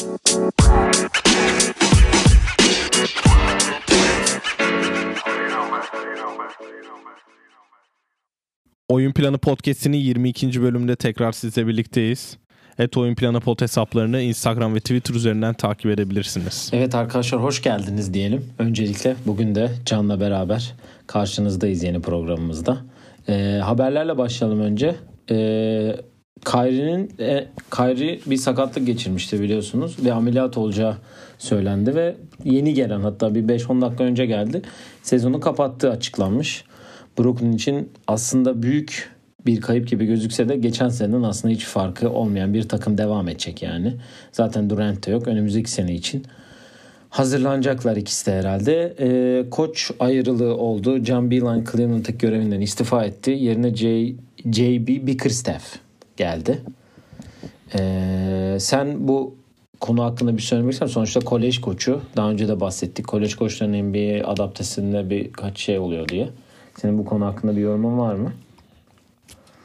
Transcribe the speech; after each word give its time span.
Oyun 0.00 0.18
Planı 9.12 9.38
Podcast'inin 9.38 9.98
22. 9.98 10.62
bölümünde 10.62 10.96
tekrar 10.96 11.32
sizle 11.32 11.66
birlikteyiz. 11.66 12.38
Et 12.78 12.96
Oyun 12.96 13.14
Planı 13.14 13.40
Pod 13.40 13.60
hesaplarını 13.60 14.20
Instagram 14.20 14.74
ve 14.74 14.80
Twitter 14.80 15.14
üzerinden 15.14 15.54
takip 15.54 15.86
edebilirsiniz. 15.86 16.70
Evet 16.72 16.94
arkadaşlar 16.94 17.42
hoş 17.42 17.62
geldiniz 17.62 18.14
diyelim. 18.14 18.44
Öncelikle 18.58 19.16
bugün 19.26 19.54
de 19.54 19.70
Can'la 19.86 20.20
beraber 20.20 20.74
karşınızdayız 21.06 21.82
yeni 21.82 22.00
programımızda. 22.00 22.78
Ee, 23.28 23.60
haberlerle 23.62 24.18
başlayalım 24.18 24.60
önce. 24.60 24.96
Ee, 25.30 25.96
Kyrie'nin 26.44 27.10
e, 27.20 27.46
Kyrie 27.70 28.20
bir 28.26 28.36
sakatlık 28.36 28.86
geçirmişti 28.86 29.40
biliyorsunuz 29.40 29.96
ve 30.04 30.12
ameliyat 30.12 30.58
olacağı 30.58 30.96
söylendi 31.38 31.94
ve 31.94 32.16
yeni 32.44 32.74
gelen 32.74 33.00
hatta 33.00 33.34
bir 33.34 33.42
5-10 33.42 33.80
dakika 33.80 34.04
önce 34.04 34.26
geldi. 34.26 34.62
Sezonu 35.02 35.40
kapattığı 35.40 35.90
açıklanmış. 35.90 36.64
Brooklyn 37.18 37.52
için 37.52 37.88
aslında 38.06 38.62
büyük 38.62 39.10
bir 39.46 39.60
kayıp 39.60 39.88
gibi 39.88 40.06
gözükse 40.06 40.48
de 40.48 40.56
geçen 40.56 40.88
seneden 40.88 41.22
aslında 41.22 41.54
hiç 41.54 41.64
farkı 41.64 42.10
olmayan 42.10 42.54
bir 42.54 42.68
takım 42.68 42.98
devam 42.98 43.28
edecek 43.28 43.62
yani. 43.62 43.96
Zaten 44.32 44.70
Durant 44.70 45.06
de 45.06 45.10
yok 45.10 45.28
önümüzdeki 45.28 45.70
sene 45.70 45.94
için. 45.94 46.26
Hazırlanacaklar 47.10 47.96
ikisi 47.96 48.26
de 48.26 48.32
herhalde. 48.32 48.96
Ee, 49.00 49.50
koç 49.50 49.90
ayrılığı 50.00 50.56
oldu. 50.56 51.04
John 51.04 51.30
Beeline 51.30 51.64
Cleveland'daki 51.72 52.18
görevinden 52.18 52.60
istifa 52.60 53.04
etti. 53.04 53.30
Yerine 53.30 53.74
J, 53.74 54.06
JB 54.44 55.06
Bickerstaff 55.06 55.89
geldi. 56.20 56.60
Ee, 57.74 58.56
sen 58.60 59.08
bu 59.08 59.34
konu 59.80 60.04
hakkında 60.04 60.36
bir 60.36 60.42
söylemek 60.42 60.72
ister 60.72 60.86
Sonuçta 60.86 61.20
kolej 61.20 61.60
koçu. 61.60 62.00
Daha 62.16 62.30
önce 62.30 62.48
de 62.48 62.60
bahsettik. 62.60 63.08
Kolej 63.08 63.34
koçlarının 63.34 63.82
NBA 63.82 64.26
adaptesinde 64.26 65.10
birkaç 65.10 65.58
şey 65.58 65.78
oluyor 65.78 66.08
diye. 66.08 66.28
Senin 66.76 66.98
bu 66.98 67.04
konu 67.04 67.26
hakkında 67.26 67.56
bir 67.56 67.60
yorumun 67.60 67.98
var 67.98 68.14
mı? 68.14 68.32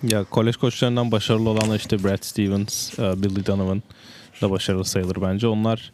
Ya 0.03 0.23
kolej 0.23 0.56
koçlarından 0.56 1.11
başarılı 1.11 1.50
olanlar 1.50 1.76
işte 1.76 2.03
Brad 2.03 2.23
Stevens, 2.23 3.00
e, 3.00 3.23
Billy 3.23 3.45
Donovan 3.45 3.83
da 4.42 4.52
başarılı 4.52 4.86
sayılır 4.86 5.17
bence. 5.22 5.48
Onlar 5.48 5.92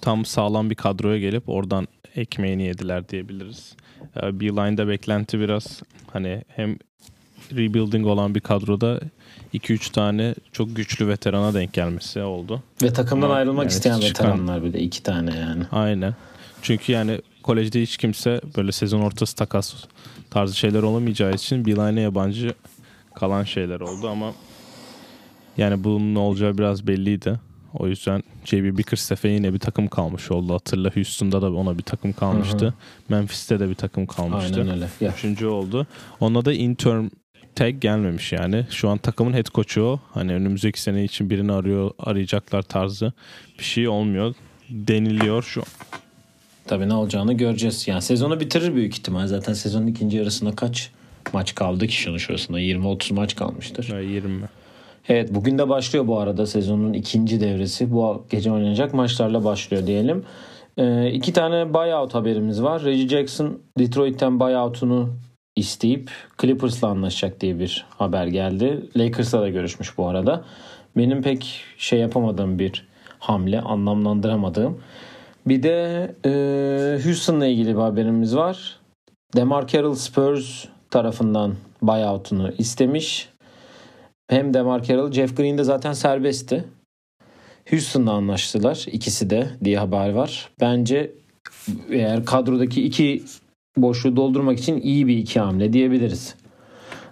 tam 0.00 0.24
sağlam 0.24 0.70
bir 0.70 0.74
kadroya 0.74 1.18
gelip 1.18 1.48
oradan 1.48 1.88
ekmeğini 2.16 2.62
yediler 2.62 3.08
diyebiliriz. 3.08 3.76
E, 4.22 4.40
Beeline'da 4.40 4.88
beklenti 4.88 5.40
biraz 5.40 5.82
hani 6.12 6.42
hem 6.48 6.76
rebuilding 7.52 8.06
olan 8.06 8.34
bir 8.34 8.40
kadroda 8.40 9.00
2-3 9.54 9.92
tane 9.92 10.34
çok 10.52 10.76
güçlü 10.76 11.08
veterana 11.08 11.54
denk 11.54 11.72
gelmesi 11.72 12.20
oldu. 12.22 12.62
Ve 12.82 12.92
takımdan 12.92 13.26
Ama 13.26 13.34
ayrılmak 13.34 13.64
yani 13.64 13.70
isteyen 13.70 14.00
çıkan- 14.00 14.08
veteranlar 14.30 14.64
bir 14.64 14.72
de 14.72 14.80
iki 14.80 15.02
tane 15.02 15.38
yani. 15.38 15.64
Aynen. 15.72 16.14
Çünkü 16.62 16.92
yani 16.92 17.20
kolejde 17.42 17.82
hiç 17.82 17.96
kimse 17.96 18.40
böyle 18.56 18.72
sezon 18.72 19.00
ortası 19.00 19.36
takas 19.36 19.74
tarzı 20.30 20.56
şeyler 20.56 20.82
olamayacağı 20.82 21.32
için 21.32 21.66
Beeline'e 21.66 22.00
yabancı 22.02 22.54
kalan 23.14 23.44
şeyler 23.44 23.80
oldu 23.80 24.08
ama 24.08 24.32
yani 25.56 25.84
bunun 25.84 26.14
olacağı 26.14 26.58
biraz 26.58 26.86
belliydi. 26.86 27.40
O 27.74 27.86
yüzden 27.88 28.22
JB 28.44 28.78
Bickerstaff'e 28.78 29.28
yine 29.28 29.54
bir 29.54 29.58
takım 29.58 29.88
kalmış 29.88 30.30
oldu. 30.30 30.54
Hatırla 30.54 30.90
Houston'da 30.94 31.42
da 31.42 31.52
ona 31.52 31.78
bir 31.78 31.82
takım 31.82 32.12
kalmıştı. 32.12 32.64
Hı 32.64 32.68
hı. 32.68 32.74
Memphis'te 33.08 33.60
de 33.60 33.68
bir 33.68 33.74
takım 33.74 34.06
kalmıştı. 34.06 34.54
Aynen 34.60 34.74
öyle. 34.74 34.88
Ya, 35.00 35.12
Üçüncü 35.18 35.46
oldu. 35.46 35.86
Ona 36.20 36.44
da 36.44 36.52
intern 36.52 37.04
tag 37.54 37.80
gelmemiş 37.80 38.32
yani. 38.32 38.66
Şu 38.70 38.88
an 38.88 38.98
takımın 38.98 39.32
head 39.32 39.46
coach'u 39.54 39.82
o. 39.82 40.00
Hani 40.14 40.32
önümüzdeki 40.34 40.82
sene 40.82 41.04
için 41.04 41.30
birini 41.30 41.52
arıyor, 41.52 41.90
arayacaklar 41.98 42.62
tarzı 42.62 43.12
bir 43.58 43.64
şey 43.64 43.88
olmuyor. 43.88 44.34
Deniliyor 44.70 45.42
şu 45.42 45.62
tabii 46.66 46.88
ne 46.88 46.94
olacağını 46.94 47.32
göreceğiz. 47.32 47.88
Yani 47.88 48.02
sezonu 48.02 48.40
bitirir 48.40 48.74
büyük 48.74 48.94
ihtimal. 48.98 49.26
Zaten 49.26 49.52
sezonun 49.52 49.86
ikinci 49.86 50.16
yarısında 50.16 50.56
kaç 50.56 50.90
maç 51.32 51.54
kaldı 51.54 51.86
ki 51.86 51.96
şunun 51.96 52.18
şurasında? 52.18 52.60
20-30 52.60 53.14
maç 53.14 53.36
kalmıştır. 53.36 53.90
an 53.94 54.00
20. 54.00 54.42
Evet 55.08 55.34
bugün 55.34 55.58
de 55.58 55.68
başlıyor 55.68 56.06
bu 56.06 56.18
arada 56.18 56.46
sezonun 56.46 56.92
ikinci 56.92 57.40
devresi. 57.40 57.92
Bu 57.92 58.26
gece 58.30 58.52
oynanacak 58.52 58.94
maçlarla 58.94 59.44
başlıyor 59.44 59.86
diyelim. 59.86 60.24
Ee, 60.78 61.10
iki 61.10 61.32
tane 61.32 61.74
buyout 61.74 62.14
haberimiz 62.14 62.62
var. 62.62 62.84
Reggie 62.84 63.08
Jackson 63.08 63.58
Detroit'ten 63.78 64.40
buyout'unu 64.40 65.10
isteyip 65.56 66.10
Clippers'la 66.40 66.88
anlaşacak 66.88 67.40
diye 67.40 67.58
bir 67.58 67.86
haber 67.90 68.26
geldi. 68.26 68.88
Lakers'la 68.96 69.40
da 69.40 69.48
görüşmüş 69.48 69.98
bu 69.98 70.08
arada. 70.08 70.44
Benim 70.96 71.22
pek 71.22 71.60
şey 71.78 71.98
yapamadığım 71.98 72.58
bir 72.58 72.88
hamle, 73.18 73.60
anlamlandıramadığım. 73.60 74.80
Bir 75.46 75.62
de 75.62 76.14
e, 76.24 76.30
Houston'la 77.04 77.46
ilgili 77.46 77.68
bir 77.68 77.80
haberimiz 77.80 78.36
var. 78.36 78.80
DeMar 79.36 79.66
Carroll 79.66 79.94
Spurs 79.94 80.64
tarafından 80.90 81.54
buyout'unu 81.82 82.52
istemiş. 82.58 83.28
Hem 84.28 84.54
DeMar 84.54 84.82
Carroll, 84.82 85.12
Jeff 85.12 85.36
Green 85.36 85.58
de 85.58 85.64
zaten 85.64 85.92
serbestti. 85.92 86.64
Houston'la 87.70 88.12
anlaştılar 88.12 88.86
ikisi 88.92 89.30
de 89.30 89.48
diye 89.64 89.78
haber 89.78 90.10
var. 90.10 90.48
Bence 90.60 91.12
eğer 91.90 92.24
kadrodaki 92.24 92.84
iki 92.84 93.24
boşluğu 93.76 94.16
doldurmak 94.16 94.58
için 94.58 94.80
iyi 94.80 95.06
bir 95.06 95.16
iki 95.16 95.40
hamle 95.40 95.72
diyebiliriz. 95.72 96.34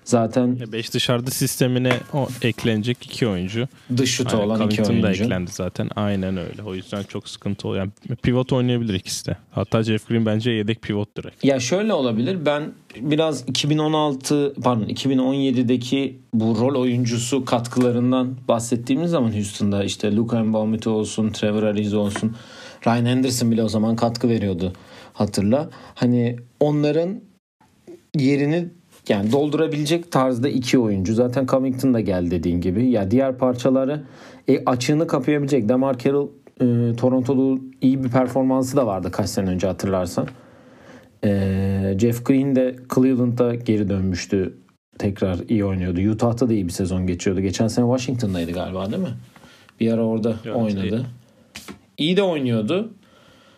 Zaten 0.04 0.58
5 0.72 0.94
dışarıda 0.94 1.30
sistemine 1.30 1.92
o 2.14 2.28
eklenecek 2.42 3.04
iki 3.04 3.26
oyuncu. 3.26 3.68
dış 3.96 4.10
şutu 4.10 4.36
olan 4.36 4.66
iki 4.66 4.76
Covington 4.76 5.02
da 5.02 5.06
oyuncu. 5.06 5.24
eklendi 5.24 5.50
zaten. 5.50 5.90
Aynen 5.96 6.36
öyle. 6.36 6.62
O 6.62 6.74
yüzden 6.74 7.02
çok 7.02 7.28
sıkıntı 7.28 7.68
oluyor. 7.68 7.82
Yani 8.08 8.16
pivot 8.22 8.52
oynayabilir 8.52 8.94
ikisi 8.94 9.26
de. 9.26 9.36
Hatta 9.50 9.82
Jeff 9.82 10.08
Green 10.08 10.26
bence 10.26 10.50
yedek 10.50 10.82
pivot 10.82 11.16
direkt. 11.16 11.44
Ya 11.44 11.60
şöyle 11.60 11.92
olabilir. 11.92 12.46
Ben 12.46 12.72
biraz 13.00 13.48
2016 13.48 14.54
pardon 14.62 14.84
2017'deki 14.84 16.18
bu 16.34 16.56
rol 16.60 16.80
oyuncusu 16.80 17.44
katkılarından 17.44 18.36
bahsettiğimiz 18.48 19.10
zaman 19.10 19.32
Houston'da 19.32 19.84
işte 19.84 20.16
Luka 20.16 20.44
Mbamute 20.44 20.90
olsun, 20.90 21.30
Trevor 21.30 21.62
Ariza 21.62 21.98
olsun, 21.98 22.36
Ryan 22.86 23.04
Anderson 23.04 23.50
bile 23.50 23.62
o 23.62 23.68
zaman 23.68 23.96
katkı 23.96 24.28
veriyordu 24.28 24.72
hatırla. 25.12 25.70
Hani 25.94 26.36
onların 26.60 27.20
yerini 28.18 28.68
yani 29.08 29.32
doldurabilecek 29.32 30.12
tarzda 30.12 30.48
iki 30.48 30.78
oyuncu. 30.78 31.14
Zaten 31.14 31.46
Covington 31.46 31.94
da 31.94 32.00
geldi 32.00 32.30
dediğin 32.30 32.60
gibi. 32.60 32.90
Ya 32.90 33.10
diğer 33.10 33.38
parçaları 33.38 34.02
e, 34.48 34.64
açığını 34.64 35.06
kapayabilecek. 35.06 35.68
Demar 35.68 35.98
Carroll 35.98 36.28
e, 36.60 36.96
Toronto'da 36.96 37.60
iyi 37.80 38.04
bir 38.04 38.08
performansı 38.08 38.76
da 38.76 38.86
vardı 38.86 39.10
kaç 39.10 39.28
sene 39.28 39.50
önce 39.50 39.66
hatırlarsan. 39.66 40.28
E, 41.24 41.96
Jeff 41.98 42.24
Green 42.24 42.56
de 42.56 42.76
Cleveland'da 42.94 43.54
geri 43.54 43.88
dönmüştü. 43.88 44.58
Tekrar 44.98 45.38
iyi 45.48 45.64
oynuyordu. 45.64 46.00
Utah'ta 46.00 46.48
da 46.48 46.52
iyi 46.52 46.66
bir 46.66 46.72
sezon 46.72 47.06
geçiyordu. 47.06 47.40
Geçen 47.40 47.68
sene 47.68 47.86
Washington'daydı 47.86 48.52
galiba 48.52 48.90
değil 48.90 49.02
mi? 49.02 49.14
Bir 49.80 49.92
ara 49.92 50.06
orada 50.06 50.34
Evet, 50.44 50.56
oynadı. 50.56 51.06
İyi 51.98 52.16
de 52.16 52.22
oynuyordu. 52.22 52.92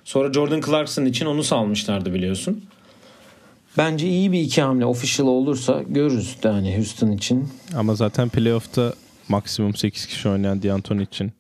Sonra 0.05 0.33
Jordan 0.33 0.61
Clarkson 0.61 1.05
için 1.05 1.27
onu 1.27 1.43
salmışlardı 1.45 2.15
biliyorsun. 2.15 2.65
Bence 3.79 4.09
iyi 4.09 4.33
bir 4.33 4.41
iki 4.41 4.63
hamle 4.63 4.87
official 4.87 5.27
olursa 5.27 5.83
görürüz 5.89 6.37
de 6.43 6.49
hani 6.49 6.77
Houston 6.77 7.11
için. 7.11 7.49
Ama 7.77 7.95
zaten 7.95 8.29
playoff'ta 8.29 8.93
maksimum 9.29 9.75
8 9.75 10.07
kişi 10.07 10.29
oynayan 10.29 10.63
D'Antoni 10.63 11.03
için 11.03 11.33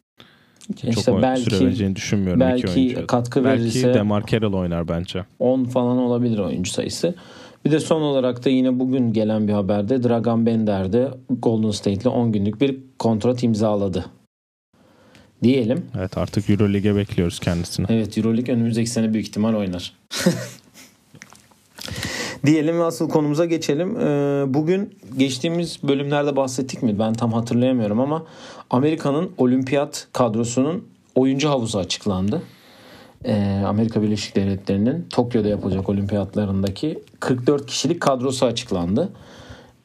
çok 0.82 0.98
işte 0.98 1.12
oyun- 1.12 1.22
belki 1.22 1.42
süre 1.42 1.66
vereceğini 1.66 1.96
düşünmüyorum 1.96 2.40
belki 2.40 3.06
katkı 3.06 3.44
Belki 3.44 3.60
verirse 3.62 3.94
DeMar 3.94 4.26
Carroll 4.26 4.52
oynar 4.52 4.88
bence. 4.88 5.24
10 5.38 5.64
falan 5.64 5.98
olabilir 5.98 6.38
oyuncu 6.38 6.70
sayısı. 6.70 7.14
Bir 7.64 7.70
de 7.70 7.80
son 7.80 8.00
olarak 8.02 8.44
da 8.44 8.50
yine 8.50 8.78
bugün 8.80 9.12
gelen 9.12 9.48
bir 9.48 9.52
haberde 9.52 10.02
Dragan 10.02 10.46
Bender 10.46 10.92
de 10.92 11.08
Golden 11.30 11.70
State'le 11.70 12.06
10 12.10 12.32
günlük 12.32 12.60
bir 12.60 12.76
kontrat 12.98 13.42
imzaladı. 13.42 14.04
Diyelim. 15.44 15.86
Evet 15.98 16.18
artık 16.18 16.50
Euroleague'e 16.50 16.96
bekliyoruz 16.96 17.40
kendisini. 17.40 17.86
Evet 17.88 18.18
Euroleague 18.18 18.54
önümüzdeki 18.54 18.90
sene 18.90 19.12
büyük 19.12 19.26
ihtimal 19.28 19.54
oynar. 19.54 19.92
Diyelim 22.46 22.78
ve 22.78 22.84
asıl 22.84 23.08
konumuza 23.08 23.44
geçelim. 23.44 24.00
Ee, 24.00 24.44
Bugün 24.54 24.98
geçtiğimiz 25.16 25.78
bölümlerde 25.82 26.36
bahsettik 26.36 26.82
mi? 26.82 26.98
Ben 26.98 27.12
tam 27.12 27.32
hatırlayamıyorum 27.32 28.00
ama 28.00 28.26
Amerika'nın 28.70 29.30
olimpiyat 29.38 30.08
kadrosunun 30.12 30.84
oyuncu 31.14 31.48
havuzu 31.48 31.78
açıklandı. 31.78 32.42
Ee, 33.24 33.62
Amerika 33.66 34.02
Birleşik 34.02 34.36
Devletleri'nin 34.36 35.06
Tokyo'da 35.10 35.48
yapılacak 35.48 35.88
olimpiyatlarındaki 35.88 36.98
44 37.20 37.66
kişilik 37.66 38.00
kadrosu 38.00 38.46
açıklandı. 38.46 39.12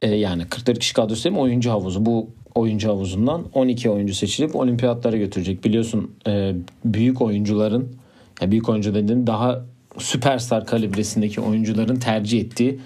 Ee, 0.01 0.07
yani 0.07 0.45
44 0.45 0.80
kişi 0.80 0.94
kadrosu 0.94 1.24
değil 1.24 1.36
mi? 1.36 1.42
Oyuncu 1.42 1.72
havuzu. 1.72 2.06
Bu 2.06 2.30
oyuncu 2.56 2.90
havuzundan 2.90 3.46
12 3.54 3.90
oyuncu 3.90 4.13
seçilip 4.13 4.56
olimpiyatlara 4.56 5.18
götürecek. 5.18 5.63
Biliyorsun 5.63 6.12
e, 6.28 6.56
büyük 6.86 7.22
oyuncuların 7.22 7.96
büyük 8.42 8.69
oyuncu 8.69 8.96
dediğim 8.96 9.28
daha 9.28 9.66
süperstar 9.98 10.66
kalibresindeki 10.66 11.42
oyuncuların 11.42 11.96
tercih 11.96 12.42
ettiği 12.42 12.80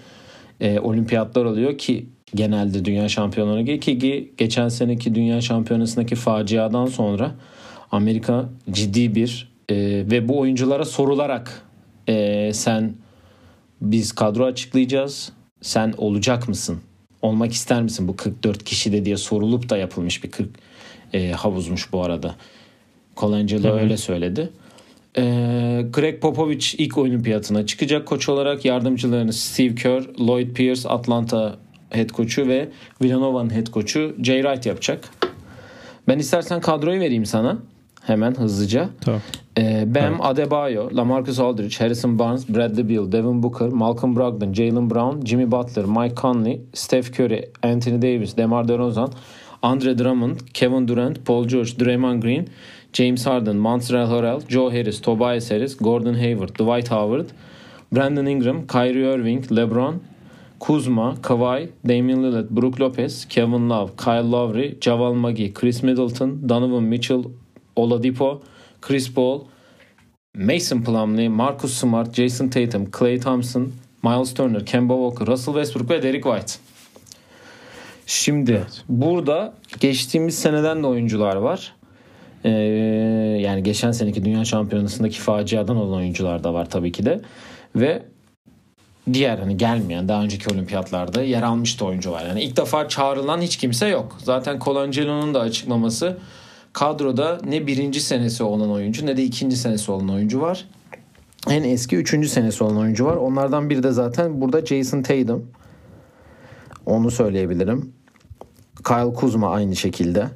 e, 0.62 0.80
olimpiyatlar 0.80 1.46
oluyor 1.46 1.78
ki 1.78 2.06
genelde 2.36 2.86
dünya 2.86 3.10
şampiyonlarına 3.10 3.80
ki, 3.80 4.00
ki 4.00 4.34
geçen 4.38 4.68
seneki 4.68 5.16
dünya 5.16 5.42
şampiyonasındaki 5.42 6.16
faciadan 6.16 6.86
sonra 6.86 7.32
Amerika 7.92 8.50
ciddi 8.72 9.16
bir 9.16 9.52
e, 9.70 9.76
ve 10.12 10.28
bu 10.30 10.40
oyunculara 10.40 10.86
sorularak 10.86 11.62
sen 12.54 12.94
biz 13.82 14.12
kadro 14.12 14.46
açıklayacağız. 14.46 15.32
Sen 15.62 15.94
olacak 15.98 16.50
mısın? 16.50 16.80
Olmak 17.24 17.52
ister 17.52 17.82
misin 17.82 18.08
bu 18.08 18.16
44 18.16 18.64
kişide 18.64 19.06
diye 19.06 19.18
sorulup 19.18 19.70
da 19.70 19.78
yapılmış 19.78 20.24
bir 20.24 20.32
40 20.32 20.50
e, 21.14 21.32
havuzmuş 21.32 21.92
bu 21.94 22.04
arada. 22.04 22.36
Colangelo 23.18 23.74
öyle 23.74 23.98
söyledi. 23.98 24.50
E, 25.18 25.22
Greg 25.94 26.22
Popovich 26.22 26.76
ilk 26.78 26.98
olimpiyatına 26.98 27.66
çıkacak 27.66 28.08
koç 28.08 28.30
olarak 28.30 28.66
yardımcılarını 28.66 29.34
Steve 29.34 29.76
Kerr, 29.76 30.04
Lloyd 30.20 30.54
Pierce, 30.54 30.90
Atlanta 30.90 31.60
head 31.90 32.10
coach'u 32.10 32.48
ve 32.48 32.70
Villanova'nın 33.02 33.50
head 33.50 33.68
coach'u 33.68 34.16
Jay 34.24 34.42
Wright 34.42 34.66
yapacak. 34.66 35.10
Ben 36.08 36.20
istersen 36.20 36.62
kadroyu 36.62 37.00
vereyim 37.00 37.26
sana. 37.26 37.58
Hemen 38.08 38.36
hızlıca. 38.36 38.90
Tamam. 39.02 39.22
Ee, 39.58 39.84
Bam 39.96 40.22
Adebayo, 40.22 40.90
LaMarcus 40.96 41.40
Aldridge, 41.40 41.80
Harrison 41.80 42.20
Barnes, 42.20 42.50
Bradley 42.50 42.90
Beal, 42.90 43.12
Devin 43.12 43.44
Booker, 43.44 43.70
Malcolm 43.70 44.16
Brogdon, 44.16 44.54
Jalen 44.54 44.90
Brown, 44.90 45.26
Jimmy 45.26 45.52
Butler, 45.52 45.86
Mike 45.86 46.16
Conley, 46.16 46.62
Steph 46.74 47.18
Curry, 47.18 47.46
Anthony 47.64 48.02
Davis, 48.02 48.38
DeMar 48.38 48.64
DeRozan, 48.64 49.14
Andre 49.62 49.94
Drummond, 49.94 50.54
Kevin 50.54 50.88
Durant, 50.88 51.26
Paul 51.26 51.46
George, 51.46 51.78
Draymond 51.78 52.22
Green, 52.22 52.48
James 52.94 53.24
Harden, 53.26 53.58
Montreal 53.58 54.08
Harrell, 54.08 54.48
Joe 54.48 54.70
Harris, 54.70 55.00
Tobias 55.00 55.50
Harris, 55.50 55.76
Gordon 55.76 56.16
Hayward, 56.16 56.54
Dwight 56.54 56.88
Howard, 56.90 57.32
Brandon 57.92 58.28
Ingram, 58.28 58.68
Kyrie 58.68 59.06
Irving, 59.06 59.42
LeBron, 59.44 60.00
Kuzma, 60.60 61.16
Kawhi, 61.22 61.72
Damian 61.86 62.22
Lillard, 62.24 62.50
Brook 62.50 62.80
Lopez, 62.80 63.26
Kevin 63.26 63.70
Love, 63.70 63.96
Kyle 63.98 64.24
Lowry, 64.24 64.78
Javal 64.80 65.16
McGee, 65.16 65.54
Chris 65.54 65.84
Middleton, 65.84 66.46
Donovan 66.48 66.90
Mitchell, 66.90 67.32
Oladipo, 67.76 68.42
Chris 68.82 69.14
Paul, 69.14 69.42
Mason 70.36 70.82
Plumlee, 70.82 71.30
Marcus 71.30 71.74
Smart, 71.74 72.14
Jason 72.14 72.48
Tatum, 72.48 72.92
Klay 72.92 73.20
Thompson, 73.20 73.74
Miles 74.04 74.34
Turner, 74.34 74.66
Kemba 74.66 74.94
Walker, 74.94 75.28
Russell 75.28 75.54
Westbrook 75.54 75.90
ve 75.90 76.04
Derek 76.04 76.24
White. 76.24 76.54
Şimdi 78.06 78.64
burada 78.90 79.54
geçtiğimiz 79.80 80.40
seneden 80.40 80.84
de 80.84 80.88
oyuncular 80.88 81.36
var. 81.36 81.74
Ee, 82.44 82.50
yani 83.40 83.64
geçen 83.64 83.92
seneki 83.92 84.26
Dünya 84.26 84.46
Şampiyonası'ndaki 84.46 85.20
faciadan 85.20 85.76
olan 85.76 85.98
oyuncular 85.98 86.44
da 86.44 86.54
var 86.54 86.70
tabii 86.70 86.92
ki 86.92 87.06
de. 87.06 87.22
Ve 87.76 88.04
diğer 89.14 89.38
hani 89.38 89.58
gelmeyen 89.58 90.08
daha 90.08 90.24
önceki 90.24 90.54
olimpiyatlarda 90.54 91.22
yer 91.24 91.44
almıştı 91.44 91.86
oyuncular. 91.86 92.26
Yani 92.26 92.44
ilk 92.44 92.58
defa 92.58 92.88
çağrılan 92.88 93.42
hiç 93.42 93.58
kimse 93.58 93.88
yok. 93.88 94.18
Zaten 94.24 94.60
Colangelo'nun 94.60 95.34
da 95.34 95.40
açıklaması 95.40 96.18
kadroda 96.74 97.40
ne 97.46 97.68
birinci 97.68 98.02
senesi 98.02 98.44
olan 98.44 98.72
oyuncu 98.72 99.06
ne 99.06 99.18
de 99.18 99.24
ikinci 99.24 99.58
senesi 99.58 99.92
olan 99.92 100.10
oyuncu 100.10 100.42
var. 100.42 100.66
En 101.50 101.64
eski 101.64 101.96
üçüncü 101.96 102.30
senesi 102.30 102.64
olan 102.64 102.78
oyuncu 102.78 103.06
var. 103.06 103.16
Onlardan 103.16 103.70
biri 103.70 103.84
de 103.84 103.92
zaten 103.92 104.42
burada 104.42 104.66
Jason 104.66 105.02
Tatum. 105.02 105.48
Onu 106.86 107.12
söyleyebilirim. 107.12 107.94
Kyle 108.88 109.14
Kuzma 109.14 109.52
aynı 109.52 109.76
şekilde. 109.76 110.28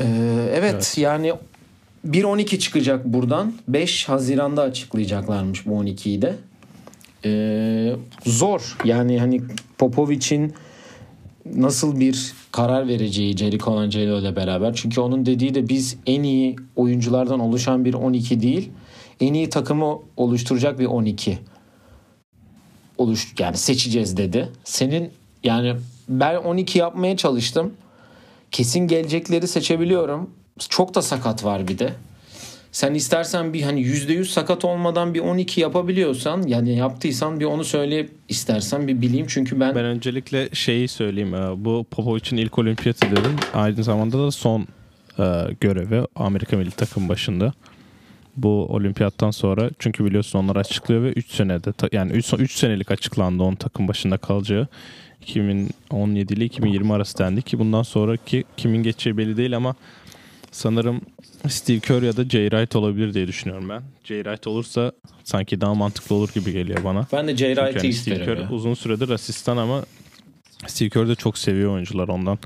Ee, 0.00 0.04
evet, 0.52 0.74
Evet. 0.74 0.98
yani 0.98 1.32
1-12 2.08 2.58
çıkacak 2.58 3.04
buradan. 3.04 3.52
5 3.68 4.08
Haziran'da 4.08 4.62
açıklayacaklarmış 4.62 5.66
bu 5.66 5.70
12'yi 5.70 6.22
de. 6.22 6.34
Ee, 7.24 7.96
zor. 8.26 8.76
Yani 8.84 9.20
hani 9.20 9.42
Popovic'in 9.78 10.54
nasıl 11.56 12.00
bir 12.00 12.32
karar 12.52 12.88
vereceği 12.88 13.36
Jerry 13.36 13.58
Colangelo 13.58 14.20
ile 14.20 14.36
beraber. 14.36 14.74
Çünkü 14.74 15.00
onun 15.00 15.26
dediği 15.26 15.54
de 15.54 15.68
biz 15.68 15.96
en 16.06 16.22
iyi 16.22 16.56
oyunculardan 16.76 17.40
oluşan 17.40 17.84
bir 17.84 17.94
12 17.94 18.40
değil, 18.40 18.70
en 19.20 19.34
iyi 19.34 19.50
takımı 19.50 19.98
oluşturacak 20.16 20.78
bir 20.78 20.86
12 20.86 21.38
oluş 22.98 23.34
yani 23.38 23.56
seçeceğiz 23.56 24.16
dedi. 24.16 24.48
Senin 24.64 25.10
yani 25.44 25.76
ben 26.08 26.36
12 26.36 26.78
yapmaya 26.78 27.16
çalıştım. 27.16 27.74
Kesin 28.50 28.80
gelecekleri 28.80 29.48
seçebiliyorum. 29.48 30.30
Çok 30.68 30.94
da 30.94 31.02
sakat 31.02 31.44
var 31.44 31.68
bir 31.68 31.78
de. 31.78 31.94
Sen 32.72 32.94
istersen 32.94 33.52
bir 33.52 33.62
hani 33.62 33.80
%100 33.80 34.24
sakat 34.24 34.64
olmadan 34.64 35.14
bir 35.14 35.20
12 35.20 35.60
yapabiliyorsan 35.60 36.42
yani 36.42 36.76
yaptıysan 36.76 37.40
bir 37.40 37.44
onu 37.44 37.64
söyle 37.64 38.08
istersen 38.28 38.88
bir 38.88 39.00
bileyim 39.00 39.26
çünkü 39.28 39.60
ben, 39.60 39.74
Ben 39.74 39.84
öncelikle 39.84 40.48
şeyi 40.52 40.88
söyleyeyim. 40.88 41.34
e, 41.34 41.64
Bu 41.64 41.86
Popovic'in 41.90 42.36
ilk 42.36 42.58
olimpiyatı 42.58 43.10
dedim. 43.10 43.36
Aynı 43.54 43.84
zamanda 43.84 44.18
da 44.18 44.30
son 44.30 44.66
e, 45.18 45.24
görevi 45.60 46.02
Amerika 46.16 46.56
milli 46.56 46.70
takım 46.70 47.08
başında. 47.08 47.52
Bu 48.36 48.66
olimpiyattan 48.66 49.30
sonra 49.30 49.70
çünkü 49.78 50.04
biliyorsun 50.04 50.38
onlar 50.38 50.56
açıklıyor 50.56 51.02
ve 51.02 51.12
3 51.12 51.30
senede 51.30 51.72
yani 51.92 52.12
3 52.12 52.32
3 52.38 52.52
senelik 52.52 52.90
açıklandı 52.90 53.42
onun 53.42 53.56
takım 53.56 53.88
başında 53.88 54.16
kalacağı. 54.16 54.68
2017 55.22 56.34
ile 56.34 56.44
2020 56.44 56.92
arası 56.92 57.18
dendi 57.18 57.42
ki 57.42 57.58
bundan 57.58 57.82
sonraki 57.82 58.44
kimin 58.56 58.82
geçeceği 58.82 59.16
belli 59.16 59.36
değil 59.36 59.56
ama 59.56 59.74
sanırım 60.50 61.00
Steve 61.48 61.80
Kerr 61.80 62.02
ya 62.02 62.16
da 62.16 62.24
Jay 62.24 62.50
Wright 62.50 62.76
olabilir 62.76 63.14
diye 63.14 63.28
düşünüyorum 63.28 63.68
ben. 63.68 63.82
Jay 64.04 64.22
Wright 64.22 64.46
olursa 64.46 64.92
sanki 65.24 65.60
daha 65.60 65.74
mantıklı 65.74 66.16
olur 66.16 66.28
gibi 66.34 66.52
geliyor 66.52 66.84
bana. 66.84 67.06
ben 67.12 67.28
de 67.28 67.36
Jay 67.36 67.54
Wright'ı 67.54 67.78
Steve 67.78 67.88
isterim. 67.88 68.26
Kerr 68.26 68.38
ya. 68.38 68.50
uzun 68.50 68.74
süredir 68.74 69.08
asistan 69.08 69.56
ama 69.56 69.84
Steve 70.66 70.88
Kerr 70.88 71.08
de 71.08 71.14
çok 71.14 71.38
seviyor 71.38 71.74
oyuncular 71.74 72.08
ondan 72.08 72.38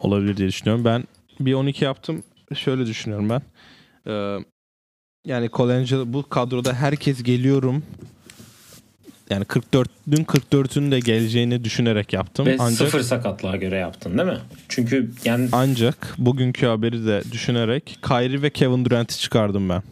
olabilir 0.00 0.36
diye 0.36 0.48
düşünüyorum. 0.48 0.84
Ben 0.84 1.04
bir 1.40 1.54
12 1.54 1.84
yaptım. 1.84 2.22
Şöyle 2.54 2.86
düşünüyorum 2.86 3.28
ben. 3.30 3.42
Ee, 4.06 4.38
yani 5.24 5.50
Colangelo 5.52 6.12
bu 6.12 6.28
kadroda 6.28 6.74
herkes 6.74 7.22
geliyorum. 7.22 7.82
Yani 9.30 9.44
44'ün 9.44 10.24
44'ün 10.24 10.90
de 10.90 11.00
geleceğini 11.00 11.64
düşünerek 11.64 12.12
yaptım. 12.12 12.46
Ve 12.46 12.56
ancak 12.58 12.78
sıfır 12.78 13.02
sakatlığa 13.02 13.56
göre 13.56 13.76
yaptın 13.76 14.18
değil 14.18 14.28
mi? 14.28 14.38
Çünkü 14.68 15.10
yani 15.24 15.48
ancak 15.52 16.14
bugünkü 16.18 16.66
haberi 16.66 17.06
de 17.06 17.22
düşünerek 17.32 17.98
Kyrie 18.02 18.42
ve 18.42 18.50
Kevin 18.50 18.84
Durant'i 18.84 19.18
çıkardım 19.18 19.68
ben. 19.68 19.82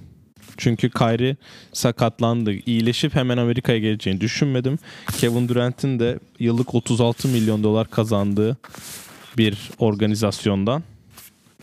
Çünkü 0.57 0.91
Kyrie 0.91 1.37
sakatlandı. 1.73 2.53
İyileşip 2.53 3.15
hemen 3.15 3.37
Amerika'ya 3.37 3.79
geleceğini 3.79 4.21
düşünmedim. 4.21 4.79
Kevin 5.19 5.49
Durant'in 5.49 5.99
de 5.99 6.19
yıllık 6.39 6.75
36 6.75 7.29
milyon 7.29 7.65
dolar 7.65 7.91
kazandığı 7.91 8.57
bir 9.39 9.71
organizasyondan 9.79 10.83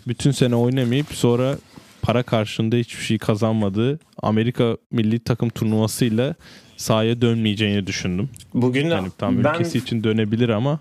bütün 0.08 0.32
sene 0.32 0.56
oynamayıp 0.56 1.08
sonra 1.14 1.58
para 2.02 2.24
karşılığında 2.24 2.76
hiçbir 2.76 3.04
şey 3.04 3.18
kazanmadığı 3.18 4.00
Amerika 4.22 4.78
milli 4.92 5.20
takım 5.20 5.50
turnuvasıyla 5.50 6.36
sahaya 6.78 7.22
dönmeyeceğini 7.22 7.88
düşündüm. 7.88 8.30
bugün 8.54 8.90
Yani 8.90 9.08
tam 9.18 9.44
ben 9.44 9.54
ülkesi 9.54 9.78
için 9.78 10.04
dönebilir 10.04 10.50
ama 10.50 10.80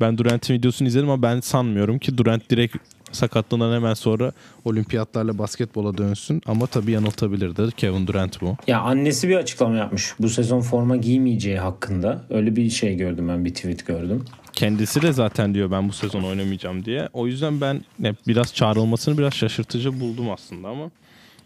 ben 0.00 0.18
Durant'in 0.18 0.54
videosunu 0.54 0.88
izledim 0.88 1.10
ama 1.10 1.22
ben 1.22 1.40
sanmıyorum 1.40 1.98
ki 1.98 2.18
Durant 2.18 2.50
direkt 2.50 2.76
sakatlığından 3.12 3.74
hemen 3.74 3.94
sonra 3.94 4.32
olimpiyatlarla 4.64 5.38
basketbola 5.38 5.98
dönsün. 5.98 6.42
Ama 6.46 6.66
tabii 6.66 6.92
yanıltabilirdi. 6.92 7.72
Kevin 7.76 8.06
Durant 8.06 8.40
bu. 8.40 8.56
ya 8.66 8.80
annesi 8.80 9.28
bir 9.28 9.36
açıklama 9.36 9.76
yapmış. 9.76 10.14
Bu 10.20 10.28
sezon 10.28 10.60
forma 10.60 10.96
giymeyeceği 10.96 11.58
hakkında. 11.58 12.24
Öyle 12.30 12.56
bir 12.56 12.70
şey 12.70 12.96
gördüm 12.96 13.28
ben 13.28 13.44
bir 13.44 13.54
tweet 13.54 13.86
gördüm. 13.86 14.24
Kendisi 14.52 15.02
de 15.02 15.12
zaten 15.12 15.54
diyor 15.54 15.70
ben 15.70 15.88
bu 15.88 15.92
sezon 15.92 16.22
oynamayacağım 16.22 16.84
diye. 16.84 17.08
O 17.12 17.26
yüzden 17.26 17.60
ben 17.60 17.80
biraz 18.26 18.54
çağrılmasını 18.54 19.18
biraz 19.18 19.34
şaşırtıcı 19.34 20.00
buldum 20.00 20.30
aslında 20.30 20.68
ama 20.68 20.90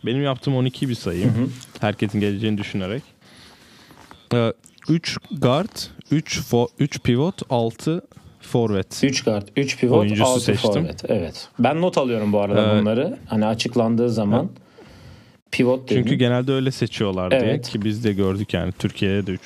benim 0.06 0.22
yaptığım 0.22 0.54
12'yi 0.54 0.88
bir 0.88 0.94
sayayım. 0.94 1.52
Herkesin 1.80 2.20
geleceğini 2.20 2.58
düşünerek. 2.58 3.02
3 4.88 5.18
guard, 5.40 5.68
3 6.10 6.40
3 6.78 7.00
pivot, 7.02 7.42
6 7.50 8.02
forvet. 8.40 9.00
3 9.04 9.24
guard, 9.24 9.48
3 9.56 9.78
pivot, 9.80 9.98
Oyuncusu 9.98 10.24
6 10.24 10.40
seçtim. 10.40 10.72
forvet. 10.72 11.04
Evet. 11.08 11.48
Ben 11.58 11.80
not 11.80 11.98
alıyorum 11.98 12.32
bu 12.32 12.40
arada 12.40 12.76
Ee, 12.76 12.80
bunları. 12.80 13.18
Hani 13.26 13.46
açıklandığı 13.46 14.10
zaman 14.10 14.50
pivot 15.50 15.90
dedim. 15.90 16.02
Çünkü 16.02 16.14
genelde 16.14 16.52
öyle 16.52 16.70
seçiyorlar 16.70 17.30
diye 17.30 17.40
Evet. 17.40 17.68
ki 17.68 17.82
biz 17.84 18.04
de 18.04 18.12
gördük 18.12 18.54
yani 18.54 18.72
Türkiye'de 18.72 19.26
de 19.26 19.32
3. 19.32 19.40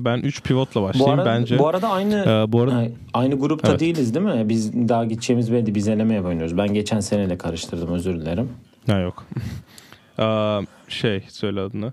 Ben 0.00 0.18
3 0.18 0.42
pivotla 0.42 0.80
bu 0.80 0.84
başlayayım 0.84 1.18
arada, 1.20 1.30
bence. 1.40 1.58
bu 1.58 1.68
arada 1.68 1.88
aynı 1.88 2.14
Ee, 2.48 2.52
bu 2.52 2.60
arada 2.62 2.76
Ay, 2.76 2.90
aynı 3.14 3.38
grupta 3.38 3.68
Evet. 3.70 3.80
değiliz 3.80 4.14
değil 4.14 4.26
mi? 4.26 4.48
Biz 4.48 4.72
daha 4.72 5.04
gideceğimiz 5.04 5.52
belli. 5.52 5.74
Biz 5.74 5.88
elemeye 5.88 6.22
oynuyoruz. 6.22 6.56
Ben 6.58 6.74
geçen 6.74 7.00
seneyle 7.00 7.38
karıştırdım 7.38 7.92
özür 7.94 8.20
dilerim. 8.20 8.48
ha 8.86 8.98
yok. 8.98 9.24
Aa, 10.18 10.60
şey 10.88 11.24
söyle 11.28 11.60
adını. 11.60 11.92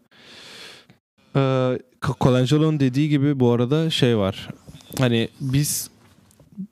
Ee, 1.35 1.79
Colangelo'nun 2.21 2.79
dediği 2.79 3.09
gibi 3.09 3.39
bu 3.39 3.51
arada 3.51 3.89
şey 3.89 4.17
var. 4.17 4.49
Hani 4.99 5.29
biz 5.41 5.89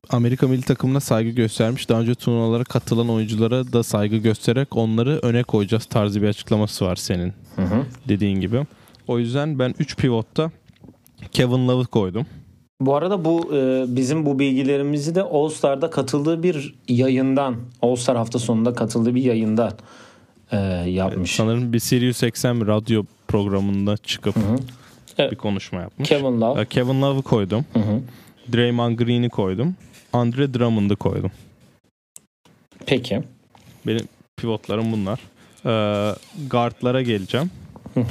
Amerika 0.10 0.48
milli 0.48 0.62
takımına 0.62 1.00
saygı 1.00 1.30
göstermiş. 1.30 1.90
Daha 1.90 2.02
önce 2.02 2.16
turnuvalara 2.16 2.64
katılan 2.64 3.10
oyunculara 3.10 3.74
da 3.74 3.84
saygı 3.84 4.18
göstererek 4.18 4.78
onları 4.78 5.20
öne 5.24 5.44
koyacağız 5.44 5.86
tarzı 5.86 6.22
bir 6.22 6.28
açıklaması 6.28 6.86
var 6.86 6.96
senin 6.96 7.34
Hı 7.56 7.62
hı. 7.62 7.86
dediğin 8.08 8.40
gibi. 8.40 8.66
O 9.08 9.20
yüzden 9.20 9.60
ben 9.60 9.76
3 9.80 9.98
pivotta 9.98 10.52
Kevin 11.32 11.68
Love'ı 11.68 11.86
koydum. 11.86 12.26
Bu 12.82 12.96
arada 12.96 13.26
bu 13.26 13.56
e, 13.56 13.86
bizim 13.88 14.26
bu 14.26 14.40
bilgilerimizi 14.40 15.16
de 15.16 15.24
All 15.24 15.50
Star'da 15.50 15.90
katıldığı 15.90 16.44
bir 16.44 16.76
yayından, 16.88 17.56
All 17.82 17.96
Star 17.96 18.18
hafta 18.18 18.40
sonunda 18.40 18.74
katıldığı 18.74 19.16
bir 19.16 19.24
yayından 19.24 19.72
e, 20.54 20.90
yapmış. 20.90 21.36
Sanırım 21.36 21.74
bir 21.74 21.80
Sirius 21.80 22.24
XM 22.24 22.68
radyo 22.68 23.04
programında 23.28 23.98
çıkıp 23.98 24.36
Hı. 24.36 24.40
Evet. 25.18 25.32
bir 25.32 25.38
konuşma 25.38 25.82
yapmış. 25.82 26.10
Kevin 26.10 26.42
Love. 26.42 26.62
Ee, 26.62 26.66
Kevin 26.66 27.02
Love'ı 27.02 27.22
koydum. 27.22 27.66
Hı 27.74 27.80
hı. 27.80 28.02
Draymond 28.54 29.00
Green'i 29.00 29.30
koydum. 29.30 29.76
Andre 30.14 30.54
Drummond'ı 30.54 30.96
koydum. 30.96 31.32
Peki. 32.86 33.22
Benim 33.88 34.08
pivotlarım 34.38 34.92
bunlar. 34.92 35.20
Ee, 35.66 36.16
guardlara 36.50 37.02
geleceğim. 37.02 37.52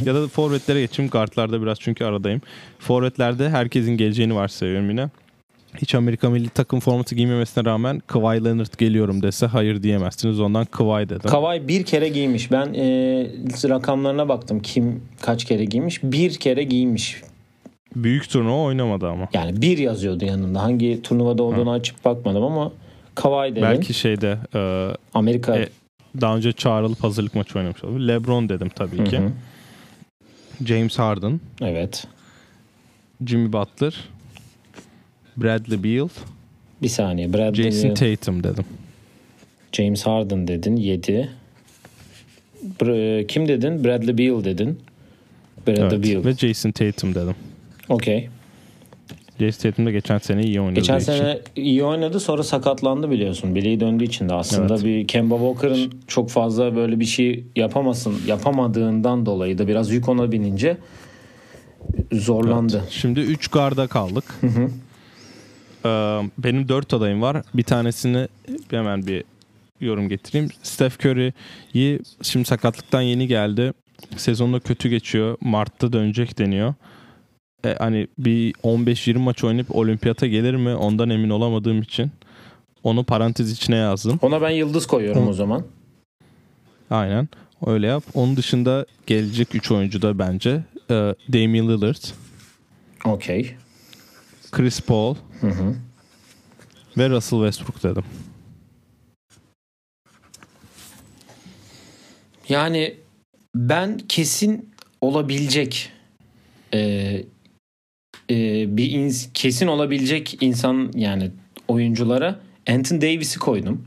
Ya 0.04 0.14
da 0.14 0.28
forvetlere 0.28 0.80
geçeyim. 0.80 1.10
Guardlarda 1.10 1.62
biraz 1.62 1.80
çünkü 1.80 2.04
aradayım. 2.04 2.40
Forvetlerde 2.78 3.50
herkesin 3.50 3.96
geleceğini 3.96 4.34
varsayıyorum 4.34 4.90
yine. 4.90 5.08
Hiç 5.76 5.94
Amerika 5.94 6.30
milli 6.30 6.48
takım 6.48 6.80
forması 6.80 7.14
giymemesine 7.14 7.64
rağmen 7.64 8.02
Kawhi 8.06 8.44
Leonard 8.44 8.78
geliyorum 8.78 9.22
dese 9.22 9.46
hayır 9.46 9.82
diyemezsiniz. 9.82 10.40
Ondan 10.40 10.64
Kawhi 10.64 11.08
dedim. 11.08 11.30
Kavay 11.30 11.68
bir 11.68 11.84
kere 11.84 12.08
giymiş. 12.08 12.52
Ben 12.52 12.74
e, 12.74 12.84
rakamlarına 13.68 14.28
baktım. 14.28 14.60
Kim 14.60 15.02
kaç 15.20 15.44
kere 15.44 15.64
giymiş? 15.64 16.00
Bir 16.02 16.34
kere 16.34 16.62
giymiş. 16.62 17.22
Büyük 17.96 18.30
turnuva 18.30 18.56
oynamadı 18.62 19.08
ama. 19.08 19.28
Yani 19.32 19.62
bir 19.62 19.78
yazıyordu 19.78 20.24
yanında. 20.24 20.62
Hangi 20.62 21.02
turnuvada 21.02 21.42
olduğunu 21.42 21.70
açıp 21.70 22.04
bakmadım 22.04 22.42
ama 22.42 22.72
Kavay 23.14 23.50
dedim. 23.50 23.62
Belki 23.62 23.94
şeyde 23.94 24.38
e, 24.54 24.88
Amerika. 25.14 25.56
E, 25.56 25.68
daha 26.20 26.36
önce 26.36 26.52
çağrılıp 26.52 27.04
hazırlık 27.04 27.34
maçı 27.34 27.58
oynamış 27.58 27.84
olabilir. 27.84 28.08
LeBron 28.08 28.48
dedim 28.48 28.68
tabii 28.74 28.98
Hı 28.98 29.04
ki. 29.04 29.18
hı. 29.18 29.30
James 30.66 30.98
Harden, 30.98 31.40
Evet. 31.60 32.06
Jimmy 33.26 33.52
Butler, 33.52 33.94
Bradley 35.36 35.84
Beal, 35.84 36.08
Bir 36.82 36.88
saniye. 36.88 37.32
Bradley, 37.32 37.70
Jason 37.70 37.94
Tatum 37.94 38.44
dedim. 38.44 38.64
James 39.72 40.06
Harden 40.06 40.48
dedin. 40.48 40.76
7. 40.76 41.28
kim 43.28 43.48
dedin? 43.48 43.84
Bradley 43.84 44.18
Beal 44.18 44.44
dedin. 44.44 44.80
Bradley 45.66 45.84
Evet. 45.84 46.04
Beal. 46.04 46.24
Ve 46.24 46.32
Jason 46.34 46.70
Tatum 46.70 47.14
dedim. 47.14 47.34
Okey. 47.88 48.28
Jason 49.40 49.70
Tatum 49.70 49.86
da 49.86 49.90
geçen 49.90 50.18
sene 50.18 50.42
iyi 50.42 50.60
oynadığı 50.60 50.74
Geçen 50.80 50.96
için. 50.98 51.12
sene 51.12 51.38
iyi 51.56 51.84
oynadı 51.84 52.20
sonra 52.20 52.42
sakatlandı 52.42 53.10
biliyorsun. 53.10 53.54
Bileği 53.54 53.80
döndüğü 53.80 54.04
için 54.04 54.28
de 54.28 54.34
aslında 54.34 54.74
Evet. 54.74 54.84
bir 54.84 55.06
Kemba 55.08 55.34
Walker'ın 55.38 55.92
çok 56.06 56.30
fazla 56.30 56.76
böyle 56.76 57.00
bir 57.00 57.04
şey 57.04 57.44
yapamasın 57.56 58.14
yapamadığından 58.26 59.26
dolayı 59.26 59.58
da 59.58 59.68
biraz 59.68 59.90
yük 59.90 60.08
ona 60.08 60.32
binince 60.32 60.76
zorlandı. 62.12 62.78
Evet. 62.82 62.90
Şimdi 62.90 63.20
3 63.20 63.48
garda 63.48 63.86
kaldık. 63.86 64.24
Ee, 64.42 64.48
benim 66.38 66.68
4 66.68 66.94
adayım 66.94 67.22
var. 67.22 67.42
Bir 67.54 67.62
tanesini 67.62 68.28
hemen 68.70 69.06
bir 69.06 69.24
yorum 69.80 70.08
getireyim. 70.08 70.50
Steph 70.62 71.06
Curry'yi 71.06 72.00
şimdi 72.22 72.44
sakatlıktan 72.44 73.02
yeni 73.02 73.26
geldi. 73.26 73.72
Sezonda 74.16 74.60
kötü 74.60 74.88
geçiyor. 74.88 75.36
Mart'ta 75.40 75.92
dönecek 75.92 76.38
deniyor. 76.38 76.74
E, 77.64 77.74
hani 77.78 78.08
bir 78.18 78.52
15-20 78.52 79.18
maç 79.18 79.44
oynayıp 79.44 79.76
olimpiyata 79.76 80.26
gelir 80.26 80.54
mi? 80.54 80.74
Ondan 80.74 81.10
emin 81.10 81.30
olamadığım 81.30 81.82
için 81.82 82.10
onu 82.82 83.04
parantez 83.04 83.52
içine 83.52 83.76
yazdım. 83.76 84.18
Ona 84.22 84.42
ben 84.42 84.50
yıldız 84.50 84.86
koyuyorum 84.86 85.26
Hı. 85.26 85.28
o 85.28 85.32
zaman. 85.32 85.64
Aynen. 86.90 87.28
Öyle 87.66 87.86
yap. 87.86 88.04
Onun 88.14 88.36
dışında 88.36 88.86
gelecek 89.06 89.54
3 89.54 89.70
oyuncu 89.70 90.02
da 90.02 90.18
bence 90.18 90.50
e, 90.90 90.94
Damian 91.32 91.68
Lillard, 91.68 92.04
Okey. 93.04 93.54
Chris 94.50 94.80
Paul 94.80 95.14
Hı 95.42 95.48
hı. 95.48 95.74
ve 96.98 97.10
Russell 97.10 97.38
Westbrook 97.38 97.82
dedim. 97.82 98.04
Yani 102.48 102.94
ben 103.54 103.98
kesin 103.98 104.70
olabilecek 105.00 105.92
e, 106.74 106.78
e, 108.30 108.36
bir 108.76 108.90
ins- 108.90 109.28
kesin 109.34 109.66
olabilecek 109.66 110.36
insan 110.42 110.92
yani 110.94 111.30
oyunculara 111.68 112.40
Anthony 112.68 113.00
Davis'i 113.00 113.38
koydum. 113.38 113.84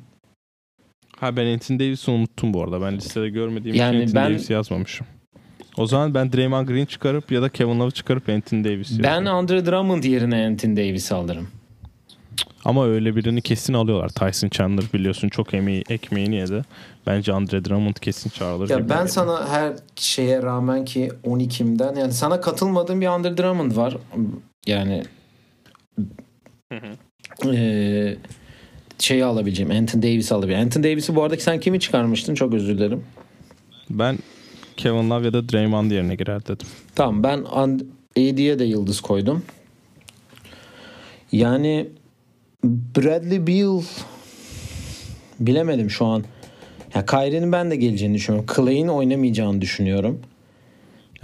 Ha 1.17 1.37
ben 1.37 1.53
Anthony 1.53 1.79
Davis'i 1.79 2.11
unuttum 2.11 2.53
bu 2.53 2.63
arada. 2.63 2.81
Ben 2.81 2.97
listede 2.97 3.29
görmediğim 3.29 3.75
Yani 3.77 3.95
için 3.95 4.01
Anthony 4.07 4.23
ben- 4.23 4.31
Davis'i 4.33 4.53
yazmamışım. 4.53 5.07
O 5.77 5.87
zaman 5.87 6.13
ben 6.13 6.33
Draymond 6.33 6.67
Green 6.67 6.85
çıkarıp 6.85 7.31
ya 7.31 7.41
da 7.41 7.49
Kevin 7.49 7.79
Love'ı 7.79 7.91
çıkarıp 7.91 8.29
Anthony 8.29 8.63
Davis 8.63 8.91
Ben 8.91 9.09
yazıyorum. 9.09 9.37
Andre 9.37 9.65
Drummond 9.65 10.03
yerine 10.03 10.45
Anthony 10.45 10.77
Davis'i 10.77 11.15
alırım. 11.15 11.47
Ama 12.65 12.87
öyle 12.87 13.15
birini 13.15 13.41
kesin 13.41 13.73
alıyorlar. 13.73 14.09
Tyson 14.09 14.49
Chandler 14.49 14.85
biliyorsun 14.93 15.29
çok 15.29 15.53
emeği, 15.53 15.83
ekmeğini 15.89 16.35
yedi. 16.35 16.61
Bence 17.07 17.33
Andre 17.33 17.65
Drummond 17.65 17.95
kesin 17.95 18.29
çağrılır. 18.29 18.69
Ya 18.69 18.77
ben 18.77 18.87
geliyor. 18.87 19.07
sana 19.07 19.49
her 19.49 19.73
şeye 19.95 20.41
rağmen 20.43 20.85
ki 20.85 21.11
12'imden 21.25 21.99
yani 21.99 22.13
sana 22.13 22.41
katılmadığım 22.41 23.01
bir 23.01 23.05
Andre 23.05 23.37
Drummond 23.37 23.75
var. 23.75 23.97
Yani 24.67 25.03
eee 27.43 28.17
şeyi 28.99 29.25
alabileceğim. 29.25 29.71
Anthony 29.71 30.03
Davis'i 30.03 30.33
alabileceğim. 30.33 30.65
Anthony 30.65 30.83
Davis'i 30.83 31.15
bu 31.15 31.23
arada 31.23 31.37
sen 31.37 31.59
kimi 31.59 31.79
çıkarmıştın? 31.79 32.35
Çok 32.35 32.53
özür 32.53 32.77
dilerim. 32.77 33.03
Ben 33.89 34.17
Kevin 34.77 35.09
Love 35.09 35.25
ya 35.25 35.33
da 35.33 35.49
Draymond 35.49 35.91
yerine 35.91 36.15
girer 36.15 36.45
dedim. 36.45 36.67
Tamam 36.95 37.23
ben 37.23 37.43
AD'ye 38.17 38.59
de 38.59 38.63
yıldız 38.63 39.01
koydum. 39.01 39.43
Yani 41.31 41.89
Bradley 42.63 43.47
Beal 43.47 43.81
bilemedim 45.39 45.89
şu 45.89 46.05
an. 46.05 46.23
Ya 46.95 47.05
Kyrie'nin 47.05 47.51
ben 47.51 47.71
de 47.71 47.75
geleceğini 47.75 48.15
düşünüyorum. 48.15 48.49
Clay'in 48.55 48.87
oynamayacağını 48.87 49.61
düşünüyorum. 49.61 50.19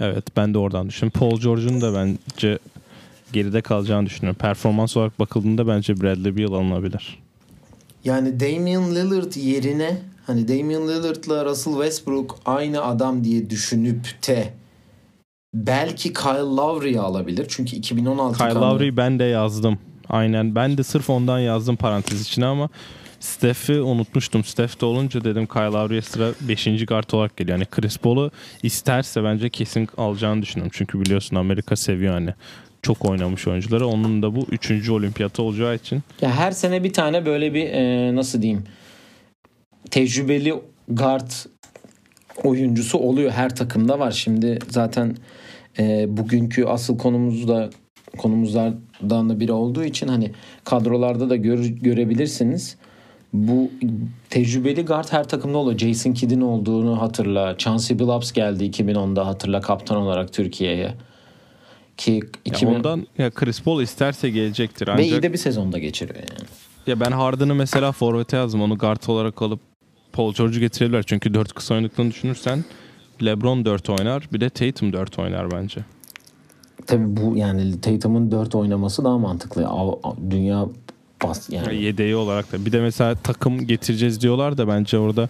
Evet 0.00 0.24
ben 0.36 0.54
de 0.54 0.58
oradan 0.58 0.88
düşünüyorum. 0.88 1.20
Paul 1.20 1.40
George'un 1.40 1.80
da 1.80 1.94
bence 1.94 2.58
geride 3.32 3.60
kalacağını 3.60 4.06
düşünüyorum. 4.06 4.38
Performans 4.38 4.96
olarak 4.96 5.18
bakıldığında 5.18 5.66
bence 5.66 6.00
Bradley 6.00 6.36
Beal 6.36 6.52
alınabilir. 6.52 7.18
Yani 8.04 8.40
Damian 8.40 8.94
Lillard 8.94 9.34
yerine 9.36 9.96
hani 10.26 10.48
Damian 10.48 10.88
Lillard'la 10.88 11.44
Russell 11.44 11.72
Westbrook 11.72 12.38
aynı 12.46 12.82
adam 12.84 13.24
diye 13.24 13.50
düşünüp 13.50 14.26
de 14.28 14.52
belki 15.54 16.12
Kyle 16.12 16.38
Lowry'i 16.56 17.00
alabilir. 17.00 17.46
Çünkü 17.48 17.76
2016 17.76 18.38
Kyle 18.38 18.48
kanunu- 18.48 18.60
Lowry'i 18.74 18.96
ben 18.96 19.18
de 19.18 19.24
yazdım. 19.24 19.78
Aynen 20.08 20.54
ben 20.54 20.78
de 20.78 20.82
sırf 20.82 21.10
ondan 21.10 21.38
yazdım 21.38 21.76
parantez 21.76 22.22
içine 22.22 22.46
ama 22.46 22.68
Steph'i 23.20 23.80
unutmuştum. 23.80 24.44
Steph 24.44 24.80
de 24.80 24.84
olunca 24.86 25.24
dedim 25.24 25.46
Kyle 25.46 25.62
Lowry'e 25.64 26.02
sıra 26.02 26.30
5. 26.40 26.86
kart 26.86 27.14
olarak 27.14 27.36
geliyor. 27.36 27.58
Yani 27.58 27.66
Chris 27.70 27.98
Paul'u 27.98 28.30
isterse 28.62 29.24
bence 29.24 29.50
kesin 29.50 29.88
alacağını 29.96 30.42
düşünüyorum. 30.42 30.72
Çünkü 30.76 31.00
biliyorsun 31.00 31.36
Amerika 31.36 31.76
seviyor 31.76 32.12
hani 32.14 32.34
çok 32.82 33.04
oynamış 33.04 33.46
oyuncuları. 33.48 33.86
Onun 33.86 34.22
da 34.22 34.36
bu 34.36 34.46
3. 34.50 34.90
olimpiyatı 34.90 35.42
olacağı 35.42 35.74
için 35.74 36.02
Ya 36.22 36.30
her 36.36 36.52
sene 36.52 36.84
bir 36.84 36.92
tane 36.92 37.26
böyle 37.26 37.54
bir 37.54 37.64
e, 37.68 38.14
nasıl 38.14 38.42
diyeyim 38.42 38.64
tecrübeli 39.92 40.54
guard 40.88 41.30
oyuncusu 42.44 42.98
oluyor 42.98 43.30
her 43.30 43.56
takımda 43.56 43.98
var. 43.98 44.10
Şimdi 44.10 44.58
zaten 44.68 45.16
e, 45.78 46.16
bugünkü 46.16 46.64
asıl 46.64 46.98
konumuz 46.98 47.48
da 47.48 47.70
konumuzlardan 48.18 49.28
da 49.28 49.40
biri 49.40 49.52
olduğu 49.52 49.84
için 49.84 50.08
hani 50.08 50.32
kadrolarda 50.64 51.30
da 51.30 51.36
gör, 51.36 51.64
görebilirsiniz. 51.64 52.76
Bu 53.32 53.70
tecrübeli 54.30 54.84
guard 54.84 55.12
her 55.12 55.28
takımda 55.28 55.58
oluyor. 55.58 55.78
Jason 55.78 56.12
Kidd'in 56.12 56.40
olduğunu 56.40 57.00
hatırla. 57.00 57.58
Chauncey 57.58 57.98
Billups 57.98 58.32
geldi 58.32 58.64
2010'da 58.64 59.26
hatırla 59.26 59.60
kaptan 59.60 59.96
olarak 59.96 60.32
Türkiye'ye. 60.32 60.94
Ki 61.96 62.12
ya 62.12 62.20
2000 62.44 62.74
ondan 62.74 63.06
ya 63.18 63.30
Chris 63.30 63.62
Paul 63.62 63.82
isterse 63.82 64.30
gelecektir. 64.30 64.88
ve 64.88 65.04
iyi 65.04 65.10
Ancak 65.10 65.22
de 65.22 65.32
bir 65.32 65.38
sezonda 65.38 65.78
geçiriyor 65.78 66.18
yani. 66.18 66.48
ya 66.86 67.00
ben 67.00 67.10
Harden'ı 67.12 67.54
mesela 67.54 67.92
forvete 67.92 68.36
yazdım. 68.36 68.62
Onu 68.62 68.78
guard 68.78 69.02
olarak 69.08 69.42
alıp 69.42 69.60
Paul 70.12 70.34
George'u 70.34 70.60
getirebilirler. 70.60 71.02
Çünkü 71.02 71.34
4 71.34 71.52
kısa 71.52 71.74
oynadıklarını 71.74 72.10
düşünürsen 72.10 72.64
LeBron 73.24 73.64
4 73.64 73.90
oynar. 73.90 74.28
Bir 74.32 74.40
de 74.40 74.50
Tatum 74.50 74.92
4 74.92 75.18
oynar 75.18 75.50
bence. 75.50 75.80
Tabii 76.86 77.16
bu 77.16 77.36
yani 77.36 77.80
Tatum'un 77.80 78.30
4 78.30 78.54
oynaması 78.54 79.04
daha 79.04 79.18
mantıklı. 79.18 79.68
Dünya 80.30 80.66
bas 81.22 81.50
yani. 81.50 81.82
Yedeği 81.82 82.16
olarak 82.16 82.52
da. 82.52 82.66
Bir 82.66 82.72
de 82.72 82.80
mesela 82.80 83.14
takım 83.14 83.66
getireceğiz 83.66 84.20
diyorlar 84.20 84.58
da 84.58 84.68
bence 84.68 84.98
orada 84.98 85.28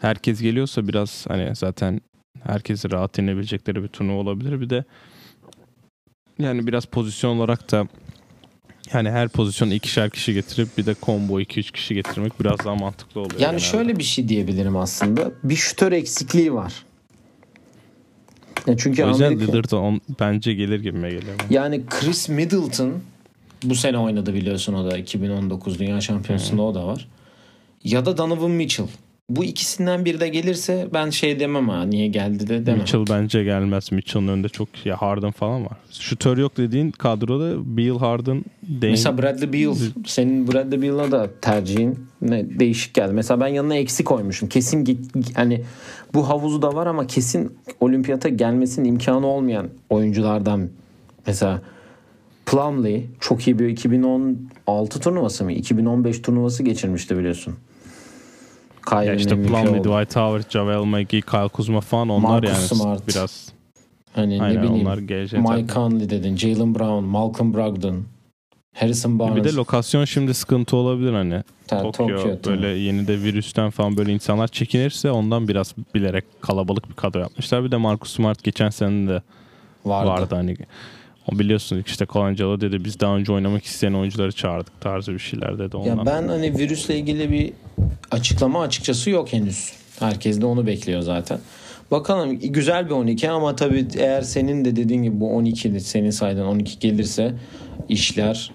herkes 0.00 0.40
geliyorsa 0.40 0.88
biraz 0.88 1.26
hani 1.28 1.56
zaten 1.56 2.00
herkesi 2.42 2.90
rahat 2.90 3.18
inebilecekleri 3.18 3.82
bir 3.82 3.88
turnuva 3.88 4.20
olabilir. 4.20 4.60
Bir 4.60 4.70
de 4.70 4.84
yani 6.38 6.66
biraz 6.66 6.84
pozisyon 6.84 7.36
olarak 7.36 7.72
da 7.72 7.86
yani 8.92 9.10
her 9.10 9.28
pozisyonu 9.28 9.74
ikişer 9.74 10.10
kişi 10.10 10.34
getirip 10.34 10.78
bir 10.78 10.86
de 10.86 10.94
combo 11.02 11.40
2-3 11.40 11.72
kişi 11.72 11.94
getirmek 11.94 12.40
biraz 12.40 12.58
daha 12.58 12.74
mantıklı 12.74 13.20
oluyor. 13.20 13.40
Yani 13.40 13.50
genelde. 13.50 13.64
şöyle 13.64 13.96
bir 13.96 14.04
şey 14.04 14.28
diyebilirim 14.28 14.76
aslında. 14.76 15.32
Bir 15.44 15.56
şütör 15.56 15.92
eksikliği 15.92 16.54
var. 16.54 16.72
Ya 18.66 18.76
çünkü 18.76 19.04
o 19.04 19.08
yüzden 19.08 19.26
Amerika 19.26 19.52
Lillard 19.52 19.70
on, 19.70 20.00
bence 20.20 20.54
gelir 20.54 20.80
gibime 20.80 21.10
geliyor. 21.10 21.36
yani 21.50 21.82
Chris 21.90 22.28
Middleton 22.28 22.92
bu 23.62 23.74
sene 23.74 23.98
oynadı 23.98 24.34
biliyorsun 24.34 24.74
o 24.74 24.90
da 24.90 24.98
2019 24.98 25.78
Dünya 25.78 26.00
Şampiyonası'nda 26.00 26.62
o 26.62 26.74
da 26.74 26.86
var. 26.86 27.08
Ya 27.84 28.06
da 28.06 28.18
Donovan 28.18 28.50
Mitchell. 28.50 28.86
Bu 29.30 29.44
ikisinden 29.44 30.04
biri 30.04 30.20
de 30.20 30.28
gelirse 30.28 30.88
ben 30.94 31.10
şey 31.10 31.40
demem 31.40 31.68
ha 31.68 31.82
niye 31.82 32.06
geldi 32.06 32.48
de 32.48 32.66
demem. 32.66 32.80
Mitchell 32.80 33.04
bence 33.10 33.44
gelmez. 33.44 33.92
Mitchell'ın 33.92 34.28
önünde 34.28 34.48
çok 34.48 34.86
ya 34.86 34.96
Harden 34.96 35.30
falan 35.30 35.64
var. 35.64 35.72
Şutör 35.90 36.38
yok 36.38 36.56
dediğin 36.56 36.90
kadroda 36.90 37.76
Beal, 37.76 37.98
Harden, 37.98 38.44
Dame. 38.68 38.90
Mesela 38.90 39.18
Bradley 39.18 39.52
Beal 39.52 39.74
senin 40.06 40.52
Bradley 40.52 40.82
Beal'a 40.82 41.12
da 41.12 41.30
tercihin 41.40 41.98
ne 42.22 42.58
değişik 42.58 42.94
geldi. 42.94 43.12
Mesela 43.12 43.40
ben 43.40 43.46
yanına 43.46 43.74
eksi 43.74 44.04
koymuşum. 44.04 44.48
Kesin 44.48 44.84
git 44.84 45.36
hani 45.36 45.62
bu 46.14 46.28
havuzu 46.28 46.62
da 46.62 46.74
var 46.74 46.86
ama 46.86 47.06
kesin 47.06 47.52
olimpiyata 47.80 48.28
gelmesinin 48.28 48.88
imkanı 48.88 49.26
olmayan 49.26 49.68
oyunculardan 49.90 50.68
mesela 51.26 51.62
Plumlee 52.46 53.04
çok 53.20 53.46
iyi 53.46 53.58
bir 53.58 53.68
2016 53.68 55.00
turnuvası 55.00 55.44
mı? 55.44 55.52
2015 55.52 56.22
turnuvası 56.22 56.62
geçirmişti 56.62 57.18
biliyorsun. 57.18 57.54
Ya 58.86 59.00
Kyrie'nin 59.02 59.18
işte 59.18 59.42
Plumlee, 59.42 59.80
oldu. 59.80 59.88
Dwight 59.88 60.16
Howard, 60.16 60.50
JaVale 60.50 60.86
McGee, 60.86 61.20
Kyle 61.20 61.48
Kuzma 61.48 61.80
falan 61.80 62.08
onlar 62.08 62.28
Marcus 62.28 62.50
yani 62.50 62.80
Smart. 62.80 63.08
biraz 63.08 63.52
Hani 64.12 64.42
aynen 64.42 64.56
ne 64.56 64.68
bileyim 64.68 64.86
onlar. 64.86 64.98
Mike 64.98 65.28
tabii. 65.32 65.66
Conley 65.66 66.10
dedin, 66.10 66.36
Jalen 66.36 66.74
Brown, 66.74 67.04
Malcolm 67.04 67.54
Brogdon, 67.54 68.04
Harrison 68.74 69.18
Barnes. 69.18 69.36
Bir 69.36 69.44
de 69.50 69.54
lokasyon 69.54 70.04
şimdi 70.04 70.34
sıkıntı 70.34 70.76
olabilir 70.76 71.12
hani. 71.12 71.42
Ta- 71.66 71.82
Tokyo, 71.82 72.06
Tokyo, 72.16 72.52
böyle 72.52 72.68
yeni 72.68 73.06
de 73.06 73.22
virüsten 73.22 73.70
falan 73.70 73.96
böyle 73.96 74.12
insanlar 74.12 74.48
çekinirse 74.48 75.10
ondan 75.10 75.48
biraz 75.48 75.74
bilerek 75.94 76.24
kalabalık 76.40 76.88
bir 76.88 76.94
kadro 76.94 77.20
yapmışlar. 77.20 77.64
Bir 77.64 77.70
de 77.70 77.76
Marcus 77.76 78.12
Smart 78.12 78.44
geçen 78.44 78.70
sene 78.70 79.08
de 79.08 79.22
vardı. 79.84 80.10
vardı, 80.10 80.34
hani. 80.34 80.56
O 81.32 81.38
biliyorsun 81.38 81.82
işte 81.86 82.06
Colangelo 82.06 82.60
dedi 82.60 82.84
biz 82.84 83.00
daha 83.00 83.16
önce 83.16 83.32
oynamak 83.32 83.64
isteyen 83.64 83.92
oyuncuları 83.92 84.32
çağırdık 84.32 84.80
tarzı 84.80 85.12
bir 85.12 85.18
şeyler 85.18 85.58
dedi 85.58 85.76
ondan. 85.76 85.96
Ya 85.96 86.06
ben 86.06 86.28
hani 86.28 86.58
virüsle 86.58 86.98
ilgili 86.98 87.32
bir 87.32 87.52
açıklama 88.10 88.62
açıkçası 88.62 89.10
yok 89.10 89.32
henüz. 89.32 89.72
Herkes 89.98 90.40
de 90.40 90.46
onu 90.46 90.66
bekliyor 90.66 91.00
zaten. 91.02 91.38
Bakalım 91.90 92.38
güzel 92.38 92.86
bir 92.86 92.90
12 92.90 93.30
ama 93.30 93.56
tabii 93.56 93.86
eğer 93.96 94.22
senin 94.22 94.64
de 94.64 94.76
dediğin 94.76 95.02
gibi 95.02 95.20
bu 95.20 95.36
12 95.36 95.80
senin 95.80 96.10
saydığın 96.10 96.46
12 96.46 96.78
gelirse 96.78 97.34
işler 97.88 98.50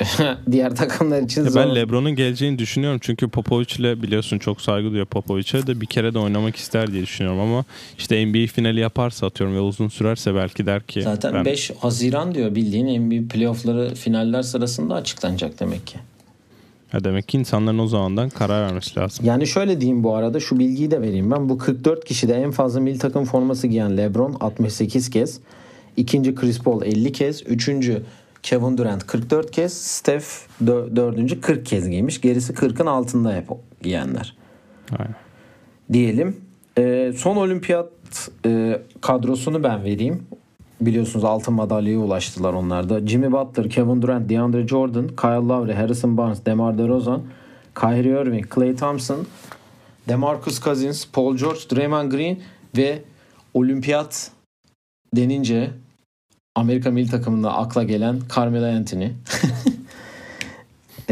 diğer 0.50 0.76
takımlar 0.76 1.22
için 1.22 1.44
Ya 1.44 1.50
zor. 1.50 1.60
ben 1.60 1.74
LeBron'un 1.74 2.10
geleceğini 2.14 2.58
düşünüyorum 2.58 2.98
çünkü 3.02 3.28
Popovic 3.28 3.66
ile 3.78 4.02
biliyorsun 4.02 4.38
çok 4.38 4.60
saygı 4.60 4.88
duyuyor 4.88 5.06
Popovic'e 5.06 5.66
de 5.66 5.80
bir 5.80 5.86
kere 5.86 6.14
de 6.14 6.18
oynamak 6.18 6.56
ister 6.56 6.92
diye 6.92 7.02
düşünüyorum 7.02 7.40
ama 7.40 7.64
işte 7.98 8.26
NBA 8.26 8.46
finali 8.46 8.80
yaparsa 8.80 9.26
atıyorum 9.26 9.56
ve 9.56 9.60
uzun 9.60 9.88
sürerse 9.88 10.34
belki 10.34 10.66
der 10.66 10.82
ki 10.82 11.02
Zaten 11.02 11.34
ben 11.34 11.44
5 11.44 11.70
Haziran 11.80 12.34
diyor 12.34 12.54
bildiğin 12.54 13.00
NBA 13.02 13.28
playoffları 13.34 13.94
finaller 13.94 14.42
sırasında 14.42 14.94
açıklanacak 14.94 15.60
demek 15.60 15.86
ki. 15.86 15.98
Ya 16.92 17.04
demek 17.04 17.28
ki 17.28 17.38
insanların 17.38 17.78
o 17.78 17.86
zamandan 17.86 18.28
karar 18.30 18.66
vermesi 18.66 18.98
lazım. 19.00 19.26
Yani 19.26 19.46
şöyle 19.46 19.80
diyeyim 19.80 20.04
bu 20.04 20.14
arada 20.14 20.40
şu 20.40 20.58
bilgiyi 20.58 20.90
de 20.90 21.00
vereyim 21.00 21.30
ben. 21.30 21.48
Bu 21.48 21.58
44 21.58 22.04
kişide 22.04 22.34
en 22.34 22.50
fazla 22.50 22.80
milli 22.80 22.98
takım 22.98 23.24
forması 23.24 23.66
giyen 23.66 23.96
LeBron 23.96 24.36
68 24.40 25.10
kez. 25.10 25.40
ikinci 25.96 26.34
Chris 26.34 26.58
Paul 26.58 26.82
50 26.82 27.12
kez. 27.12 27.42
Üçüncü 27.46 28.02
Kevin 28.42 28.78
Durant 28.78 29.06
44 29.06 29.50
kez. 29.50 29.72
Steph 29.72 30.26
dö- 30.64 30.96
dördüncü 30.96 31.40
40 31.40 31.66
kez 31.66 31.88
giymiş. 31.88 32.20
Gerisi 32.20 32.52
40'ın 32.52 32.86
altında 32.86 33.34
hep 33.34 33.48
giyenler. 33.82 34.36
Aynen. 34.98 35.14
Diyelim. 35.92 36.36
Ee, 36.78 37.12
son 37.16 37.36
olimpiyat 37.36 37.88
e, 38.46 38.82
kadrosunu 39.00 39.62
ben 39.62 39.84
vereyim. 39.84 40.26
Biliyorsunuz 40.80 41.24
altın 41.24 41.54
madalyaya 41.54 41.98
ulaştılar 41.98 42.52
onlar 42.52 42.88
da. 42.88 43.06
Jimmy 43.06 43.32
Butler, 43.32 43.70
Kevin 43.70 44.02
Durant, 44.02 44.30
DeAndre 44.30 44.68
Jordan, 44.68 45.08
Kyle 45.08 45.48
Lowry, 45.48 45.72
Harrison 45.72 46.16
Barnes, 46.16 46.46
DeMar 46.46 46.78
DeRozan, 46.78 47.22
Kyrie 47.74 48.22
Irving, 48.22 48.48
Klay 48.48 48.76
Thompson, 48.76 49.26
DeMarcus 50.08 50.60
Cousins, 50.60 51.06
Paul 51.12 51.36
George, 51.36 51.60
Draymond 51.74 52.12
Green 52.12 52.38
ve 52.76 53.02
olimpiyat 53.54 54.30
denince 55.16 55.70
Amerika 56.60 56.90
milli 56.90 57.10
takımında 57.10 57.56
akla 57.56 57.82
gelen 57.82 58.20
Carmelo 58.36 58.66
Anthony. 58.66 59.08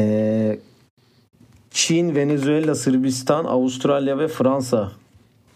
Ee, 0.00 0.58
Çin, 1.70 2.14
Venezuela, 2.14 2.74
Sırbistan, 2.74 3.44
Avustralya 3.44 4.18
ve 4.18 4.28
Fransa 4.28 4.92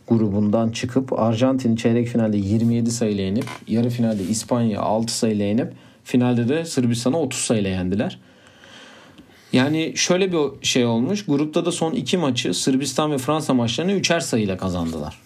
grubundan 0.09 0.70
çıkıp 0.70 1.12
Arjantin 1.12 1.76
çeyrek 1.76 2.09
finalde 2.09 2.37
27 2.37 2.90
sayıyla 2.90 3.24
yenip 3.24 3.44
yarı 3.68 3.90
finalde 3.90 4.22
İspanya 4.22 4.81
6 4.81 5.18
sayıyla 5.18 5.44
yenip 5.44 5.72
finalde 6.05 6.48
de 6.48 6.64
Sırbistan'ı 6.64 7.18
30 7.18 7.40
sayıyla 7.40 7.70
yendiler. 7.70 8.18
Yani 9.52 9.92
şöyle 9.96 10.33
bir 10.33 10.66
şey 10.66 10.85
olmuş. 10.85 11.26
Grupta 11.26 11.64
da 11.64 11.72
son 11.72 11.92
iki 11.92 12.16
maçı 12.16 12.55
Sırbistan 12.55 13.12
ve 13.12 13.18
Fransa 13.18 13.55
maçlarını 13.55 13.92
üçer 13.92 14.20
sayıyla 14.20 14.57
kazandılar. 14.57 15.18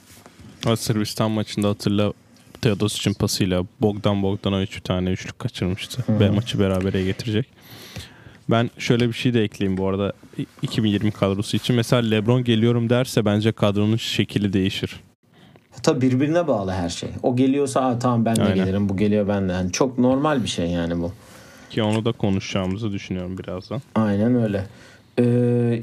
O 0.67 0.77
Sırbistan 0.77 1.31
maçında 1.31 1.69
hatırla 1.69 2.13
Teodosic'in 2.67 3.15
pasıyla 3.15 3.65
Bogdan 3.81 4.23
Bogdanovic 4.23 4.69
bir 4.77 4.81
tane 4.81 5.11
üçlük 5.11 5.39
kaçırmıştı. 5.39 6.05
Ve 6.09 6.31
maçı 6.31 6.61
berabere 6.61 7.05
getirecek. 7.05 7.47
Ben 8.51 8.71
şöyle 8.79 9.09
bir 9.09 9.13
şey 9.13 9.35
de 9.35 9.43
ekleyeyim 9.43 9.79
bu 9.79 9.89
arada 9.89 10.13
2020 10.63 11.11
kadrosu 11.11 11.57
için. 11.57 11.77
Mesela 11.77 12.03
LeBron 12.03 12.45
geliyorum 12.45 12.91
derse 12.91 13.25
bence 13.25 13.53
kadronun 13.53 13.97
şekli 13.97 14.53
değişir. 14.53 15.01
Tabi 15.83 16.01
birbirine 16.01 16.47
bağlı 16.47 16.71
her 16.71 16.89
şey. 16.89 17.09
O 17.23 17.37
geliyorsa 17.37 17.81
Aa, 17.81 17.99
tamam 17.99 18.25
ben 18.25 18.37
de 18.37 18.43
Aynen. 18.43 18.55
gelirim 18.55 18.89
bu 18.89 18.97
geliyor 18.97 19.29
ben 19.29 19.49
de. 19.49 19.53
Yani 19.53 19.73
çok 19.73 19.99
normal 19.99 20.43
bir 20.43 20.49
şey 20.49 20.67
yani 20.71 20.99
bu. 20.99 21.13
Ki 21.71 21.83
onu 21.83 22.05
da 22.05 22.13
konuşacağımızı 22.13 22.93
düşünüyorum 22.93 23.39
birazdan. 23.39 23.83
Aynen 23.95 24.43
öyle. 24.43 24.67
Ee, 25.19 25.23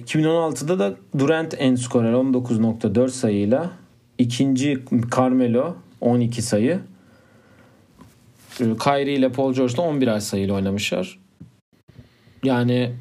2016'da 0.06 0.80
da 0.80 0.94
Durant 1.18 1.56
en 1.58 1.76
skorer 1.76 2.14
19.4 2.14 3.10
sayıyla. 3.10 3.72
ikinci 4.18 4.80
Carmelo 5.18 5.76
12 6.04 6.42
sayı. 6.42 6.80
Ee, 8.60 8.64
Kyrie 8.84 9.14
ile 9.14 9.32
Paul 9.32 9.54
George 9.54 9.78
da 9.78 9.82
11 9.82 10.20
sayıyla 10.20 10.56
oynamışlar. 10.56 11.20
Yani 12.44 12.92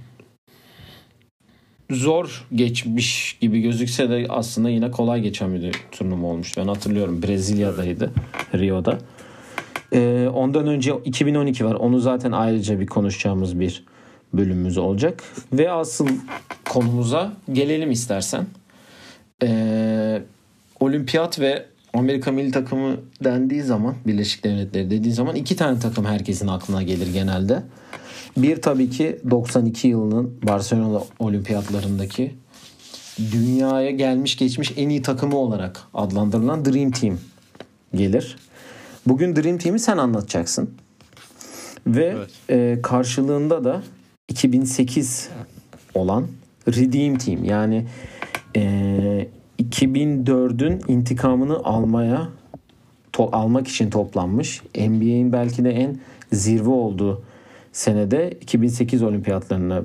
zor 1.90 2.46
geçmiş 2.54 3.38
gibi 3.40 3.60
gözükse 3.60 4.10
de 4.10 4.26
aslında 4.28 4.70
yine 4.70 4.90
kolay 4.90 5.20
geçen 5.20 5.54
bir 5.54 5.72
turnuva 5.92 6.26
olmuş. 6.26 6.56
Ben 6.56 6.66
hatırlıyorum 6.68 7.22
Brezilya'daydı 7.22 8.12
Rio'da. 8.54 8.98
Ee, 9.92 10.28
ondan 10.34 10.66
önce 10.66 10.92
2012 11.04 11.64
var. 11.64 11.74
Onu 11.74 12.00
zaten 12.00 12.32
ayrıca 12.32 12.80
bir 12.80 12.86
konuşacağımız 12.86 13.60
bir 13.60 13.84
bölümümüz 14.32 14.78
olacak. 14.78 15.22
Ve 15.52 15.70
asıl 15.70 16.08
konumuza 16.64 17.32
gelelim 17.52 17.90
istersen. 17.90 18.46
Ee, 19.42 20.22
olimpiyat 20.80 21.40
ve 21.40 21.71
Amerika 21.94 22.32
milli 22.32 22.50
takımı 22.50 22.96
dendiği 23.24 23.62
zaman 23.62 23.94
Birleşik 24.06 24.44
Devletleri 24.44 24.90
dediği 24.90 25.12
zaman 25.12 25.36
iki 25.36 25.56
tane 25.56 25.78
takım 25.78 26.04
herkesin 26.04 26.48
aklına 26.48 26.82
gelir 26.82 27.12
genelde. 27.12 27.62
Bir 28.36 28.62
tabii 28.62 28.90
ki 28.90 29.18
92 29.30 29.88
yılının 29.88 30.38
Barcelona 30.42 31.02
olimpiyatlarındaki 31.18 32.34
dünyaya 33.32 33.90
gelmiş 33.90 34.36
geçmiş 34.36 34.72
en 34.76 34.88
iyi 34.88 35.02
takımı 35.02 35.36
olarak 35.36 35.80
adlandırılan 35.94 36.64
Dream 36.64 36.90
Team 36.90 37.18
gelir. 37.94 38.36
Bugün 39.06 39.36
Dream 39.36 39.58
Team'i 39.58 39.78
sen 39.78 39.96
anlatacaksın. 39.96 40.70
Ve 41.86 42.16
Evet. 42.16 42.30
e, 42.50 42.82
karşılığında 42.82 43.64
da 43.64 43.82
2008 44.28 45.28
olan 45.94 46.26
Redeem 46.68 47.18
Team 47.18 47.44
yani 47.44 47.86
e, 48.56 49.28
2004'ün 49.58 50.80
intikamını 50.88 51.56
almaya 51.56 52.28
almak 53.18 53.68
için 53.68 53.90
toplanmış. 53.90 54.62
NBA'in 54.76 55.32
belki 55.32 55.64
de 55.64 55.70
en 55.70 55.98
zirve 56.32 56.70
olduğu 56.70 57.22
senede 57.72 58.30
2008 58.30 59.02
olimpiyatlarına 59.02 59.82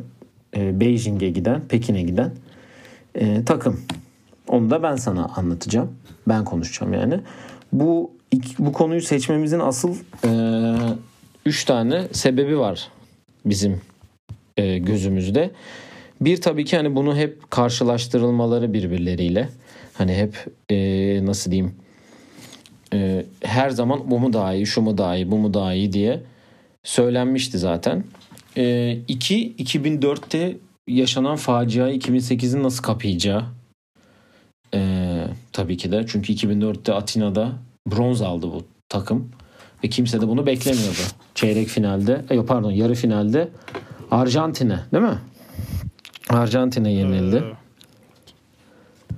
e, 0.55 0.79
Beijing'e 0.79 1.29
giden, 1.29 1.61
Pekin'e 1.67 2.01
giden 2.01 2.31
e, 3.15 3.45
takım. 3.45 3.81
Onu 4.47 4.69
da 4.69 4.83
ben 4.83 4.95
sana 4.95 5.25
anlatacağım. 5.25 5.91
Ben 6.27 6.45
konuşacağım 6.45 6.93
yani. 6.93 7.19
Bu 7.73 8.11
iki- 8.31 8.65
bu 8.65 8.73
konuyu 8.73 9.01
seçmemizin 9.01 9.59
asıl 9.59 9.95
e, 10.25 10.31
üç 11.45 11.65
tane 11.65 12.07
sebebi 12.11 12.59
var 12.59 12.87
bizim 13.45 13.81
e, 14.57 14.77
gözümüzde. 14.77 15.51
Bir 16.21 16.41
tabii 16.41 16.65
ki 16.65 16.77
hani 16.77 16.95
bunu 16.95 17.15
hep 17.15 17.51
karşılaştırılmaları 17.51 18.73
birbirleriyle. 18.73 19.49
Hani 19.93 20.15
hep 20.15 20.45
e, 20.69 21.25
nasıl 21.25 21.51
diyeyim 21.51 21.75
e, 22.93 23.25
her 23.43 23.69
zaman 23.69 24.11
bu 24.11 24.19
mu 24.19 24.33
daha 24.33 24.53
iyi, 24.53 24.65
şu 24.65 24.81
mu 24.81 24.97
daha 24.97 25.15
iyi, 25.15 25.31
bu 25.31 25.37
mu 25.37 25.53
daha 25.53 25.73
iyi 25.73 25.93
diye 25.93 26.23
söylenmişti 26.83 27.57
zaten. 27.57 28.03
E, 28.57 28.97
iki, 29.07 29.55
2004'te 29.55 30.57
yaşanan 30.87 31.35
facia 31.35 31.91
2008'in 31.91 32.63
nasıl 32.63 32.83
kapayacağı 32.83 33.43
e, 34.73 34.79
tabii 35.53 35.77
ki 35.77 35.91
de. 35.91 36.05
Çünkü 36.07 36.33
2004'te 36.33 36.93
Atina'da 36.93 37.51
bronz 37.87 38.21
aldı 38.21 38.47
bu 38.47 38.63
takım. 38.89 39.31
Ve 39.83 39.89
kimse 39.89 40.21
de 40.21 40.27
bunu 40.27 40.45
beklemiyordu. 40.45 40.99
Çeyrek 41.35 41.67
finalde, 41.67 42.25
e, 42.29 42.45
pardon 42.45 42.71
yarı 42.71 42.93
finalde 42.95 43.49
Arjantin'e 44.11 44.79
değil 44.93 45.03
mi? 45.03 45.17
Arjantin'e 46.29 46.91
yenildi. 46.91 47.35
Ee, 47.35 47.53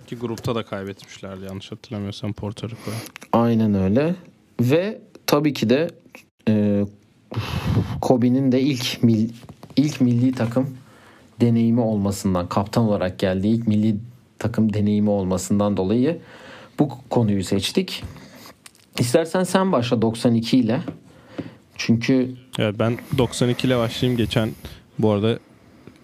Ki 0.08 0.16
grupta 0.16 0.56
da 0.56 0.64
kaybetmişlerdi 0.64 1.46
yanlış 1.46 1.72
hatırlamıyorsam 1.72 2.34
Porto 2.34 2.68
Rico'ya. 2.70 2.98
Aynen 3.34 3.74
öyle. 3.74 4.16
Ve 4.62 5.02
tabii 5.28 5.54
ki 5.54 5.70
de 5.70 5.90
e, 6.48 6.86
Kobe'nin 8.02 8.52
de 8.52 8.62
ilk 8.62 9.04
mil, 9.04 9.30
ilk 9.76 10.02
milli 10.02 10.32
takım 10.32 10.78
deneyimi 11.42 11.82
olmasından, 11.82 12.50
kaptan 12.50 12.84
olarak 12.84 13.20
geldiği 13.20 13.56
ilk 13.56 13.68
milli 13.68 13.96
takım 14.40 14.74
deneyimi 14.74 15.10
olmasından 15.10 15.78
dolayı 15.78 16.20
bu 16.80 16.90
konuyu 17.10 17.44
seçtik. 17.44 18.04
İstersen 19.00 19.44
sen 19.44 19.72
başla 19.72 20.02
92 20.02 20.58
ile. 20.58 20.82
Çünkü 21.76 22.36
Evet 22.60 22.76
ben 22.80 22.98
92 23.18 23.68
ile 23.68 23.78
başlayayım. 23.78 24.18
Geçen 24.18 24.50
bu 25.00 25.12
arada 25.12 25.40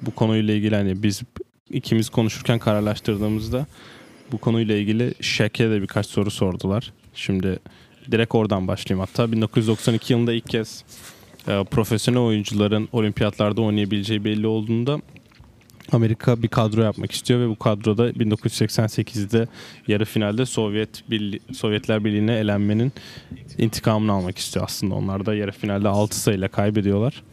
bu 0.02 0.12
konuyla 0.12 0.54
ilgili 0.54 0.76
hani 0.76 1.04
biz 1.04 1.22
ikimiz 1.70 2.10
konuşurken 2.10 2.60
kararlaştırdığımızda 2.60 3.66
bu 4.32 4.38
konuyla 4.38 4.76
ilgili 4.76 5.14
Shaq'e 5.22 5.70
de 5.70 5.82
birkaç 5.82 6.06
soru 6.06 6.32
sordular. 6.32 6.94
Şimdi 7.14 7.60
direkt 8.12 8.36
oradan 8.36 8.68
başlayayım 8.68 9.08
hatta. 9.08 9.32
1992 9.32 10.14
yılında 10.14 10.34
ilk 10.34 10.48
kez 10.50 10.84
e, 11.48 11.64
profesyonel 11.64 12.22
oyuncuların 12.22 12.90
olimpiyatlarda 12.92 13.62
oynayabileceği 13.62 14.24
belli 14.26 14.48
olduğunda 14.48 15.02
Amerika 15.92 16.44
bir 16.44 16.48
kadro 16.48 16.82
yapmak 16.82 17.12
istiyor 17.12 17.40
ve 17.40 17.50
bu 17.50 17.56
kadroda 17.56 18.10
1988'de 18.10 19.48
yarı 19.88 20.06
finalde 20.06 20.46
Sovyet 20.46 21.10
Birliği, 21.10 21.40
Sovyetler 21.54 22.06
Birliği'ne 22.06 22.34
elenmenin 22.34 22.94
intikamını 23.58 24.12
almak 24.12 24.38
istiyor 24.38 24.66
aslında. 24.66 24.96
Onlar 24.96 25.26
da 25.26 25.36
yarı 25.36 25.52
finalde 25.52 25.88
6 25.88 26.20
sayıyla 26.20 26.48
kaybediyorlar. 26.48 27.24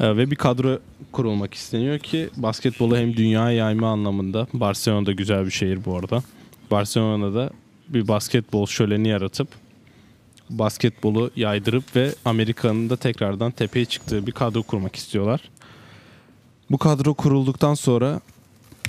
Ee, 0.00 0.16
ve 0.16 0.30
bir 0.30 0.36
kadro 0.36 0.78
kurulmak 1.12 1.54
isteniyor 1.54 1.98
ki 1.98 2.30
basketbolu 2.36 2.96
hem 2.96 3.16
dünya 3.16 3.50
yayma 3.50 3.88
anlamında 3.88 4.46
Barcelona'da 4.52 5.12
güzel 5.12 5.46
bir 5.46 5.50
şehir 5.50 5.84
bu 5.84 5.96
arada. 5.96 6.22
Barcelona'da 6.70 7.50
bir 7.88 8.08
basketbol 8.08 8.66
şöleni 8.66 9.08
yaratıp 9.08 9.48
basketbolu 10.50 11.30
yaydırıp 11.36 11.96
ve 11.96 12.14
Amerika'nın 12.24 12.90
da 12.90 12.96
tekrardan 12.96 13.50
tepeye 13.50 13.84
çıktığı 13.84 14.26
bir 14.26 14.32
kadro 14.32 14.62
kurmak 14.62 14.96
istiyorlar. 14.96 15.40
Bu 16.70 16.78
kadro 16.78 17.14
kurulduktan 17.14 17.74
sonra 17.74 18.20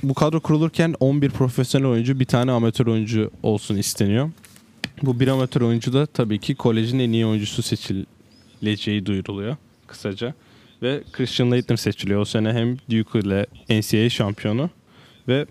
bu 0.02 0.14
kadro 0.14 0.40
kurulurken 0.40 0.94
11 1.00 1.30
profesyonel 1.30 1.88
oyuncu 1.88 2.20
bir 2.20 2.24
tane 2.24 2.52
amatör 2.52 2.86
oyuncu 2.86 3.30
olsun 3.42 3.76
isteniyor. 3.76 4.30
Bu 5.02 5.20
bir 5.20 5.28
amatör 5.28 5.60
oyuncu 5.60 5.92
da 5.92 6.06
tabii 6.06 6.38
ki 6.38 6.54
kolejin 6.54 6.98
en 6.98 7.12
iyi 7.12 7.26
oyuncusu 7.26 7.62
seçileceği 7.62 9.06
duyuruluyor 9.06 9.56
kısaca. 9.86 10.34
Ve 10.82 11.02
Christian 11.12 11.50
Laettner 11.50 11.76
seçiliyor. 11.76 12.20
O 12.20 12.24
sene 12.24 12.52
hem 12.52 12.76
Duke 12.76 13.18
ile 13.18 13.46
NCAA 13.70 14.10
şampiyonu 14.10 14.70
ve 15.28 15.46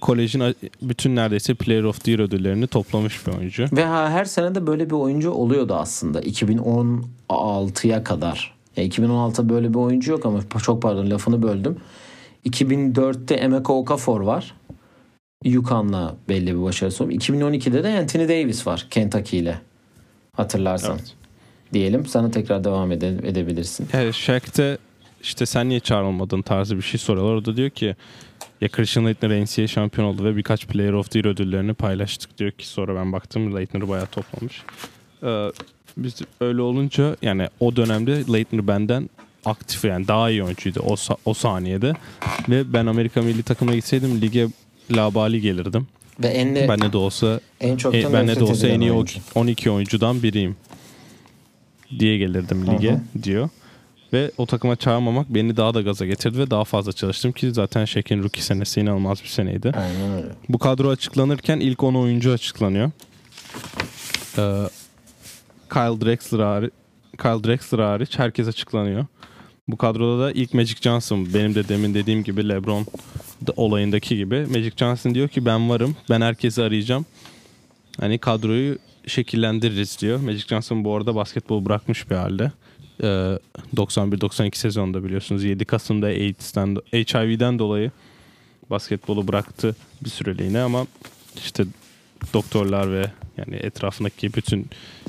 kolejin 0.00 0.56
bütün 0.82 1.16
neredeyse 1.16 1.54
Player 1.54 1.82
of 1.82 2.04
the 2.04 2.10
Year 2.10 2.20
ödüllerini 2.20 2.66
toplamış 2.66 3.26
bir 3.26 3.32
oyuncu. 3.32 3.66
Ve 3.72 3.86
her 3.86 4.24
sene 4.24 4.54
de 4.54 4.66
böyle 4.66 4.86
bir 4.86 4.94
oyuncu 4.94 5.30
oluyordu 5.30 5.74
aslında. 5.74 6.20
2016'ya 6.20 8.04
kadar. 8.04 8.54
Ya 8.76 8.84
2016'da 8.84 9.48
böyle 9.48 9.70
bir 9.70 9.78
oyuncu 9.78 10.12
yok 10.12 10.26
ama 10.26 10.40
çok 10.62 10.82
pardon 10.82 11.10
lafını 11.10 11.42
böldüm. 11.42 11.76
2004'te 12.46 13.34
Emeka 13.34 13.72
Okafor 13.72 14.20
var. 14.20 14.54
Yukon'la 15.44 16.16
belli 16.28 16.54
bir 16.54 16.62
başarısı 16.62 17.04
olmuş. 17.04 17.14
2012'de 17.14 17.84
de 17.84 17.98
Anthony 17.98 18.28
Davis 18.28 18.66
var 18.66 18.86
Kentucky 18.90 19.42
ile. 19.42 19.58
Hatırlarsan. 20.36 20.96
Evet. 20.98 21.23
Diyelim 21.74 22.06
sana 22.06 22.30
tekrar 22.30 22.64
devam 22.64 22.92
ede- 22.92 23.28
edebilirsin. 23.28 23.86
Evet, 23.92 24.14
Shaq'te 24.14 24.78
işte 25.22 25.46
sen 25.46 25.68
niye 25.68 25.80
çağrılmadın 25.80 26.42
tarzı 26.42 26.76
bir 26.76 26.82
şey 26.82 27.00
soruyorlar. 27.00 27.34
O 27.34 27.44
da 27.44 27.56
diyor 27.56 27.70
ki 27.70 27.96
ya 28.60 28.68
Christian 28.68 29.04
Laettner 29.06 29.30
NCAA 29.44 29.66
şampiyon 29.66 30.06
oldu 30.08 30.24
ve 30.24 30.36
birkaç 30.36 30.66
Player 30.66 30.92
of 30.92 31.10
the 31.10 31.18
Year 31.18 31.26
ödüllerini 31.30 31.74
paylaştık 31.74 32.38
diyor 32.38 32.50
ki 32.50 32.66
sonra 32.68 32.94
ben 32.94 33.12
baktım 33.12 33.54
Laettner'ı 33.54 33.88
bayağı 33.88 34.06
toplamış. 34.06 34.62
Ee, 35.22 35.50
biz 35.96 36.14
öyle 36.40 36.60
olunca 36.62 37.16
yani 37.22 37.48
o 37.60 37.76
dönemde 37.76 38.26
Laettner 38.28 38.66
benden 38.68 39.10
aktif 39.44 39.84
yani 39.84 40.08
daha 40.08 40.30
iyi 40.30 40.44
oyuncuydu 40.44 40.80
o, 40.80 40.94
o 41.24 41.34
saniyede 41.34 41.92
ve 42.48 42.72
ben 42.72 42.86
Amerika 42.86 43.22
milli 43.22 43.42
takımına 43.42 43.74
gitseydim 43.74 44.20
lige 44.20 44.46
labali 44.96 45.40
gelirdim. 45.40 45.86
Ve 46.22 46.26
en 46.26 46.54
ne, 46.54 46.68
ben 46.68 46.80
ne 46.80 46.92
de 46.92 46.96
olsa 46.96 47.40
en 47.60 47.76
çok 47.76 47.94
e, 47.94 48.12
ben 48.12 48.26
ne 48.26 48.36
de 48.36 48.44
olsa 48.44 48.68
en 48.68 48.80
iyi 48.80 48.92
oyuncu. 48.92 49.20
12 49.34 49.70
oyuncudan 49.70 50.22
biriyim 50.22 50.56
diye 51.98 52.18
gelirdim 52.18 52.66
lige 52.66 52.90
Hı-hı. 52.90 53.22
diyor. 53.22 53.48
Ve 54.12 54.30
o 54.38 54.46
takıma 54.46 54.76
çağırmamak 54.76 55.28
beni 55.28 55.56
daha 55.56 55.74
da 55.74 55.80
gaza 55.80 56.06
getirdi 56.06 56.38
ve 56.38 56.50
daha 56.50 56.64
fazla 56.64 56.92
çalıştım 56.92 57.32
ki 57.32 57.52
zaten 57.52 57.84
Şek'in 57.84 58.22
rookie 58.22 58.42
senesi 58.42 58.80
inanılmaz 58.80 59.22
bir 59.22 59.28
seneydi. 59.28 59.72
Aynen 59.76 60.12
öyle. 60.12 60.28
Bu 60.48 60.58
kadro 60.58 60.88
açıklanırken 60.88 61.60
ilk 61.60 61.82
10 61.82 61.94
oyuncu 61.94 62.32
açıklanıyor. 62.32 62.90
Ee, 64.38 64.68
Kyle 65.72 66.00
Drexler 66.00 66.38
hariç, 66.38 66.70
Kyle 67.18 67.44
Drexler 67.44 67.78
hariç 67.78 68.18
herkes 68.18 68.48
açıklanıyor. 68.48 69.06
Bu 69.68 69.76
kadroda 69.76 70.24
da 70.24 70.32
ilk 70.32 70.54
Magic 70.54 70.76
Johnson 70.82 71.34
benim 71.34 71.54
de 71.54 71.68
demin 71.68 71.94
dediğim 71.94 72.24
gibi 72.24 72.48
LeBron 72.48 72.86
olayındaki 73.56 74.16
gibi 74.16 74.46
Magic 74.46 74.72
Johnson 74.76 75.14
diyor 75.14 75.28
ki 75.28 75.46
ben 75.46 75.70
varım 75.70 75.96
ben 76.10 76.20
herkesi 76.20 76.62
arayacağım. 76.62 77.06
Hani 78.00 78.18
kadroyu 78.18 78.78
şekillendiririz 79.06 80.00
diyor. 80.00 80.20
Magic 80.20 80.46
Johnson 80.46 80.84
bu 80.84 80.96
arada 80.96 81.14
basketbol 81.14 81.64
bırakmış 81.64 82.10
bir 82.10 82.16
halde. 82.16 82.52
Ee, 83.02 83.38
91-92 83.76 84.56
sezonda 84.56 85.04
biliyorsunuz 85.04 85.44
7 85.44 85.64
Kasım'da 85.64 86.06
AIDS'den, 86.06 86.76
HIV'den 86.92 87.58
dolayı 87.58 87.90
basketbolu 88.70 89.28
bıraktı 89.28 89.76
bir 90.04 90.10
süreliğine 90.10 90.60
ama 90.60 90.86
işte 91.36 91.64
doktorlar 92.32 92.92
ve 92.92 93.10
yani 93.36 93.56
etrafındaki 93.56 94.34
bütün 94.34 94.66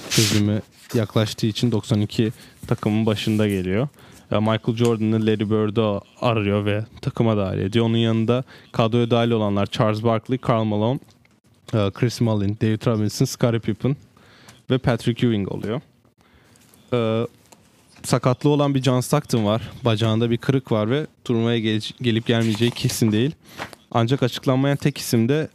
çözümü 0.09 0.61
yaklaştığı 0.93 1.47
için 1.47 1.71
92 1.71 2.31
takımın 2.67 3.05
başında 3.05 3.47
geliyor. 3.47 3.87
Michael 4.31 4.75
Jordan'ı 4.77 5.25
Larry 5.25 5.49
Bird'ü 5.49 5.99
arıyor 6.21 6.65
ve 6.65 6.85
takıma 7.01 7.37
dahil 7.37 7.59
ediyor. 7.59 7.85
Onun 7.85 7.97
yanında 7.97 8.43
kadroya 8.71 9.11
dahil 9.11 9.31
olanlar 9.31 9.65
Charles 9.65 10.03
Barkley, 10.03 10.37
Karl 10.37 10.63
Malone, 10.63 10.99
Chris 11.93 12.21
Mullin, 12.21 12.57
David 12.61 12.87
Robinson, 12.87 13.25
Scottie 13.25 13.59
Pippen 13.59 13.95
ve 14.69 14.77
Patrick 14.77 15.27
Ewing 15.27 15.51
oluyor. 15.51 15.81
Ee, 16.93 17.27
sakatlığı 18.03 18.49
olan 18.49 18.75
bir 18.75 18.83
John 18.83 18.99
Stockton 18.99 19.45
var. 19.45 19.61
Bacağında 19.85 20.31
bir 20.31 20.37
kırık 20.37 20.71
var 20.71 20.89
ve 20.89 21.07
turnuvaya 21.23 21.59
gel- 21.59 21.81
gelip 22.01 22.25
gelmeyeceği 22.25 22.71
kesin 22.71 23.11
değil. 23.11 23.31
Ancak 23.91 24.23
açıklanmayan 24.23 24.77
tek 24.77 24.97
isim 24.97 25.29
de 25.29 25.47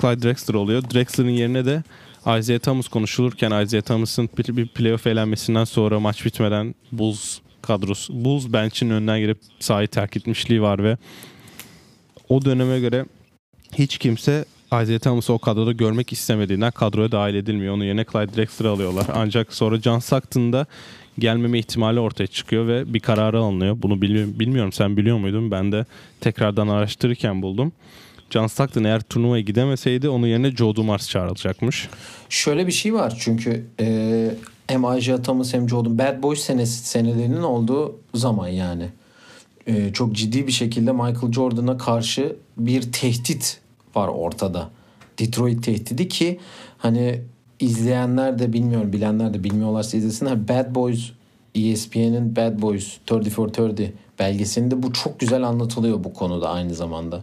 Clyde 0.00 0.22
Drexler 0.22 0.54
oluyor. 0.54 0.82
Drexler'ın 0.82 1.28
yerine 1.28 1.64
de 1.64 1.82
Isaiah 2.38 2.58
Thomas 2.58 2.88
konuşulurken 2.88 3.62
Isaiah 3.62 3.82
Thomas'ın 3.82 4.28
bir 4.38 4.68
playoff 4.68 5.06
eğlenmesinden 5.06 5.64
sonra 5.64 6.00
maç 6.00 6.24
bitmeden 6.24 6.74
Bulls 6.92 7.38
kadrosu, 7.62 8.24
Bulls 8.24 8.46
bench'in 8.52 8.90
önünden 8.90 9.20
girip 9.20 9.38
sahayı 9.60 9.88
terk 9.88 10.16
etmişliği 10.16 10.62
var 10.62 10.84
ve 10.84 10.96
o 12.28 12.44
döneme 12.44 12.80
göre 12.80 13.04
hiç 13.74 13.98
kimse 13.98 14.44
Isaiah 14.66 14.98
Thomas'ı 14.98 15.32
o 15.32 15.38
kadroda 15.38 15.72
görmek 15.72 16.12
istemediğinden 16.12 16.70
kadroya 16.70 17.12
dahil 17.12 17.34
edilmiyor. 17.34 17.74
Onun 17.74 17.84
yerine 17.84 18.04
Clyde 18.12 18.36
Drexler 18.36 18.66
alıyorlar. 18.66 19.06
Ancak 19.14 19.54
sonra 19.54 19.80
John 19.80 19.98
Stockton'da 19.98 20.66
gelmeme 21.18 21.58
ihtimali 21.58 22.00
ortaya 22.00 22.26
çıkıyor 22.26 22.66
ve 22.66 22.94
bir 22.94 23.00
kararı 23.00 23.38
alınıyor. 23.38 23.82
Bunu 23.82 24.02
bilmiyorum 24.02 24.72
sen 24.72 24.96
biliyor 24.96 25.18
muydun? 25.18 25.50
Ben 25.50 25.72
de 25.72 25.84
tekrardan 26.20 26.68
araştırırken 26.68 27.42
buldum. 27.42 27.72
John 28.30 28.46
Stockton 28.46 28.84
eğer 28.84 29.00
turnuvaya 29.00 29.42
gidemeseydi 29.42 30.08
onun 30.08 30.26
yerine 30.26 30.50
Joe 30.50 30.76
Dumars 30.76 31.08
çağrılacakmış. 31.08 31.88
Şöyle 32.28 32.66
bir 32.66 32.72
şey 32.72 32.94
var 32.94 33.16
çünkü 33.20 33.66
e, 33.80 34.30
hem 34.66 34.98
Isaiah 34.98 35.22
Thomas 35.22 35.54
hem 35.54 35.68
Joe 35.68 35.84
Bad 35.84 36.22
Boys 36.22 36.40
senesi, 36.40 36.88
senelerinin 36.88 37.42
olduğu 37.42 37.96
zaman 38.14 38.48
yani. 38.48 38.88
E, 39.68 39.92
çok 39.92 40.12
ciddi 40.12 40.46
bir 40.46 40.52
şekilde 40.52 40.92
Michael 40.92 41.32
Jordan'a 41.32 41.78
karşı 41.78 42.36
bir 42.56 42.92
tehdit 42.92 43.60
var 43.94 44.08
ortada. 44.08 44.70
Detroit 45.18 45.64
tehdidi 45.64 46.08
ki 46.08 46.38
hani 46.78 47.20
izleyenler 47.60 48.38
de 48.38 48.52
bilmiyor, 48.52 48.92
bilenler 48.92 49.34
de 49.34 49.44
bilmiyorlarsa 49.44 49.96
izlesinler. 49.96 50.48
Bad 50.48 50.74
Boys 50.74 51.10
ESPN'in 51.54 52.36
Bad 52.36 52.62
Boys 52.62 52.96
30 53.10 53.28
for 53.28 53.48
30 53.48 53.86
belgeselinde 54.18 54.82
bu 54.82 54.92
çok 54.92 55.20
güzel 55.20 55.42
anlatılıyor 55.42 56.04
bu 56.04 56.12
konuda 56.12 56.50
aynı 56.50 56.74
zamanda. 56.74 57.22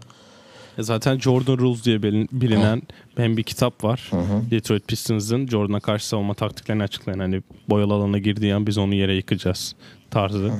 E, 0.78 0.84
zaten 0.84 1.20
Jordan 1.20 1.58
Rules 1.58 1.86
diye 1.86 2.04
bilinen 2.32 2.82
hem 3.16 3.38
bir 3.38 3.44
kitap 3.44 3.84
var. 3.84 4.08
Hı 4.10 4.18
hı. 4.18 4.52
Detroit 4.52 4.88
Pistons'ın 4.88 5.48
Jordan'a 5.48 5.80
karşı 5.80 6.08
savunma 6.08 6.34
taktiklerini 6.34 6.84
açıklayan 6.84 7.20
hani 7.20 7.42
boyalı 7.70 7.94
alana 7.94 8.18
girdiği 8.18 8.56
an 8.56 8.68
biz 8.68 8.78
onu 8.78 8.96
yere 8.96 9.16
yıkacağız 9.16 9.76
tarzı. 10.12 10.38
Hı 10.38 10.48
hı. 10.48 10.60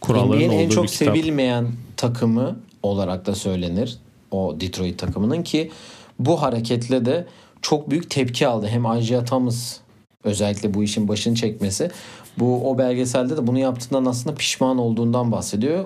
Kuralların 0.00 0.46
NBA'nin 0.46 0.58
en 0.58 0.68
çok 0.68 0.84
bir 0.84 0.88
kitap. 0.88 1.16
sevilmeyen 1.16 1.66
takımı 1.96 2.56
olarak 2.82 3.26
da 3.26 3.34
söylenir. 3.34 3.98
O 4.30 4.56
Detroit 4.60 4.98
takımının 4.98 5.42
ki 5.42 5.70
bu 6.18 6.42
hareketle 6.42 7.04
de 7.04 7.26
çok 7.62 7.90
büyük 7.90 8.10
tepki 8.10 8.46
aldı. 8.46 8.66
Hem 8.66 8.98
Isaiah 8.98 9.26
Thomas 9.26 9.76
özellikle 10.24 10.74
bu 10.74 10.82
işin 10.82 11.08
başını 11.08 11.34
çekmesi. 11.34 11.90
Bu 12.38 12.70
o 12.70 12.78
belgeselde 12.78 13.36
de 13.36 13.46
bunu 13.46 13.58
yaptığından 13.58 14.04
aslında 14.04 14.36
pişman 14.36 14.78
olduğundan 14.78 15.32
bahsediyor. 15.32 15.84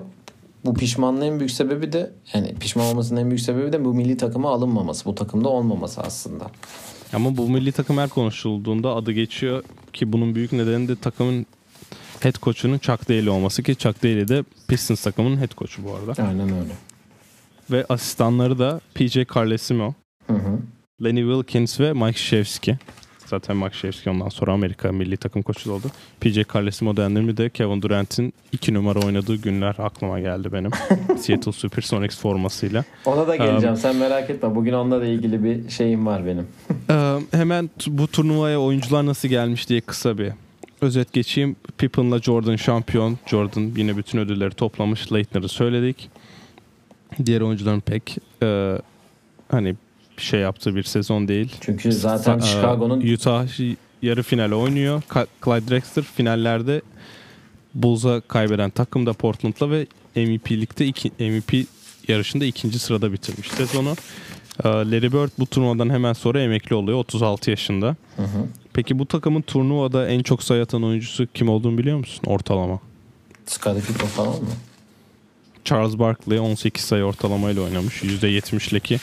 bu 0.65 0.73
pişmanlığın 0.73 1.21
en 1.21 1.39
büyük 1.39 1.51
sebebi 1.51 1.91
de 1.91 2.11
yani 2.33 2.55
pişman 2.55 2.85
olmasının 2.85 3.21
en 3.21 3.29
büyük 3.29 3.41
sebebi 3.41 3.73
de 3.73 3.85
bu 3.85 3.93
milli 3.93 4.17
takıma 4.17 4.49
alınmaması. 4.49 5.05
Bu 5.05 5.15
takımda 5.15 5.49
olmaması 5.49 6.01
aslında. 6.01 6.45
Ama 7.13 7.37
bu 7.37 7.49
milli 7.49 7.71
takım 7.71 7.97
her 7.97 8.09
konuşulduğunda 8.09 8.95
adı 8.95 9.11
geçiyor 9.11 9.63
ki 9.93 10.13
bunun 10.13 10.35
büyük 10.35 10.53
nedeni 10.53 10.87
de 10.87 10.95
takımın 10.95 11.45
head 12.23 12.35
coach'unun 12.41 12.77
Chuck 12.77 13.09
Daly 13.09 13.29
olması 13.29 13.63
ki 13.63 13.75
Chuck 13.75 14.03
Daly 14.03 14.27
de 14.27 14.43
Pistons 14.67 15.03
takımının 15.03 15.37
head 15.37 15.51
coach'u 15.57 15.83
bu 15.83 15.95
arada. 15.95 16.23
Aynen 16.27 16.49
öyle. 16.49 16.73
Ve 17.71 17.85
asistanları 17.89 18.59
da 18.59 18.81
PJ 18.95 19.17
Carlesimo, 19.35 19.93
Hı 20.27 20.33
hı. 20.33 20.59
Lenny 21.03 21.21
Wilkins 21.21 21.79
ve 21.79 21.93
Mike 21.93 22.11
Krzyzewski. 22.11 22.77
Zaten 23.25 23.57
Mike 23.57 23.69
Krzyzewski 23.69 24.09
ondan 24.09 24.29
sonra 24.29 24.53
Amerika 24.53 24.91
milli 24.91 25.17
takım 25.17 25.41
koçu 25.41 25.71
oldu. 25.73 25.87
PJ 26.21 26.39
Carlesimo 26.55 26.97
dendiğimde 26.97 27.37
de 27.37 27.49
Kevin 27.49 27.81
Durant'in 27.81 28.33
iki 28.51 28.73
numara 28.73 28.99
oynadığı 28.99 29.35
günler 29.35 29.75
aklıma 29.77 30.19
geldi 30.19 30.51
benim. 30.53 30.71
Seattle 31.17 31.51
Supersonics 31.51 32.19
formasıyla. 32.19 32.83
Ona 33.05 33.27
da 33.27 33.35
geleceğim. 33.35 33.77
Sen 33.77 33.95
merak 33.95 34.29
etme. 34.29 34.55
Bugün 34.55 34.73
onunla 34.73 35.01
da 35.01 35.05
ilgili 35.05 35.43
bir 35.43 35.69
şeyim 35.69 36.05
var 36.05 36.25
benim. 36.25 36.47
Ee, 36.89 37.19
hemen 37.31 37.69
bu 37.87 38.07
turnuvaya 38.07 38.59
oyuncular 38.59 39.05
nasıl 39.05 39.27
gelmiş 39.27 39.69
diye 39.69 39.81
kısa 39.81 40.17
bir 40.17 40.31
özet 40.83 41.13
geçeyim. 41.13 41.55
Pippen'la 41.77 42.19
Jordan 42.19 42.55
şampiyon. 42.55 43.17
Jordan 43.25 43.71
yine 43.77 43.97
bütün 43.97 44.19
ödülleri 44.19 44.53
toplamış. 44.53 45.13
Leitner'ı 45.13 45.49
söyledik. 45.49 46.09
Diğer 47.25 47.41
oyuncuların 47.41 47.79
pek 47.79 48.17
e, 48.43 48.77
hani 49.51 49.75
bir 50.17 50.23
şey 50.23 50.39
yaptığı 50.39 50.75
bir 50.75 50.83
sezon 50.83 51.27
değil. 51.27 51.55
Çünkü 51.61 51.91
zaten 51.91 52.37
Sa- 52.39 52.45
Chicago'nun 52.45 53.01
e, 53.01 53.13
Utah 53.13 53.47
yarı 54.01 54.23
final 54.23 54.51
oynuyor. 54.51 55.01
Ka- 55.09 55.27
Clyde 55.45 55.67
Drexler 55.71 56.03
finallerde 56.03 56.81
Bulls'a 57.73 58.21
kaybeden 58.21 58.69
takımda 58.69 59.13
Portland'la 59.13 59.71
ve 59.71 59.87
MVP'likte 60.15 60.85
iki, 60.85 61.09
MVP 61.09 61.67
yarışında 62.07 62.45
ikinci 62.45 62.79
sırada 62.79 63.13
bitirmiş 63.13 63.47
sezonu. 63.47 63.95
Ee, 64.63 64.67
Larry 64.67 65.13
Bird 65.13 65.29
bu 65.39 65.45
turnuvadan 65.45 65.89
hemen 65.89 66.13
sonra 66.13 66.41
emekli 66.41 66.75
oluyor 66.75 66.97
36 66.97 67.49
yaşında. 67.49 67.95
Hı 68.15 68.21
hı. 68.23 68.47
Peki 68.73 68.99
bu 68.99 69.05
takımın 69.05 69.41
turnuvada 69.41 70.07
en 70.07 70.23
çok 70.23 70.43
sayı 70.43 70.61
atan 70.63 70.83
oyuncusu 70.83 71.27
kim 71.33 71.49
olduğunu 71.49 71.77
biliyor 71.77 71.97
musun? 71.97 72.21
Ortalama. 72.25 72.79
Pippen 73.63 74.07
falan 74.07 74.29
mı? 74.29 74.49
Charles 75.65 75.99
Barkley 75.99 76.39
18 76.39 76.83
sayı 76.83 77.03
ortalamayla 77.03 77.61
oynamış. 77.61 78.03
%70'le 78.03 78.79
ki 78.79 78.99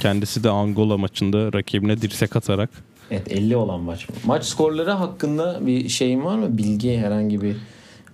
kendisi 0.00 0.44
de 0.44 0.50
Angola 0.50 0.98
maçında 0.98 1.52
rakibine 1.52 2.00
dirsek 2.00 2.36
atarak 2.36 2.70
Evet 3.10 3.32
50 3.32 3.56
olan 3.56 3.80
maç? 3.80 4.06
Maç 4.24 4.44
skorları 4.44 4.90
hakkında 4.90 5.66
bir 5.66 5.88
şeyin 5.88 6.24
var 6.24 6.38
mı? 6.38 6.58
Bilgi 6.58 6.98
herhangi 6.98 7.42
bir 7.42 7.56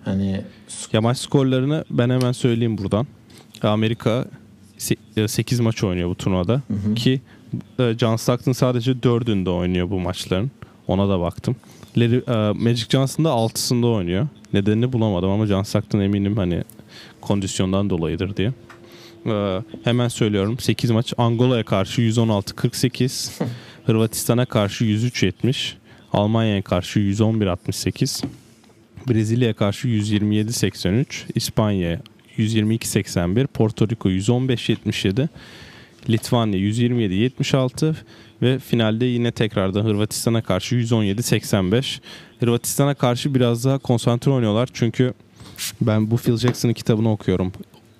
hani 0.04 0.44
Ya 0.92 1.00
maç 1.00 1.18
skorlarını 1.18 1.84
ben 1.90 2.10
hemen 2.10 2.32
söyleyeyim 2.32 2.78
buradan. 2.78 3.06
Amerika 3.62 4.24
8 5.26 5.60
maç 5.60 5.84
oynuyor 5.84 6.08
bu 6.08 6.14
turnuvada. 6.14 6.62
Ki 6.96 7.20
e, 7.78 7.94
John 7.98 8.16
Stockton 8.16 8.52
sadece 8.52 8.92
4'ünde 8.92 9.48
oynuyor 9.48 9.90
bu 9.90 10.00
maçların. 10.00 10.50
Ona 10.90 11.08
da 11.08 11.20
baktım. 11.20 11.56
Larry, 11.96 12.16
e, 12.16 12.52
Magic 12.64 12.86
Johnson 12.88 13.24
da 13.24 13.28
6'sında 13.28 13.86
oynuyor. 13.86 14.28
Nedenini 14.52 14.92
bulamadım 14.92 15.30
ama 15.30 15.46
John 15.46 15.62
Stockton 15.62 16.00
eminim 16.00 16.36
hani 16.36 16.64
kondisyondan 17.20 17.90
dolayıdır 17.90 18.36
diye. 18.36 18.52
E, 19.26 19.62
hemen 19.84 20.08
söylüyorum. 20.08 20.58
8 20.58 20.90
maç 20.90 21.12
Angola'ya 21.18 21.64
karşı 21.64 22.02
116-48. 22.02 23.42
Hırvatistan'a 23.86 24.46
karşı 24.46 24.84
103-70. 24.84 25.72
Almanya'ya 26.12 26.62
karşı 26.62 27.00
111-68. 27.00 28.24
Brezilya'ya 29.08 29.54
karşı 29.54 29.88
127-83, 29.88 31.04
İspanya 31.34 32.00
122-81, 32.38 33.46
Porto 33.46 33.88
Rico 33.88 34.08
115-77, 34.08 35.28
Litvanya 36.08 36.58
127-76 36.58 37.94
ve 38.42 38.58
finalde 38.58 39.04
yine 39.04 39.32
tekrardan 39.32 39.84
Hırvatistan'a 39.84 40.42
karşı 40.42 40.74
117-85. 40.74 42.00
Hırvatistan'a 42.40 42.94
karşı 42.94 43.34
biraz 43.34 43.64
daha 43.64 43.78
konsantre 43.78 44.30
oynuyorlar 44.30 44.68
çünkü 44.72 45.14
ben 45.80 46.10
bu 46.10 46.16
Phil 46.16 46.36
Jackson'ın 46.36 46.72
kitabını 46.72 47.12
okuyorum. 47.12 47.52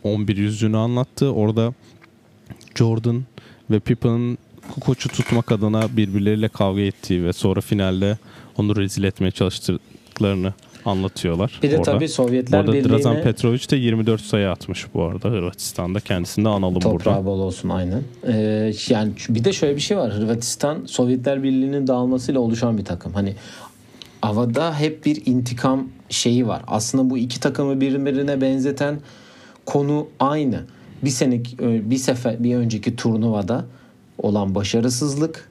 11 0.03 0.37
yüzünü 0.37 0.77
anlattı. 0.77 1.33
Orada 1.33 1.75
Jordan 2.75 3.25
ve 3.71 3.81
Pippen'ın 3.81 4.39
koçu 4.81 5.09
tutmak 5.09 5.53
adına 5.53 5.97
birbirleriyle 5.97 6.49
kavga 6.49 6.81
ettiği 6.81 7.25
ve 7.25 7.33
sonra 7.33 7.61
finalde 7.61 8.19
onu 8.57 8.77
rezil 8.77 9.05
etmeye 9.05 9.31
çalıştıklarını 9.31 10.55
anlatıyorlar. 10.85 11.61
bir 11.63 11.71
de 11.71 11.79
orada. 11.79 11.93
tabii 11.93 12.09
Sovyetler 12.09 12.59
arada 12.59 12.73
Drazan 12.73 13.13
Birliği'ne 13.13 13.23
Petrovic 13.23 13.71
de 13.71 13.77
24 13.77 14.21
sayı 14.21 14.51
atmış 14.51 14.87
bu 14.95 15.03
arada 15.03 15.29
Hırvatistan'da. 15.29 16.01
Kendisini 16.01 16.45
de 16.45 16.49
analım 16.49 16.81
toprağı 16.81 17.15
burada. 17.15 17.27
bol 17.27 17.41
olsun 17.41 17.69
aynen. 17.69 18.03
Ee, 18.27 18.73
yani 18.89 19.13
bir 19.29 19.45
de 19.45 19.53
şöyle 19.53 19.77
bir 19.77 19.81
şey 19.81 19.97
var. 19.97 20.13
Hırvatistan 20.13 20.85
Sovyetler 20.87 21.43
Birliği'nin 21.43 21.87
dağılmasıyla 21.87 22.41
oluşan 22.41 22.79
bir 22.79 22.85
takım. 22.85 23.13
Hani 23.13 23.35
havada 24.23 24.79
hep 24.79 25.07
bir 25.07 25.23
intikam 25.27 25.89
şeyi 26.09 26.47
var. 26.47 26.63
Aslında 26.67 27.11
bu 27.11 27.19
iki 27.19 27.41
takımı 27.41 27.81
birbirine 27.81 28.41
benzeten 28.41 29.01
konu 29.67 30.07
aynı. 30.21 30.61
Bir 31.05 31.11
senek 31.11 31.57
bir 31.61 31.97
sefer 31.97 32.45
bir 32.45 32.57
önceki 32.57 32.97
turnuvada 32.97 33.65
olan 34.19 34.55
başarısızlık 34.55 35.51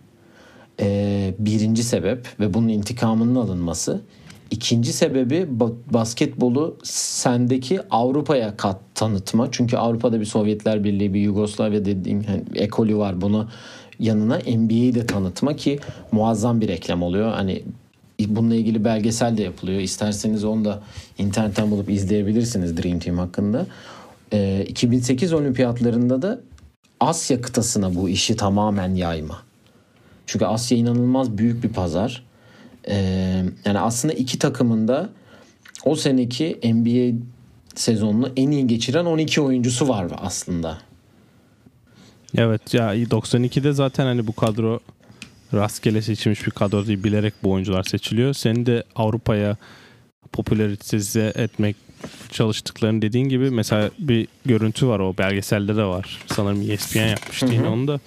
ee, 0.81 1.33
birinci 1.39 1.83
sebep 1.83 2.27
ve 2.39 2.53
bunun 2.53 2.67
intikamının 2.67 3.35
alınması. 3.35 4.01
İkinci 4.51 4.93
sebebi 4.93 5.47
ba- 5.59 5.93
basketbolu 5.93 6.77
sendeki 6.83 7.79
Avrupa'ya 7.91 8.57
kat 8.57 8.77
tanıtma. 8.95 9.47
Çünkü 9.51 9.77
Avrupa'da 9.77 10.19
bir 10.19 10.25
Sovyetler 10.25 10.83
Birliği, 10.83 11.13
bir 11.13 11.21
Yugoslavya 11.21 11.85
dediğin 11.85 12.23
hani 12.23 12.43
ekolü 12.55 12.97
var. 12.97 13.21
Bunu 13.21 13.49
yanına 13.99 14.37
NBA'yi 14.37 14.95
de 14.95 15.05
tanıtma 15.05 15.55
ki 15.55 15.79
muazzam 16.11 16.61
bir 16.61 16.67
reklam 16.67 17.03
oluyor. 17.03 17.31
Hani 17.33 17.63
bununla 18.27 18.55
ilgili 18.55 18.85
belgesel 18.85 19.37
de 19.37 19.43
yapılıyor. 19.43 19.79
İsterseniz 19.79 20.43
onu 20.43 20.65
da 20.65 20.81
internetten 21.17 21.71
bulup 21.71 21.89
izleyebilirsiniz 21.89 22.77
Dream 22.77 22.99
Team 22.99 23.17
hakkında. 23.17 23.65
Ee, 24.33 24.65
2008 24.67 25.33
olimpiyatlarında 25.33 26.21
da 26.21 26.41
Asya 26.99 27.41
kıtasına 27.41 27.95
bu 27.95 28.09
işi 28.09 28.35
tamamen 28.35 28.95
yayma. 28.95 29.41
Çünkü 30.25 30.45
Asya 30.45 30.77
inanılmaz 30.77 31.37
büyük 31.37 31.63
bir 31.63 31.69
pazar. 31.69 32.23
Ee, 32.89 33.43
yani 33.65 33.79
aslında 33.79 34.13
iki 34.13 34.39
takımın 34.39 34.87
da 34.87 35.09
o 35.85 35.95
seneki 35.95 36.59
NBA 36.63 37.25
sezonunu 37.75 38.31
en 38.35 38.51
iyi 38.51 38.67
geçiren 38.67 39.05
12 39.05 39.41
oyuncusu 39.41 39.87
var 39.87 40.07
aslında. 40.17 40.77
Evet 42.37 42.73
ya 42.73 42.95
92'de 42.95 43.73
zaten 43.73 44.05
hani 44.05 44.27
bu 44.27 44.33
kadro 44.33 44.79
rastgele 45.53 46.01
seçilmiş 46.01 46.45
bir 46.45 46.51
kadro 46.51 46.87
değil 46.87 47.03
bilerek 47.03 47.33
bu 47.43 47.51
oyuncular 47.51 47.83
seçiliyor. 47.83 48.33
Senin 48.33 48.65
de 48.65 48.83
Avrupa'ya 48.95 49.57
popülarize 50.31 51.33
etmek 51.35 51.75
çalıştıklarını 52.31 53.01
dediğin 53.01 53.29
gibi 53.29 53.49
mesela 53.49 53.89
bir 53.99 54.27
görüntü 54.45 54.87
var 54.87 54.99
o 54.99 55.17
belgeselde 55.17 55.75
de 55.75 55.83
var. 55.83 56.19
Sanırım 56.27 56.71
ESPN 56.71 56.99
yapmıştı 56.99 57.47
yine 57.51 57.67
onu 57.67 57.87
da. 57.87 57.99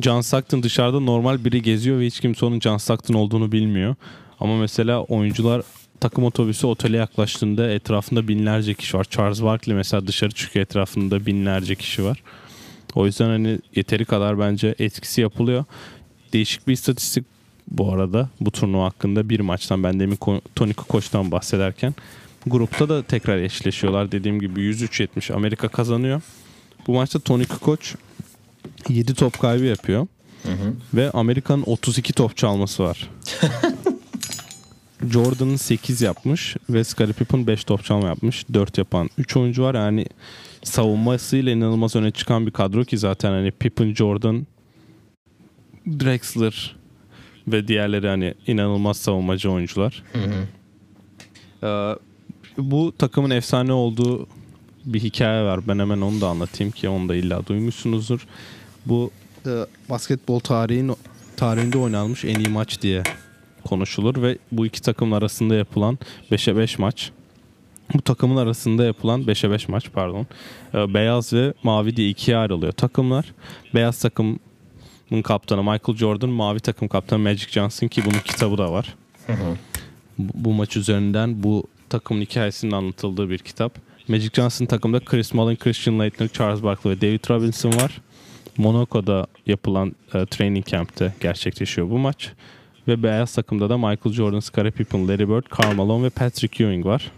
John 0.00 0.20
Stockton 0.20 0.62
dışarıda 0.62 1.00
normal 1.00 1.44
biri 1.44 1.62
geziyor 1.62 1.98
ve 1.98 2.06
hiç 2.06 2.20
kimse 2.20 2.46
onun 2.46 2.60
John 2.60 2.76
Stockton 2.76 3.14
olduğunu 3.14 3.52
bilmiyor. 3.52 3.94
Ama 4.42 4.56
mesela 4.56 5.02
oyuncular 5.02 5.62
takım 6.00 6.24
otobüsü 6.24 6.66
otele 6.66 6.96
yaklaştığında 6.96 7.70
etrafında 7.70 8.28
binlerce 8.28 8.74
kişi 8.74 8.96
var. 8.96 9.04
Charles 9.04 9.42
Barkley 9.42 9.76
mesela 9.76 10.06
dışarı 10.06 10.30
çıkıyor 10.30 10.66
etrafında 10.66 11.26
binlerce 11.26 11.74
kişi 11.74 12.04
var. 12.04 12.22
O 12.94 13.06
yüzden 13.06 13.26
hani 13.26 13.58
yeteri 13.74 14.04
kadar 14.04 14.38
bence 14.38 14.74
etkisi 14.78 15.20
yapılıyor. 15.20 15.64
Değişik 16.32 16.68
bir 16.68 16.72
istatistik 16.72 17.24
bu 17.68 17.92
arada 17.92 18.28
bu 18.40 18.50
turnuva 18.50 18.84
hakkında 18.84 19.28
bir 19.28 19.40
maçtan 19.40 19.82
ben 19.82 20.00
demin 20.00 20.18
Tony 20.56 20.72
Kukoç'tan 20.72 21.30
bahsederken 21.30 21.94
grupta 22.46 22.88
da 22.88 23.02
tekrar 23.02 23.38
eşleşiyorlar. 23.38 24.12
Dediğim 24.12 24.40
gibi 24.40 24.60
103-70 24.60 25.34
Amerika 25.34 25.68
kazanıyor. 25.68 26.22
Bu 26.86 26.92
maçta 26.92 27.18
Tony 27.18 27.44
Kukoç 27.44 27.94
7 28.88 29.14
top 29.14 29.40
kaybı 29.40 29.64
yapıyor. 29.64 30.06
Ve 30.94 31.10
Amerika'nın 31.10 31.62
32 31.66 32.12
top 32.12 32.36
çalması 32.36 32.82
var. 32.82 33.10
Jordan'ın 35.10 35.56
8 35.56 36.02
yapmış 36.02 36.56
ve 36.70 36.84
Scottie 36.84 37.12
Pippen 37.12 37.46
5 37.46 37.64
top 37.64 37.84
çalma 37.84 38.08
yapmış. 38.08 38.44
4 38.54 38.78
yapan 38.78 39.10
3 39.18 39.36
oyuncu 39.36 39.62
var. 39.62 39.74
Yani 39.74 40.06
savunmasıyla 40.62 41.52
inanılmaz 41.52 41.96
öne 41.96 42.10
çıkan 42.10 42.46
bir 42.46 42.50
kadro 42.50 42.84
ki 42.84 42.98
zaten 42.98 43.30
hani 43.30 43.50
Pippen, 43.50 43.94
Jordan, 43.94 44.46
Drexler 45.86 46.76
ve 47.48 47.68
diğerleri 47.68 48.08
hani 48.08 48.34
inanılmaz 48.46 48.96
savunmacı 48.96 49.50
oyuncular. 49.50 50.02
Ee, 51.62 51.96
bu 52.58 52.94
takımın 52.98 53.30
efsane 53.30 53.72
olduğu 53.72 54.26
bir 54.84 55.00
hikaye 55.00 55.42
var. 55.42 55.68
Ben 55.68 55.78
hemen 55.78 56.00
onu 56.00 56.20
da 56.20 56.28
anlatayım 56.28 56.72
ki 56.72 56.88
onu 56.88 57.08
da 57.08 57.14
illa 57.14 57.46
duymuşsunuzdur. 57.46 58.26
Bu 58.86 59.10
e, 59.46 59.50
basketbol 59.90 60.40
tarihin 60.40 60.92
tarihinde 61.36 61.78
oynanmış 61.78 62.24
en 62.24 62.34
iyi 62.34 62.48
maç 62.48 62.82
diye 62.82 63.02
konuşulur 63.62 64.22
ve 64.22 64.38
bu 64.52 64.66
iki 64.66 64.82
takım 64.82 65.12
arasında 65.12 65.54
yapılan 65.54 65.98
5'e 66.30 66.56
5 66.56 66.78
maç 66.78 67.12
bu 67.94 68.02
takımın 68.02 68.36
arasında 68.36 68.84
yapılan 68.84 69.22
5'e 69.22 69.50
5 69.50 69.68
maç 69.68 69.86
pardon. 69.92 70.26
E, 70.74 70.94
beyaz 70.94 71.32
ve 71.32 71.54
mavi 71.62 71.96
diye 71.96 72.08
ikiye 72.08 72.36
ayrılıyor 72.36 72.72
takımlar. 72.72 73.24
Beyaz 73.74 73.98
takımın 73.98 74.40
kaptanı 75.24 75.62
Michael 75.62 75.96
Jordan, 75.96 76.30
mavi 76.30 76.60
takım 76.60 76.88
kaptanı 76.88 77.18
Magic 77.18 77.48
Johnson 77.48 77.88
ki 77.88 78.02
bunun 78.04 78.18
kitabı 78.18 78.58
da 78.58 78.72
var. 78.72 78.94
bu, 80.18 80.32
bu 80.34 80.52
maç 80.52 80.76
üzerinden 80.76 81.42
bu 81.42 81.64
takımın 81.88 82.20
hikayesinin 82.20 82.72
anlatıldığı 82.72 83.30
bir 83.30 83.38
kitap. 83.38 83.78
Magic 84.08 84.30
Johnson 84.34 84.66
takımda 84.66 85.00
Chris 85.00 85.34
Mullin, 85.34 85.56
Christian 85.56 85.98
Laettner, 85.98 86.28
Charles 86.28 86.62
Barkley 86.62 86.92
ve 86.92 87.00
David 87.00 87.30
Robinson 87.30 87.72
var. 87.72 88.00
Monaco'da 88.56 89.26
yapılan 89.46 89.94
e, 90.14 90.26
training 90.26 90.66
camp'te 90.66 91.14
gerçekleşiyor 91.20 91.90
bu 91.90 91.98
maç. 91.98 92.32
Ve 92.88 93.02
beyaz 93.02 93.34
takımda 93.34 93.70
da 93.70 93.78
Michael 93.78 94.12
Jordan, 94.12 94.40
Scottie 94.40 94.70
Pippen, 94.70 95.08
Larry 95.08 95.28
Bird, 95.28 95.44
Karl 95.50 95.74
Malone 95.74 96.04
ve 96.04 96.10
Patrick 96.10 96.64
Ewing 96.64 96.86
var. 96.86 97.12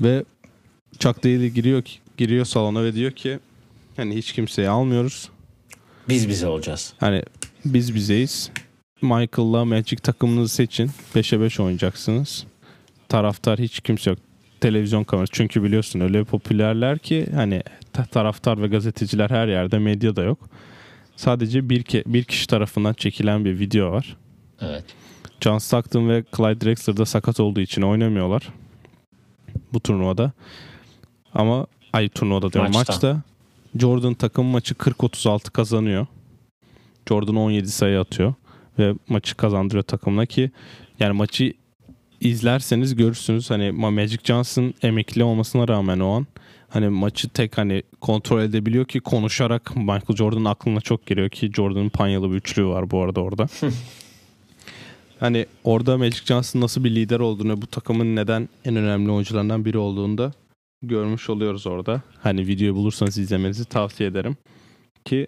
Ve 0.00 0.24
Chuck 0.98 1.24
Daly 1.24 1.50
giriyor 1.50 1.82
giriyor 2.16 2.44
salona 2.44 2.84
ve 2.84 2.94
diyor 2.94 3.10
ki 3.10 3.38
hani 3.96 4.16
hiç 4.16 4.32
kimseyi 4.32 4.68
almıyoruz. 4.68 5.30
Biz 6.08 6.28
bize 6.28 6.46
olacağız. 6.46 6.94
Hani 7.00 7.22
biz 7.64 7.94
bizeyiz. 7.94 8.50
Michael'la 9.02 9.64
Magic 9.64 9.96
takımınızı 9.96 10.54
seçin. 10.54 10.90
5'e 11.14 11.40
5 11.40 11.60
oynayacaksınız. 11.60 12.46
Taraftar 13.08 13.58
hiç 13.58 13.80
kimse 13.80 14.10
yok. 14.10 14.18
Televizyon 14.60 15.04
kamerası. 15.04 15.32
Çünkü 15.32 15.62
biliyorsun 15.62 16.00
öyle 16.00 16.24
popülerler 16.24 16.98
ki 16.98 17.26
hani 17.34 17.62
taraftar 18.12 18.62
ve 18.62 18.66
gazeteciler 18.66 19.30
her 19.30 19.48
yerde 19.48 19.78
medya 19.78 20.16
da 20.16 20.22
yok. 20.22 20.38
Sadece 21.16 21.68
bir, 21.68 21.82
ke 21.82 22.02
bir 22.06 22.24
kişi 22.24 22.46
tarafından 22.46 22.92
çekilen 22.92 23.44
bir 23.44 23.58
video 23.58 23.92
var. 23.92 24.16
Evet. 24.60 24.84
John 25.40 25.58
Stockton 25.58 26.08
ve 26.08 26.24
Clyde 26.36 26.60
Drexler 26.60 26.96
da 26.96 27.06
sakat 27.06 27.40
olduğu 27.40 27.60
için 27.60 27.82
oynamıyorlar. 27.82 28.48
Bu 29.72 29.80
turnuvada. 29.80 30.32
Ama 31.34 31.66
ay 31.92 32.08
turnuvada 32.08 32.52
diyorum 32.52 32.72
maçta. 32.72 32.92
maçta. 32.92 33.22
Jordan 33.78 34.14
takım 34.14 34.46
maçı 34.46 34.74
40-36 34.74 35.50
kazanıyor. 35.50 36.06
Jordan 37.08 37.36
17 37.36 37.68
sayı 37.68 38.00
atıyor 38.00 38.34
ve 38.78 38.94
maçı 39.08 39.34
kazandırıyor 39.34 39.84
takımına 39.84 40.26
ki 40.26 40.50
yani 41.00 41.12
maçı 41.12 41.52
izlerseniz 42.20 42.96
görürsünüz 42.96 43.50
hani 43.50 43.70
Magic 43.72 44.18
Johnson 44.24 44.74
emekli 44.82 45.24
olmasına 45.24 45.68
rağmen 45.68 46.00
o 46.00 46.10
an 46.10 46.26
hani 46.74 46.88
maçı 46.88 47.28
tek 47.28 47.58
hani 47.58 47.82
kontrol 48.00 48.42
edebiliyor 48.42 48.84
ki 48.84 49.00
konuşarak 49.00 49.76
Michael 49.76 50.16
Jordan'ın 50.16 50.44
aklına 50.44 50.80
çok 50.80 51.06
geliyor 51.06 51.28
ki 51.28 51.50
Jordan'ın 51.52 51.88
panyalı 51.88 52.30
bir 52.30 52.36
üçlüğü 52.36 52.66
var 52.66 52.90
bu 52.90 53.02
arada 53.02 53.20
orada. 53.20 53.46
hani 55.20 55.46
orada 55.64 55.98
Magic 55.98 56.24
Johnson 56.24 56.60
nasıl 56.60 56.84
bir 56.84 56.94
lider 56.94 57.20
olduğunu 57.20 57.62
bu 57.62 57.66
takımın 57.66 58.16
neden 58.16 58.48
en 58.64 58.76
önemli 58.76 59.10
oyuncularından 59.10 59.64
biri 59.64 59.78
olduğunu 59.78 60.18
da 60.18 60.32
görmüş 60.82 61.30
oluyoruz 61.30 61.66
orada. 61.66 62.02
Hani 62.22 62.46
videoyu 62.46 62.74
bulursanız 62.74 63.18
izlemenizi 63.18 63.64
tavsiye 63.64 64.08
ederim. 64.08 64.36
Ki 65.04 65.26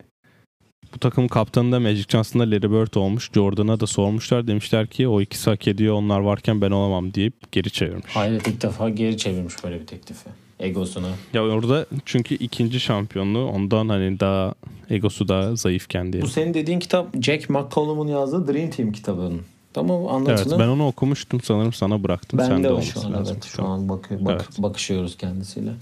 bu 0.95 0.99
takım 0.99 1.29
kaptanı 1.29 1.73
da 1.73 1.81
Magic 1.81 2.05
Johnson'da 2.09 2.51
Larry 2.51 2.73
Bird 2.73 2.95
olmuş. 2.95 3.31
Jordan'a 3.35 3.81
da 3.81 3.87
sormuşlar. 3.87 4.47
Demişler 4.47 4.87
ki 4.87 5.09
o 5.09 5.21
ikisi 5.21 5.51
hak 5.51 5.69
ediyor 5.69 5.95
onlar 5.95 6.21
varken 6.21 6.61
ben 6.61 6.71
olamam 6.71 7.15
deyip 7.15 7.53
geri 7.53 7.71
çevirmiş. 7.71 8.17
Hayret 8.17 8.49
ilk 8.49 8.63
defa 8.63 8.91
geri 8.91 9.17
çevirmiş 9.17 9.65
böyle 9.65 9.81
bir 9.81 9.87
teklifi. 9.87 10.46
Egosunu. 10.61 11.09
Ya 11.33 11.43
orada 11.43 11.87
çünkü 12.05 12.35
ikinci 12.35 12.81
şampiyonluğu 12.81 13.45
ondan 13.45 13.89
hani 13.89 14.21
daha 14.21 14.55
egosu 14.91 15.29
daha 15.29 15.57
zayıfken 15.57 16.13
diye. 16.13 16.23
Bu 16.23 16.29
senin 16.29 16.55
dediğin 16.55 16.79
kitap 16.79 17.23
Jack 17.23 17.51
McCollum'un 17.51 18.09
yazdığı 18.09 18.53
Dream 18.53 18.71
Team 18.71 18.93
kitabının. 18.93 19.41
Tamam 19.75 20.09
anlatılı. 20.09 20.55
Evet 20.55 20.61
ben 20.61 20.69
onu 20.69 20.87
okumuştum 20.87 21.41
sanırım 21.41 21.73
sana 21.73 22.03
bıraktım. 22.03 22.39
Ben 22.39 22.47
Sen 22.47 22.65
de, 22.65 22.69
de 22.69 22.73
o 22.73 22.83
şu 22.83 23.01
an 23.01 23.15
evet. 23.27 23.45
Şu 23.45 23.65
an 23.65 23.89
bak, 23.89 24.11
bak, 24.11 24.31
evet. 24.31 24.63
bakışıyoruz 24.63 25.17
kendisiyle. 25.17 25.73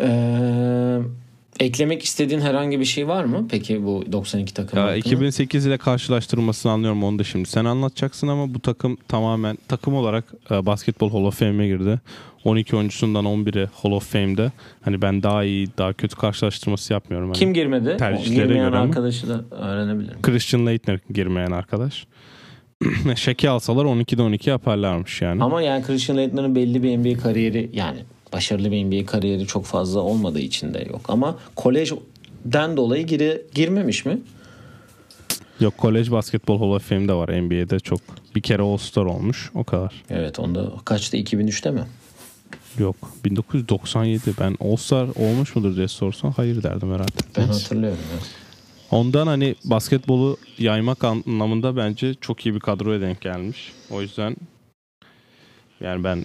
Ee, 0.00 0.98
eklemek 1.60 2.02
istediğin 2.02 2.40
herhangi 2.40 2.80
bir 2.80 2.84
şey 2.84 3.08
var 3.08 3.24
mı? 3.24 3.48
Peki 3.50 3.84
bu 3.84 4.04
92 4.12 4.54
takım 4.54 4.78
ya, 4.78 4.96
2008 4.96 5.66
ile 5.66 5.78
karşılaştırılmasını 5.78 6.72
anlıyorum 6.72 7.04
onu 7.04 7.18
da 7.18 7.24
şimdi. 7.24 7.48
Sen 7.48 7.64
anlatacaksın 7.64 8.28
ama 8.28 8.54
bu 8.54 8.60
takım 8.60 8.96
tamamen 9.08 9.58
takım 9.68 9.94
olarak 9.94 10.24
e, 10.50 10.66
Basketbol 10.66 11.10
Hall 11.10 11.24
of 11.24 11.38
Fame'e 11.38 11.66
girdi. 11.66 12.00
12 12.44 12.76
oyuncusundan 12.76 13.24
11'i 13.24 13.68
Hall 13.82 13.92
of 13.92 14.12
Fame'de. 14.12 14.52
Hani 14.80 15.02
ben 15.02 15.22
daha 15.22 15.44
iyi, 15.44 15.68
daha 15.78 15.92
kötü 15.92 16.16
karşılaştırması 16.16 16.92
yapmıyorum. 16.92 17.28
Hani 17.28 17.38
Kim 17.38 17.54
girmedi? 17.54 17.96
Tercihlere 17.96 18.46
Girmeyen 18.46 18.70
göre 18.70 18.78
arkadaşı 18.78 19.28
da 19.28 19.44
öğrenebilirim. 19.50 20.22
Christian 20.22 20.66
Leitner 20.66 21.00
girmeyen 21.14 21.50
arkadaş. 21.50 22.06
Şeki 23.16 23.50
alsalar 23.50 23.84
12'de 23.84 24.22
12 24.22 24.50
yaparlarmış 24.50 25.22
yani. 25.22 25.42
Ama 25.42 25.62
yani 25.62 25.84
Christian 25.84 26.18
Leitner'ın 26.18 26.54
belli 26.54 26.82
bir 26.82 26.98
NBA 26.98 27.22
kariyeri 27.22 27.70
yani 27.72 27.98
başarılı 28.34 28.70
bir 28.70 28.84
NBA 28.84 29.06
kariyeri 29.06 29.46
çok 29.46 29.64
fazla 29.64 30.00
olmadığı 30.00 30.40
için 30.40 30.74
de 30.74 30.86
yok. 30.90 31.00
Ama 31.08 31.38
kolejden 31.56 32.76
dolayı 32.76 33.06
giri, 33.06 33.42
girmemiş 33.54 34.04
mi? 34.04 34.18
Yok 35.60 35.78
kolej 35.78 36.10
basketbol 36.10 36.60
Hall 36.60 36.76
of 36.76 36.88
Fame'de 36.88 37.12
var. 37.12 37.42
NBA'de 37.42 37.80
çok 37.80 38.00
bir 38.34 38.40
kere 38.40 38.62
All-Star 38.62 39.04
olmuş. 39.04 39.50
O 39.54 39.64
kadar. 39.64 40.02
Evet 40.10 40.38
onda 40.38 40.72
kaçtı 40.84 41.16
2003'te 41.16 41.70
mi? 41.70 41.84
Yok 42.78 42.96
1997 43.24 44.20
ben 44.40 44.56
All-Star 44.60 45.08
olmuş 45.16 45.56
mudur 45.56 45.76
diye 45.76 45.88
sorsan 45.88 46.30
hayır 46.30 46.62
derdim 46.62 46.88
herhalde. 46.92 47.12
Ben 47.36 47.46
hatırlıyorum. 47.46 47.98
Evet. 48.14 48.26
Ondan 48.90 49.26
hani 49.26 49.54
basketbolu 49.64 50.36
yaymak 50.58 51.04
anlamında 51.04 51.76
bence 51.76 52.14
çok 52.14 52.46
iyi 52.46 52.54
bir 52.54 52.60
kadroya 52.60 53.00
denk 53.00 53.20
gelmiş. 53.20 53.72
O 53.90 54.02
yüzden 54.02 54.36
yani 55.80 56.04
ben 56.04 56.24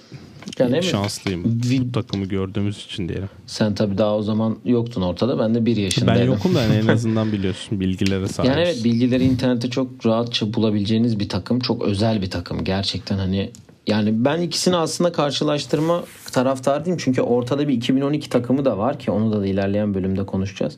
yani 0.59 0.83
şanslıyım. 0.83 1.43
Bu 1.45 1.91
takımı 1.91 2.25
gördüğümüz 2.25 2.85
için 2.85 3.09
diyelim. 3.09 3.29
Sen 3.47 3.75
tabii 3.75 3.97
daha 3.97 4.15
o 4.15 4.21
zaman 4.21 4.57
yoktun 4.65 5.01
ortada. 5.01 5.39
Ben 5.39 5.55
de 5.55 5.65
bir 5.65 5.77
yaşındaydım. 5.77 6.21
Ben 6.21 6.27
yokum 6.27 6.55
da 6.55 6.61
yani 6.61 6.75
en 6.75 6.87
azından 6.87 7.31
biliyorsun 7.31 7.79
bilgilere 7.79 8.27
sahip. 8.27 8.49
Yani 8.49 8.61
evet 8.61 8.83
bilgileri 8.83 9.23
internette 9.23 9.69
çok 9.69 10.05
rahatça 10.05 10.53
bulabileceğiniz 10.53 11.19
bir 11.19 11.29
takım. 11.29 11.59
Çok 11.59 11.83
özel 11.83 12.21
bir 12.21 12.29
takım. 12.29 12.63
Gerçekten 12.63 13.17
hani 13.17 13.51
yani 13.87 14.25
ben 14.25 14.41
ikisini 14.41 14.75
aslında 14.75 15.11
karşılaştırma 15.11 16.03
taraftar 16.31 16.85
değilim. 16.85 16.97
Çünkü 17.01 17.21
ortada 17.21 17.67
bir 17.67 17.73
2012 17.73 18.29
takımı 18.29 18.65
da 18.65 18.77
var 18.77 18.99
ki 18.99 19.11
onu 19.11 19.31
da, 19.31 19.41
da 19.41 19.47
ilerleyen 19.47 19.93
bölümde 19.93 20.25
konuşacağız. 20.25 20.75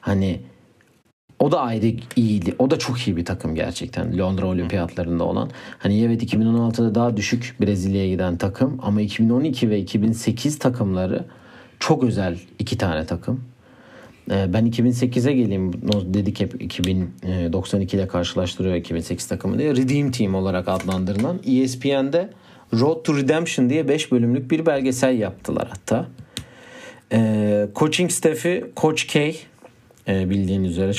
Hani 0.00 0.40
o 1.38 1.52
da 1.52 1.60
ayrı 1.60 1.92
iyiydi. 2.16 2.54
O 2.58 2.70
da 2.70 2.78
çok 2.78 3.08
iyi 3.08 3.16
bir 3.16 3.24
takım 3.24 3.54
gerçekten. 3.54 4.18
Londra 4.18 4.46
olimpiyatlarında 4.46 5.24
olan. 5.24 5.50
Hani 5.78 6.02
evet 6.02 6.22
2016'da 6.22 6.94
daha 6.94 7.16
düşük 7.16 7.54
Brezilya'ya 7.60 8.08
giden 8.08 8.36
takım 8.36 8.78
ama 8.82 9.00
2012 9.00 9.70
ve 9.70 9.78
2008 9.78 10.58
takımları 10.58 11.24
çok 11.80 12.04
özel 12.04 12.38
iki 12.58 12.78
tane 12.78 13.06
takım. 13.06 13.44
Ee, 14.30 14.52
ben 14.52 14.66
2008'e 14.66 15.32
geleyim. 15.32 15.72
Dedik 16.14 16.40
hep 16.40 16.62
2092 16.62 17.96
ile 17.96 18.08
karşılaştırıyor 18.08 18.74
2008 18.74 19.26
takımı 19.26 19.58
diye. 19.58 19.76
Redeem 19.76 20.10
Team 20.10 20.34
olarak 20.34 20.68
adlandırılan 20.68 21.40
ESPN'de 21.46 22.30
Road 22.74 23.02
to 23.02 23.16
Redemption 23.16 23.70
diye 23.70 23.88
5 23.88 24.12
bölümlük 24.12 24.50
bir 24.50 24.66
belgesel 24.66 25.18
yaptılar 25.18 25.68
hatta. 25.70 26.08
Ee, 27.12 27.68
coaching 27.74 28.10
staff'i 28.10 28.66
Coach 28.76 29.06
K 29.06 29.32
e, 30.08 30.30
bildiğin 30.30 30.64
üzere 30.64 30.92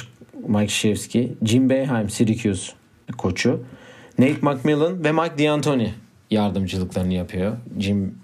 Mike 0.48 0.68
Krzyzewski, 0.68 1.34
Jim 1.44 1.70
Boeheim 1.70 2.10
Syracuse 2.10 2.72
koçu, 3.18 3.64
Nate 4.20 4.38
McMillan 4.42 5.04
ve 5.04 5.12
Mike 5.12 5.46
D'Antoni 5.46 5.94
yardımcılıklarını 6.32 7.14
yapıyor. 7.14 7.58
Jim 7.80 8.16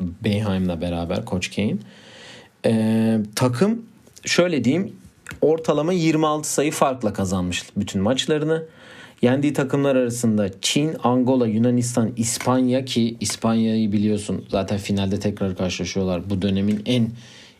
Boeheim'la 0.00 0.80
beraber 0.80 1.26
Coach 1.26 1.56
Kane. 1.56 1.76
Ee, 2.66 3.18
takım 3.36 3.82
şöyle 4.24 4.64
diyeyim 4.64 4.96
ortalama 5.40 5.92
26 5.92 6.52
sayı 6.52 6.72
farkla 6.72 7.12
kazanmış 7.12 7.64
bütün 7.76 8.02
maçlarını. 8.02 8.64
Yendiği 9.22 9.52
takımlar 9.52 9.96
arasında 9.96 10.60
Çin, 10.60 10.96
Angola, 11.02 11.46
Yunanistan, 11.46 12.12
İspanya 12.16 12.84
ki 12.84 13.16
İspanya'yı 13.20 13.92
biliyorsun 13.92 14.44
zaten 14.48 14.78
finalde 14.78 15.20
tekrar 15.20 15.56
karşılaşıyorlar. 15.56 16.30
Bu 16.30 16.42
dönemin 16.42 16.82
en 16.86 17.10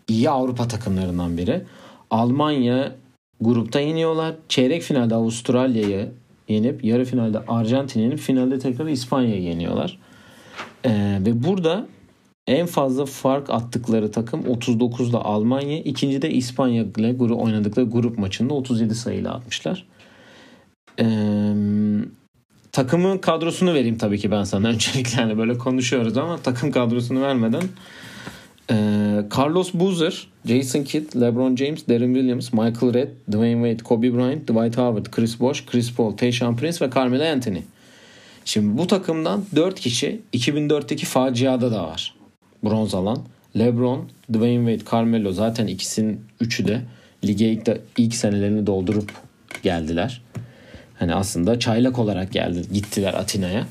iyi 0.08 0.30
Avrupa 0.30 0.68
takımlarından 0.68 1.38
biri. 1.38 1.62
Almanya, 2.10 2.92
grupta 3.44 3.80
yeniyorlar. 3.80 4.34
Çeyrek 4.48 4.82
finalde 4.82 5.14
Avustralya'yı 5.14 6.10
yenip 6.48 6.84
yarı 6.84 7.04
finalde 7.04 7.38
Arjantin'i 7.48 8.16
finalde 8.16 8.58
tekrar 8.58 8.86
İspanya'yı 8.86 9.42
yeniyorlar. 9.42 9.98
Ee, 10.84 11.18
ve 11.26 11.44
burada 11.44 11.86
en 12.46 12.66
fazla 12.66 13.06
fark 13.06 13.50
attıkları 13.50 14.10
takım 14.10 14.40
39'da 14.40 15.24
Almanya. 15.24 15.78
ikinci 15.78 16.22
de 16.22 16.30
İspanya 16.30 16.84
ile 16.96 17.12
grup 17.12 17.40
oynadıkları 17.40 17.86
grup 17.86 18.18
maçında 18.18 18.54
37 18.54 18.94
sayıyla 18.94 19.34
atmışlar. 19.34 19.86
Ee, 21.00 21.54
takımın 22.72 23.18
kadrosunu 23.18 23.74
vereyim 23.74 23.98
tabii 23.98 24.18
ki 24.18 24.30
ben 24.30 24.44
sana 24.44 24.68
öncelikle 24.68 25.20
yani 25.20 25.38
böyle 25.38 25.58
konuşuyoruz 25.58 26.16
ama 26.16 26.36
takım 26.36 26.72
kadrosunu 26.72 27.22
vermeden 27.22 27.62
ee, 28.70 29.24
Carlos 29.36 29.74
Boozer, 29.74 30.28
Jason 30.46 30.84
Kidd, 30.84 31.20
LeBron 31.20 31.56
James, 31.56 31.88
Darren 31.88 32.14
Williams, 32.14 32.52
Michael 32.52 32.94
Redd, 32.94 33.08
Dwayne 33.32 33.68
Wade, 33.68 33.84
Kobe 33.84 34.14
Bryant, 34.14 34.48
Dwight 34.48 34.76
Howard, 34.76 35.10
Chris 35.10 35.40
Bosh, 35.40 35.66
Chris 35.66 35.92
Paul, 35.92 36.16
Tayshaun 36.16 36.56
Prince 36.56 36.86
ve 36.86 36.90
Carmelo 36.94 37.24
Anthony. 37.24 37.62
Şimdi 38.44 38.78
bu 38.78 38.86
takımdan 38.86 39.44
4 39.56 39.80
kişi 39.80 40.20
2004'teki 40.34 41.06
faciada 41.06 41.72
da 41.72 41.84
var. 41.84 42.14
Bronz 42.64 42.94
alan. 42.94 43.18
LeBron, 43.58 44.08
Dwayne 44.32 44.72
Wade, 44.72 44.90
Carmelo 44.90 45.32
zaten 45.32 45.66
ikisinin 45.66 46.20
üçü 46.40 46.68
de 46.68 46.80
lige 47.24 47.48
ilk, 47.48 47.66
de, 47.66 47.80
ilk 47.96 48.14
senelerini 48.14 48.66
doldurup 48.66 49.12
geldiler. 49.62 50.22
Hani 50.98 51.14
aslında 51.14 51.58
çaylak 51.58 51.98
olarak 51.98 52.32
geldi, 52.32 52.62
gittiler 52.72 53.14
Atina'ya. 53.14 53.66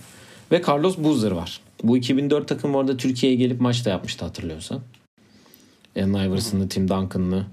Ve 0.52 0.62
Carlos 0.68 0.98
Boozer 0.98 1.32
var. 1.32 1.62
Bu 1.84 1.98
2004 1.98 2.48
takım 2.48 2.76
orada 2.76 2.98
Türkiye'ye 2.98 3.38
gelip 3.38 3.62
maç 3.62 3.86
da 3.86 3.90
yapmıştı 3.90 4.26
hatırlıyorsan. 4.26 4.82
Allen 5.96 6.14
Iverson'lı, 6.14 6.70
Tim 6.70 6.88
Duncan'lı. 6.88 7.46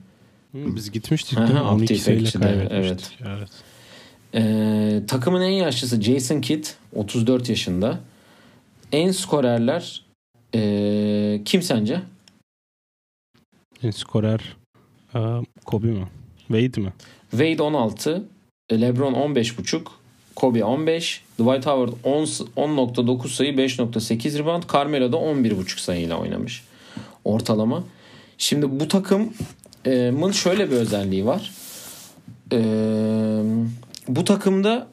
Biz 0.55 0.91
gitmiştik 0.91 1.39
değil 1.39 1.51
mi? 1.51 1.61
12 1.61 1.83
Opti 1.83 1.99
sayıyla 1.99 2.31
kaybetmiştik. 2.31 3.19
Evet. 3.27 3.49
Ee, 4.35 5.03
takımın 5.07 5.41
en 5.41 5.51
yaşlısı 5.51 6.03
Jason 6.03 6.41
Kidd 6.41 6.65
34 6.95 7.49
yaşında. 7.49 8.01
En 8.93 9.11
skorerler 9.11 10.09
ee, 10.55 11.41
kim 11.45 11.63
sence? 11.63 12.03
En 13.83 13.91
skorer 13.91 14.57
e, 15.15 15.19
Kobe 15.65 15.87
mi? 15.87 16.09
Wade 16.39 16.81
mi? 16.81 16.93
Wade 17.31 17.63
16, 17.63 18.25
LeBron 18.73 19.15
15.5, 19.15 19.81
Kobe 20.37 20.65
15, 20.65 21.23
Dwight 21.39 21.67
Howard 21.67 21.93
10 22.05 22.25
10.9 22.25 23.29
sayı 23.29 23.53
5.8 23.53 24.39
rebound, 24.39 24.63
Carmelo 24.73 25.13
da 25.13 25.17
11.5 25.17 25.81
sayıyla 25.81 26.17
oynamış. 26.17 26.65
Ortalama. 27.25 27.85
Şimdi 28.39 28.81
bu 28.81 28.89
takımın 28.89 30.33
şöyle 30.33 30.71
bir 30.71 30.77
özelliği 30.77 31.27
var. 31.27 31.51
Ee, 32.53 32.59
bu 34.09 34.25
takımda 34.25 34.87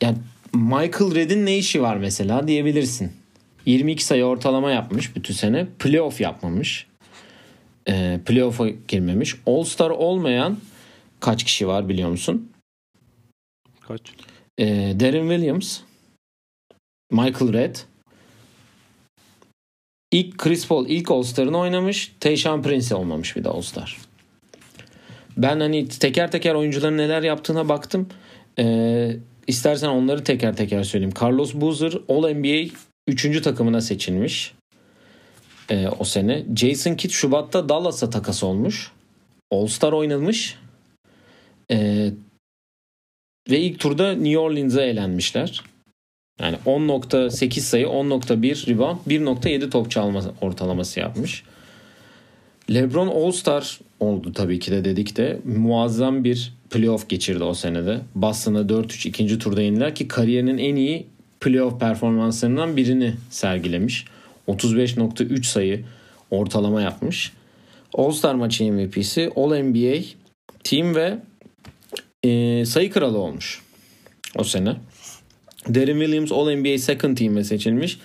yani 0.00 0.18
Michael 0.54 1.14
Redd'in 1.14 1.46
ne 1.46 1.58
işi 1.58 1.82
var 1.82 1.96
mesela 1.96 2.48
diyebilirsin. 2.48 3.12
22 3.66 4.04
sayı 4.04 4.24
ortalama 4.24 4.70
yapmış 4.70 5.16
bütün 5.16 5.34
sene. 5.34 5.66
Playoff 5.78 6.20
yapmamış. 6.20 6.86
Ee, 7.88 8.20
playoff'a 8.26 8.68
girmemiş. 8.68 9.34
All-Star 9.46 9.90
olmayan 9.90 10.58
kaç 11.20 11.44
kişi 11.44 11.68
var 11.68 11.88
biliyor 11.88 12.08
musun? 12.08 12.52
Kaç? 13.88 14.00
Ee, 14.58 14.94
Darren 15.00 15.28
Williams, 15.28 15.80
Michael 17.10 17.52
Redd, 17.52 17.76
ilk 20.10 20.38
Chris 20.38 20.68
Paul 20.68 20.86
ilk 20.88 21.10
All-Star'ını 21.10 21.58
oynamış. 21.58 22.12
Tayshaun 22.20 22.62
Prince 22.62 22.94
olmamış 22.94 23.36
bir 23.36 23.44
de 23.44 23.48
All-Star. 23.48 23.98
Ben 25.36 25.60
hani 25.60 25.88
teker 25.88 26.30
teker 26.30 26.54
oyuncuların 26.54 26.98
neler 26.98 27.22
yaptığına 27.22 27.68
baktım. 27.68 28.08
Ee, 28.58 29.16
istersen 29.46 29.88
onları 29.88 30.24
teker 30.24 30.56
teker 30.56 30.82
söyleyeyim. 30.82 31.14
Carlos 31.22 31.54
Boozer 31.54 31.92
All-NBA 32.08 32.70
3. 33.08 33.42
takımına 33.42 33.80
seçilmiş. 33.80 34.54
Ee, 35.70 35.88
o 35.98 36.04
sene. 36.04 36.44
Jason 36.56 36.94
Kidd 36.94 37.10
Şubat'ta 37.10 37.68
Dallas'a 37.68 38.10
takas 38.10 38.42
olmuş. 38.42 38.92
All-Star 39.50 39.92
oynamış. 39.92 40.58
Ee, 41.70 42.10
ve 43.50 43.60
ilk 43.60 43.78
turda 43.80 44.12
New 44.12 44.38
Orleans'a 44.38 44.82
elenmişler. 44.82 45.60
Yani 46.40 46.56
10.8 46.66 47.60
sayı, 47.60 47.86
10.1 47.86 48.66
rebound, 48.66 48.98
1.7 49.08 49.70
top 49.70 49.90
çalma 49.90 50.22
ortalaması 50.40 51.00
yapmış. 51.00 51.44
LeBron 52.70 53.08
All-Star 53.08 53.80
oldu 54.00 54.32
tabii 54.32 54.58
ki 54.58 54.70
de 54.70 54.84
dedik 54.84 55.16
de 55.16 55.38
muazzam 55.44 56.24
bir 56.24 56.52
playoff 56.70 57.08
geçirdi 57.08 57.44
o 57.44 57.54
senede. 57.54 58.00
Boston'a 58.14 58.60
4-3 58.60 59.08
ikinci 59.08 59.38
turda 59.38 59.62
yendiler 59.62 59.94
ki 59.94 60.08
kariyerinin 60.08 60.58
en 60.58 60.76
iyi 60.76 61.06
playoff 61.40 61.80
performanslarından 61.80 62.76
birini 62.76 63.14
sergilemiş. 63.30 64.04
35.3 64.48 65.44
sayı 65.44 65.84
ortalama 66.30 66.82
yapmış. 66.82 67.32
All-Star 67.94 68.34
maçı 68.34 68.72
MVP'si, 68.72 69.30
All-NBA 69.36 70.04
Team 70.64 70.94
ve 70.94 71.18
e, 72.22 72.64
sayı 72.66 72.90
kralı 72.90 73.18
olmuş 73.18 73.62
o 74.36 74.44
sene. 74.44 74.76
Darren 75.68 76.00
Williams 76.00 76.32
All-NBA 76.32 76.78
Second 76.78 77.16
Team'e 77.16 77.44
seçilmiş. 77.44 77.98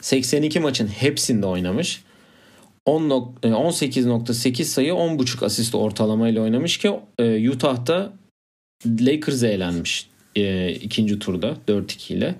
82 0.00 0.60
maçın 0.60 0.86
hepsinde 0.86 1.46
oynamış. 1.46 2.02
10 2.86 3.02
nok- 3.02 3.48
e, 3.48 3.48
18.8 3.48 4.64
sayı 4.64 4.92
10.5 4.92 5.44
asist 5.44 5.74
ortalamayla 5.74 6.42
oynamış 6.42 6.78
ki 6.78 6.92
e, 7.18 7.50
Utah'ta 7.50 8.12
Lakers'e 8.86 9.48
elenmiş 9.48 10.08
e, 10.36 10.72
ikinci 10.72 11.18
turda 11.18 11.56
4-2 11.68 12.14
ile. 12.14 12.34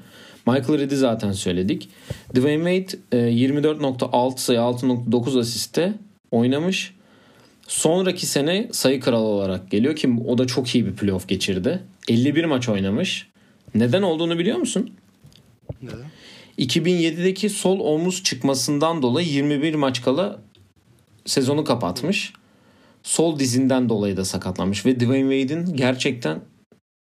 Michael 0.47 0.79
Redd'i 0.79 0.97
zaten 0.97 1.33
söyledik. 1.33 1.89
Dwayne 2.35 2.83
Wade 2.83 3.19
e, 3.29 3.33
24.6 3.33 4.39
sayı 4.39 4.59
6.9 4.59 5.41
asiste 5.41 5.95
oynamış. 6.31 6.95
Sonraki 7.69 8.27
sene 8.27 8.69
sayı 8.73 9.01
kralı 9.01 9.25
olarak 9.25 9.71
geliyor 9.71 9.97
ki 9.97 10.17
o 10.27 10.39
da 10.39 10.47
çok 10.47 10.75
iyi 10.75 10.87
bir 10.87 10.97
playoff 10.97 11.29
geçirdi. 11.29 11.83
51 12.09 12.45
maç 12.45 12.69
oynamış. 12.69 13.29
Neden 13.75 14.03
olduğunu 14.03 14.39
biliyor 14.39 14.59
musun? 14.59 14.91
Neden? 15.83 16.07
2007'deki 16.59 17.49
sol 17.49 17.81
omuz 17.81 18.23
çıkmasından 18.23 19.03
dolayı 19.03 19.29
21 19.29 19.75
maç 19.75 20.03
kala 20.03 20.41
sezonu 21.27 21.65
kapatmış. 21.65 22.33
Sol 23.03 23.39
dizinden 23.39 23.89
dolayı 23.89 24.17
da 24.17 24.25
sakatlanmış 24.25 24.87
ve 24.87 25.01
Dwayne 25.01 25.41
Wade'in 25.41 25.77
gerçekten 25.77 26.41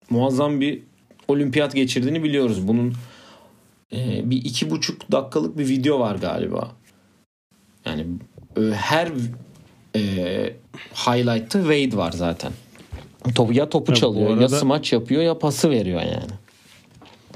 muazzam 0.10 0.62
bir 0.62 0.84
olimpiyat 1.28 1.76
geçirdiğini 1.76 2.24
biliyoruz. 2.24 2.68
Bunun 2.68 2.94
e, 3.94 4.30
bir 4.30 4.38
iki 4.38 4.70
buçuk 4.70 5.12
dakikalık 5.12 5.58
bir 5.58 5.68
video 5.68 6.00
var 6.00 6.16
galiba. 6.16 6.72
Yani 7.86 8.06
e, 8.58 8.62
her 8.62 9.10
e, 9.96 10.00
highlight'ta 10.94 11.60
Wade 11.60 11.98
var 11.98 12.12
zaten. 12.12 12.52
Top, 13.36 13.54
ya 13.56 13.70
topu 13.70 13.92
Ya 13.92 13.96
çalıyor 13.96 14.30
ya 14.30 14.36
arada- 14.36 14.50
smaç 14.60 14.94
yapıyor 14.94 15.22
ya 15.22 15.40
pası 15.40 15.70
veriyor 15.70 16.02
yani. 16.02 16.32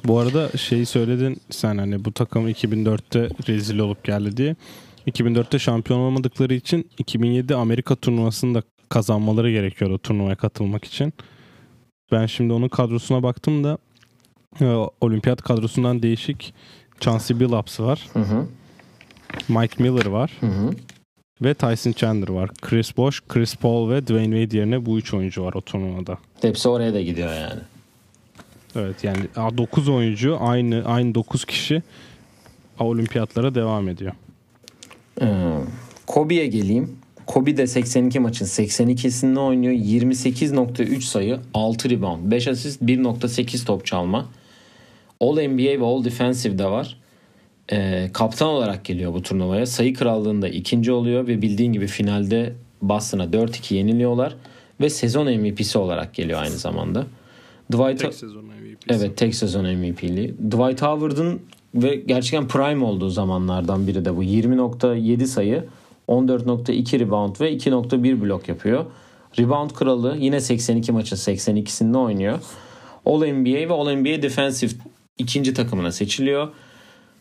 Bu 0.06 0.20
arada 0.20 0.58
şeyi 0.58 0.86
söyledin 0.86 1.38
sen 1.50 1.78
hani 1.78 2.06
bu 2.06 2.12
takım 2.12 2.48
2004'te 2.50 3.30
rezil 3.48 3.80
olup 3.80 4.04
geldi 4.04 4.38
diye. 4.38 4.56
2004'te 5.08 5.60
şampiyon 5.60 6.00
olamadıkları 6.00 6.54
için 6.54 6.90
2007 6.98 7.56
Amerika 7.56 7.96
turnuvasını 7.96 8.56
da 8.56 8.64
kazanmaları 8.90 9.52
gerekiyor 9.52 9.92
o 9.92 9.98
turnuvaya 9.98 10.36
katılmak 10.36 10.86
için. 10.86 11.14
Ben 12.12 12.26
şimdi 12.26 12.54
onun 12.54 12.68
kadrosuna 12.68 13.24
baktım 13.24 13.64
da 13.64 13.78
e, 14.62 14.66
olimpiyat 15.02 15.42
kadrosundan 15.42 16.04
değişik 16.04 16.54
Chauncey 17.00 17.40
Billups 17.40 17.80
var. 17.80 18.08
Hı 18.14 18.20
hı. 18.20 18.46
Mike 19.50 19.84
Miller 19.84 20.06
var. 20.06 20.32
Hı 20.40 20.46
hı. 20.48 20.72
Ve 21.44 21.54
Tyson 21.54 21.92
Chandler 21.92 22.30
var. 22.30 22.50
Chris 22.62 22.98
Bosh, 22.98 23.22
Chris 23.30 23.56
Paul 23.56 23.90
ve 23.90 24.08
Dwayne 24.08 24.42
Wade 24.42 24.58
yerine 24.58 24.86
bu 24.86 24.98
üç 24.98 25.14
oyuncu 25.14 25.44
var 25.44 25.54
o 25.54 25.62
turnuvada. 25.62 26.18
Hepsi 26.42 26.70
oraya 26.70 26.94
da 26.94 27.02
gidiyor 27.02 27.34
yani. 27.34 27.62
Evet 28.76 29.04
yani 29.04 29.20
9 29.58 29.90
oyuncu 29.90 30.38
aynı 30.42 30.84
aynı 30.86 31.16
9 31.16 31.46
kişi 31.46 31.84
olimpiyatlara 32.80 33.56
devam 33.56 33.90
ediyor. 33.90 34.12
Ee, 35.22 35.26
Kobe'ye 36.08 36.48
geleyim. 36.48 36.98
Kobe 37.28 37.58
de 37.58 37.68
82 37.68 38.20
maçın 38.20 38.46
82'sinde 38.46 39.40
oynuyor. 39.40 39.74
28.3 39.74 41.02
sayı, 41.02 41.40
6 41.54 41.90
rebound, 41.90 42.32
5 42.32 42.48
asist, 42.48 42.82
1.8 42.82 43.66
top 43.66 43.86
çalma. 43.86 44.30
All 45.20 45.48
NBA 45.48 45.82
ve 45.82 45.86
All 45.86 46.04
Defensive 46.04 46.58
de 46.58 46.66
var. 46.66 46.98
Ee, 47.72 48.10
kaptan 48.14 48.48
olarak 48.48 48.86
geliyor 48.86 49.14
bu 49.14 49.22
turnuvaya. 49.22 49.66
Sayı 49.66 49.94
krallığında 49.94 50.48
ikinci 50.48 50.92
oluyor 50.92 51.28
ve 51.28 51.42
bildiğin 51.42 51.74
gibi 51.74 51.88
finalde 51.88 52.54
Boston'a 52.82 53.26
4-2 53.26 53.74
yeniliyorlar. 53.74 54.36
Ve 54.82 54.90
sezon 54.90 55.26
MVP'si 55.26 55.78
olarak 55.78 56.14
geliyor 56.14 56.42
aynı 56.42 56.58
zamanda. 56.58 57.06
Dwight 57.72 58.16
sezon 58.16 58.46
MVP'si. 58.46 58.88
Evet 58.90 59.18
tek 59.18 59.36
sezon 59.36 59.66
MVP'li. 59.66 60.36
Dwight 60.52 60.82
Howard'ın 60.82 61.42
ve 61.76 61.96
gerçekten 61.96 62.48
prime 62.48 62.86
olduğu 62.86 63.10
zamanlardan 63.10 63.88
biri 63.88 64.06
de 64.06 64.16
bu. 64.16 64.24
20.7 64.24 65.26
sayı, 65.26 65.66
14.2 66.08 67.00
rebound 67.00 67.42
ve 67.42 67.54
2.1 67.54 68.22
blok 68.22 68.50
yapıyor. 68.50 68.86
Rebound 69.40 69.72
kralı 69.72 70.18
yine 70.20 70.40
82 70.40 70.92
maçın 70.92 71.16
82'sinde 71.16 71.98
oynuyor. 71.98 72.40
All 73.06 73.26
NBA 73.28 73.70
ve 73.70 73.74
All 73.74 73.96
NBA 73.96 74.22
Defensive 74.22 74.72
ikinci 75.18 75.54
takımına 75.54 75.92
seçiliyor. 75.92 76.48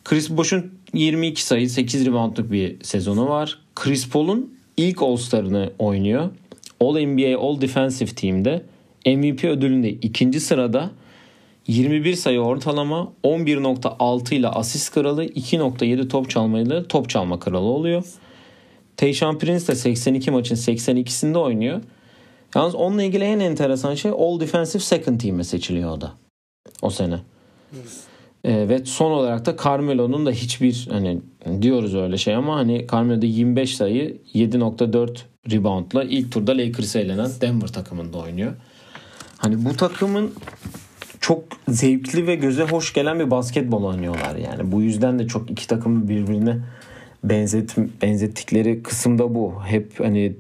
Chris 0.04 0.30
Bosh'un 0.30 0.72
22 0.94 1.42
sayı 1.44 1.70
8 1.70 2.06
reboundluk 2.06 2.52
bir 2.52 2.84
sezonu 2.84 3.28
var. 3.28 3.58
Chris 3.74 4.08
Paul'un 4.08 4.54
ilk 4.76 5.02
All-Star'ını 5.02 5.72
oynuyor. 5.78 6.30
All 6.80 7.00
NBA 7.06 7.38
All 7.38 7.60
Defensive 7.60 8.10
Team'de 8.10 8.62
MVP 9.06 9.44
ödülünde 9.44 9.90
ikinci 9.90 10.40
sırada 10.40 10.90
21 11.66 12.14
sayı 12.14 12.40
ortalama 12.40 13.12
11.6 13.24 14.34
ile 14.34 14.48
asist 14.48 14.94
kralı 14.94 15.24
2.7 15.24 16.08
top 16.08 16.30
çalmayla 16.30 16.88
top 16.88 17.08
çalma 17.08 17.38
kralı 17.38 17.64
oluyor. 17.64 18.04
Tayshaun 18.96 19.38
Prince 19.38 19.66
de 19.66 19.74
82 19.74 20.30
maçın 20.30 20.54
82'sinde 20.54 21.38
oynuyor. 21.38 21.80
Yalnız 22.54 22.74
onunla 22.74 23.02
ilgili 23.02 23.24
en 23.24 23.40
enteresan 23.40 23.94
şey 23.94 24.10
All 24.10 24.40
Defensive 24.40 24.82
Second 24.82 25.20
Team'e 25.20 25.44
seçiliyor 25.44 25.90
o 25.90 26.00
da. 26.00 26.12
O 26.82 26.90
sene. 26.90 27.18
E, 28.44 28.68
ve 28.68 28.84
son 28.84 29.10
olarak 29.10 29.46
da 29.46 29.56
Carmelo'nun 29.64 30.26
da 30.26 30.30
hiçbir 30.30 30.88
hani 30.90 31.20
diyoruz 31.62 31.94
öyle 31.94 32.18
şey 32.18 32.34
ama 32.34 32.56
hani 32.56 32.86
Carmelo'da 32.92 33.26
25 33.26 33.76
sayı 33.76 34.16
7.4 34.34 35.18
reboundla 35.50 36.04
ilk 36.04 36.32
turda 36.32 36.52
Lakers'a 36.52 36.98
elenen 36.98 37.30
Denver 37.40 37.68
takımında 37.68 38.18
oynuyor. 38.18 38.52
Hani 39.38 39.64
bu 39.64 39.76
takımın 39.76 40.32
çok 41.20 41.44
zevkli 41.68 42.26
ve 42.26 42.34
göze 42.34 42.62
hoş 42.62 42.92
gelen 42.92 43.20
bir 43.20 43.30
basketbol 43.30 43.84
oynuyorlar 43.84 44.36
yani. 44.36 44.72
Bu 44.72 44.82
yüzden 44.82 45.18
de 45.18 45.26
çok 45.26 45.50
iki 45.50 45.66
takımı 45.66 46.08
birbirine 46.08 46.58
benzet, 47.24 47.76
benzettikleri 48.02 48.82
kısımda 48.82 49.34
bu. 49.34 49.54
Hep 49.66 50.00
hani 50.00 50.36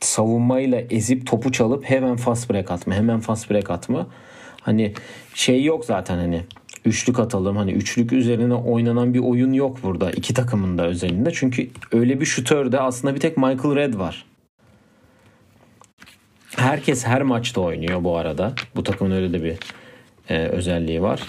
savunmayla 0.00 0.80
ezip 0.80 1.26
topu 1.26 1.52
çalıp 1.52 1.84
hemen 1.84 2.16
fast 2.16 2.50
break 2.50 2.70
atma, 2.70 2.94
hemen 2.94 3.20
fast 3.20 3.50
break 3.50 3.70
atma. 3.70 4.06
Hani 4.60 4.94
şey 5.34 5.64
yok 5.64 5.84
zaten 5.84 6.16
hani 6.16 6.42
üçlük 6.84 7.18
atalım. 7.18 7.56
Hani 7.56 7.72
üçlük 7.72 8.12
üzerine 8.12 8.54
oynanan 8.54 9.14
bir 9.14 9.18
oyun 9.18 9.52
yok 9.52 9.78
burada 9.82 10.10
iki 10.10 10.34
takımın 10.34 10.78
da 10.78 10.86
özelinde. 10.86 11.30
Çünkü 11.32 11.70
öyle 11.92 12.20
bir 12.20 12.26
şutör 12.26 12.72
de 12.72 12.80
aslında 12.80 13.14
bir 13.14 13.20
tek 13.20 13.36
Michael 13.36 13.74
Red 13.74 13.94
var. 13.94 14.24
Herkes 16.56 17.06
her 17.06 17.22
maçta 17.22 17.60
oynuyor 17.60 18.04
bu 18.04 18.16
arada. 18.16 18.54
Bu 18.76 18.82
takımın 18.82 19.10
öyle 19.10 19.32
de 19.32 19.42
bir 19.42 19.56
e, 20.28 20.46
özelliği 20.46 21.02
var. 21.02 21.20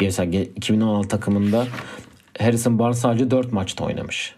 Mesela 0.00 0.44
2016 0.56 1.08
takımında 1.08 1.66
Harrison 2.38 2.78
Barnes 2.78 2.98
sadece 2.98 3.30
4 3.30 3.52
maçta 3.52 3.84
oynamış. 3.84 4.34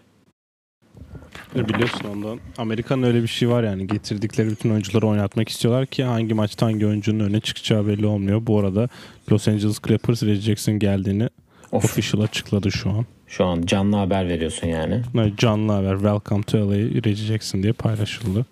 Biliyorsun 1.55 2.05
ondan. 2.11 2.39
Amerika'nın 2.57 3.03
öyle 3.03 3.23
bir 3.23 3.27
şey 3.27 3.49
var 3.49 3.63
yani. 3.63 3.87
Getirdikleri 3.87 4.49
bütün 4.49 4.69
oyuncuları 4.69 5.07
oynatmak 5.07 5.49
istiyorlar 5.49 5.85
ki 5.85 6.03
hangi 6.03 6.33
maçta 6.33 6.65
hangi 6.65 6.85
oyuncunun 6.87 7.19
öne 7.19 7.39
çıkacağı 7.39 7.87
belli 7.87 8.05
olmuyor. 8.05 8.41
Bu 8.47 8.59
arada 8.59 8.89
Los 9.31 9.47
Angeles 9.47 9.79
Clippers 9.87 10.23
Reggie 10.23 10.41
Jackson 10.41 10.79
geldiğini 10.79 11.29
of. 11.71 11.85
official 11.85 12.21
açıkladı 12.21 12.71
şu 12.71 12.89
an. 12.89 13.05
Şu 13.27 13.45
an 13.45 13.61
canlı 13.61 13.95
haber 13.95 14.29
veriyorsun 14.29 14.67
yani. 14.67 15.01
Evet, 15.15 15.37
canlı 15.37 15.71
haber. 15.71 15.93
Welcome 15.93 16.43
to 16.43 16.57
LA 16.57 16.75
Reggie 16.75 17.15
Jackson 17.25 17.63
diye 17.63 17.73
paylaşıldı. 17.73 18.45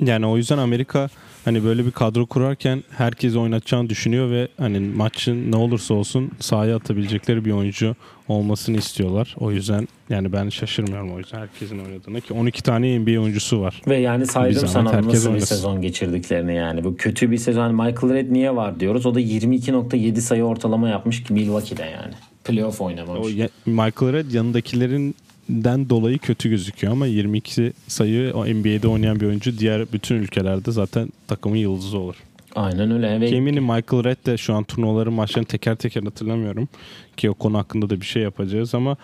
Yani 0.00 0.26
o 0.26 0.36
yüzden 0.36 0.58
Amerika 0.58 1.08
hani 1.48 1.64
böyle 1.64 1.86
bir 1.86 1.90
kadro 1.90 2.26
kurarken 2.26 2.84
herkes 2.90 3.36
oynatacağını 3.36 3.90
düşünüyor 3.90 4.30
ve 4.30 4.48
hani 4.58 4.80
maçın 4.80 5.52
ne 5.52 5.56
olursa 5.56 5.94
olsun 5.94 6.30
sahaya 6.40 6.76
atabilecekleri 6.76 7.44
bir 7.44 7.52
oyuncu 7.52 7.96
olmasını 8.28 8.76
istiyorlar. 8.76 9.36
O 9.38 9.52
yüzden 9.52 9.88
yani 10.10 10.32
ben 10.32 10.48
şaşırmıyorum 10.48 11.14
o 11.14 11.18
yüzden 11.18 11.38
herkesin 11.38 11.78
oynadığını 11.78 12.20
ki 12.20 12.34
12 12.34 12.62
tane 12.62 12.98
NBA 12.98 13.20
oyuncusu 13.20 13.60
var. 13.60 13.82
Ve 13.88 13.96
yani 13.96 14.26
saydım 14.26 14.66
sana 14.66 15.02
nasıl 15.02 15.34
bir 15.34 15.40
sezon 15.40 15.82
geçirdiklerini 15.82 16.54
yani. 16.54 16.84
Bu 16.84 16.96
kötü 16.96 17.30
bir 17.30 17.38
sezon. 17.38 17.74
Michael 17.74 18.14
Red 18.14 18.32
niye 18.32 18.56
var 18.56 18.80
diyoruz. 18.80 19.06
O 19.06 19.14
da 19.14 19.20
22.7 19.20 20.20
sayı 20.20 20.44
ortalama 20.44 20.88
yapmış 20.88 21.22
ki 21.22 21.32
Milwaukee'de 21.32 21.82
yani. 21.82 22.14
Playoff 22.44 22.80
oynamamış. 22.80 23.26
O 23.26 23.70
Michael 23.70 24.12
Red 24.12 24.30
yanındakilerin 24.30 25.14
den 25.48 25.88
dolayı 25.90 26.18
kötü 26.18 26.48
gözüküyor 26.48 26.92
ama 26.92 27.06
22 27.06 27.72
sayı 27.88 28.32
o 28.34 28.46
NBA'de 28.46 28.88
oynayan 28.88 29.20
bir 29.20 29.26
oyuncu 29.26 29.58
diğer 29.58 29.92
bütün 29.92 30.16
ülkelerde 30.16 30.72
zaten 30.72 31.08
takımın 31.26 31.56
yıldızı 31.56 31.98
olur. 31.98 32.16
Aynen 32.54 32.90
öyle. 32.90 33.20
Ve... 33.20 33.28
Eminim 33.28 33.62
Michael 33.62 34.04
Red 34.04 34.26
de 34.26 34.36
şu 34.36 34.54
an 34.54 34.64
turnuvaların 34.64 35.12
maçlarını 35.12 35.46
teker 35.46 35.76
teker 35.76 36.02
hatırlamıyorum 36.02 36.68
ki 37.16 37.30
o 37.30 37.34
konu 37.34 37.58
hakkında 37.58 37.90
da 37.90 38.00
bir 38.00 38.06
şey 38.06 38.22
yapacağız 38.22 38.74
ama 38.74 38.96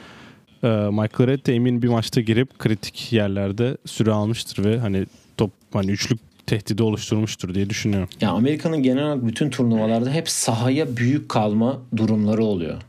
e, 0.63 0.67
Michael 0.69 1.27
Red 1.27 1.47
de 1.47 1.55
emin 1.55 1.83
bir 1.83 1.89
maçta 1.89 2.21
girip 2.21 2.59
kritik 2.59 3.13
yerlerde 3.13 3.77
süre 3.87 4.13
almıştır 4.13 4.65
ve 4.65 4.79
hani 4.79 5.07
top 5.37 5.51
hani 5.73 5.91
üçlük 5.91 6.19
tehdidi 6.47 6.83
oluşturmuştur 6.83 7.55
diye 7.55 7.71
düşünüyorum. 7.71 8.09
Ya 8.21 8.31
Amerika'nın 8.31 8.83
genel 8.83 9.05
olarak 9.05 9.27
bütün 9.27 9.51
turnuvalarda 9.51 10.11
hep 10.11 10.29
sahaya 10.29 10.97
büyük 10.97 11.29
kalma 11.29 11.83
durumları 11.97 12.45
oluyor. 12.45 12.83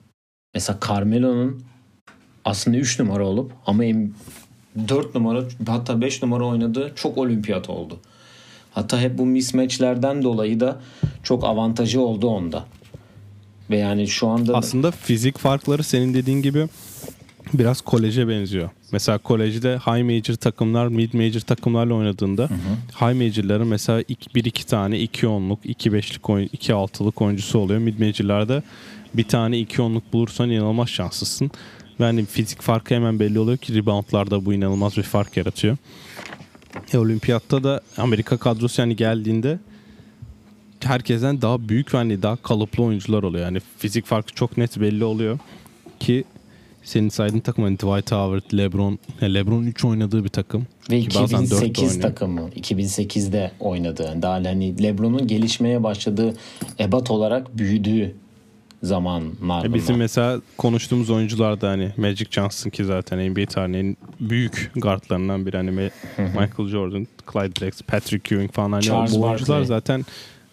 Mesela 0.53 0.79
Carmelo'nun 0.87 1.63
aslında 2.45 2.77
3 2.77 2.99
numara 2.99 3.27
olup 3.27 3.51
ama 3.65 3.83
4 4.87 5.15
numara 5.15 5.43
hatta 5.67 6.01
5 6.01 6.23
numara 6.23 6.45
oynadığı 6.45 6.91
çok 6.95 7.17
olimpiyat 7.17 7.69
oldu. 7.69 7.97
Hatta 8.71 9.01
hep 9.01 9.17
bu 9.17 9.25
mismatchlerden 9.25 10.23
dolayı 10.23 10.59
da 10.59 10.79
çok 11.23 11.43
avantajı 11.43 12.01
oldu 12.01 12.27
onda. 12.27 12.65
Ve 13.69 13.77
yani 13.77 14.07
şu 14.07 14.27
anda 14.27 14.57
aslında 14.57 14.91
fizik 14.91 15.37
farkları 15.37 15.83
senin 15.83 16.13
dediğin 16.13 16.41
gibi 16.41 16.67
biraz 17.53 17.81
koleje 17.81 18.27
benziyor. 18.27 18.69
Mesela 18.91 19.17
kolejde 19.17 19.77
high 19.77 20.03
major 20.03 20.35
takımlar 20.35 20.87
mid 20.87 21.13
major 21.13 21.39
takımlarla 21.39 21.93
oynadığında 21.93 22.43
hı 22.43 22.53
hı. 22.53 23.05
high 23.05 23.15
major'ların 23.21 23.67
mesela 23.67 24.03
1 24.35 24.45
2 24.45 24.65
tane 24.65 24.99
2 24.99 25.27
onluk, 25.27 25.59
2 25.63 25.93
beşlik 25.93 26.29
oyun, 26.29 26.49
2 26.53 26.73
altılık 26.73 27.21
oyuncusu 27.21 27.59
oluyor. 27.59 27.79
Mid 27.79 27.99
major'larda 27.99 28.63
bir 29.13 29.23
tane 29.23 29.59
2 29.59 29.81
onluk 29.81 30.13
bulursan 30.13 30.49
inanılmaz 30.49 30.89
şanslısın. 30.89 31.51
Ve 31.99 32.03
hani 32.03 32.25
fizik 32.25 32.61
farkı 32.61 32.95
hemen 32.95 33.19
belli 33.19 33.39
oluyor 33.39 33.57
ki 33.57 33.75
reboundlarda 33.75 34.45
bu 34.45 34.53
inanılmaz 34.53 34.97
bir 34.97 35.03
fark 35.03 35.37
yaratıyor. 35.37 35.77
E, 36.93 36.97
olimpiyatta 36.97 37.63
da 37.63 37.81
Amerika 37.97 38.37
kadrosu 38.37 38.81
yani 38.81 38.95
geldiğinde 38.95 39.59
herkesten 40.83 41.41
daha 41.41 41.69
büyük 41.69 41.93
ve 41.93 41.97
hani 41.97 42.21
daha 42.21 42.35
kalıplı 42.35 42.83
oyuncular 42.83 43.23
oluyor. 43.23 43.45
Yani 43.45 43.61
fizik 43.77 44.05
farkı 44.05 44.33
çok 44.33 44.57
net 44.57 44.79
belli 44.79 45.03
oluyor 45.03 45.39
ki 45.99 46.23
senin 46.83 47.09
saydığın 47.09 47.39
takım 47.39 47.63
hani 47.63 47.75
Dwight 47.75 48.11
Howard, 48.11 48.57
LeBron, 48.57 48.99
LeBron 49.21 49.63
3 49.63 49.85
oynadığı 49.85 50.23
bir 50.23 50.29
takım. 50.29 50.67
Ve 50.91 50.99
ki 50.99 51.05
2008 51.05 51.99
takımı. 51.99 52.49
2008'de 52.49 53.51
oynadığı. 53.59 54.21
Daha 54.21 54.33
hani 54.33 54.83
LeBron'un 54.83 55.27
gelişmeye 55.27 55.83
başladığı 55.83 56.33
ebat 56.79 57.11
olarak 57.11 57.57
büyüdüğü 57.57 58.15
zamanlar. 58.85 59.65
E 59.65 59.73
bizim 59.73 59.97
mesela 59.97 60.41
konuştuğumuz 60.57 61.09
oyuncular 61.09 61.61
da 61.61 61.69
hani 61.69 61.91
Magic 61.97 62.25
Johnson 62.31 62.69
ki 62.69 62.85
zaten 62.85 63.31
NBA 63.31 63.45
tarihinin 63.45 63.97
büyük 64.19 64.71
guardlarından 64.75 65.45
biri 65.45 65.57
hani 65.57 65.71
Michael 66.17 66.69
Jordan, 66.69 67.07
Clyde 67.33 67.55
Drexler, 67.55 67.87
Patrick 67.87 68.35
Ewing 68.35 68.51
falan 68.51 68.71
hani 68.71 68.83
Charles 68.83 69.11
bu 69.15 69.23
oyuncular 69.23 69.49
Barkley. 69.49 69.65
zaten 69.65 70.05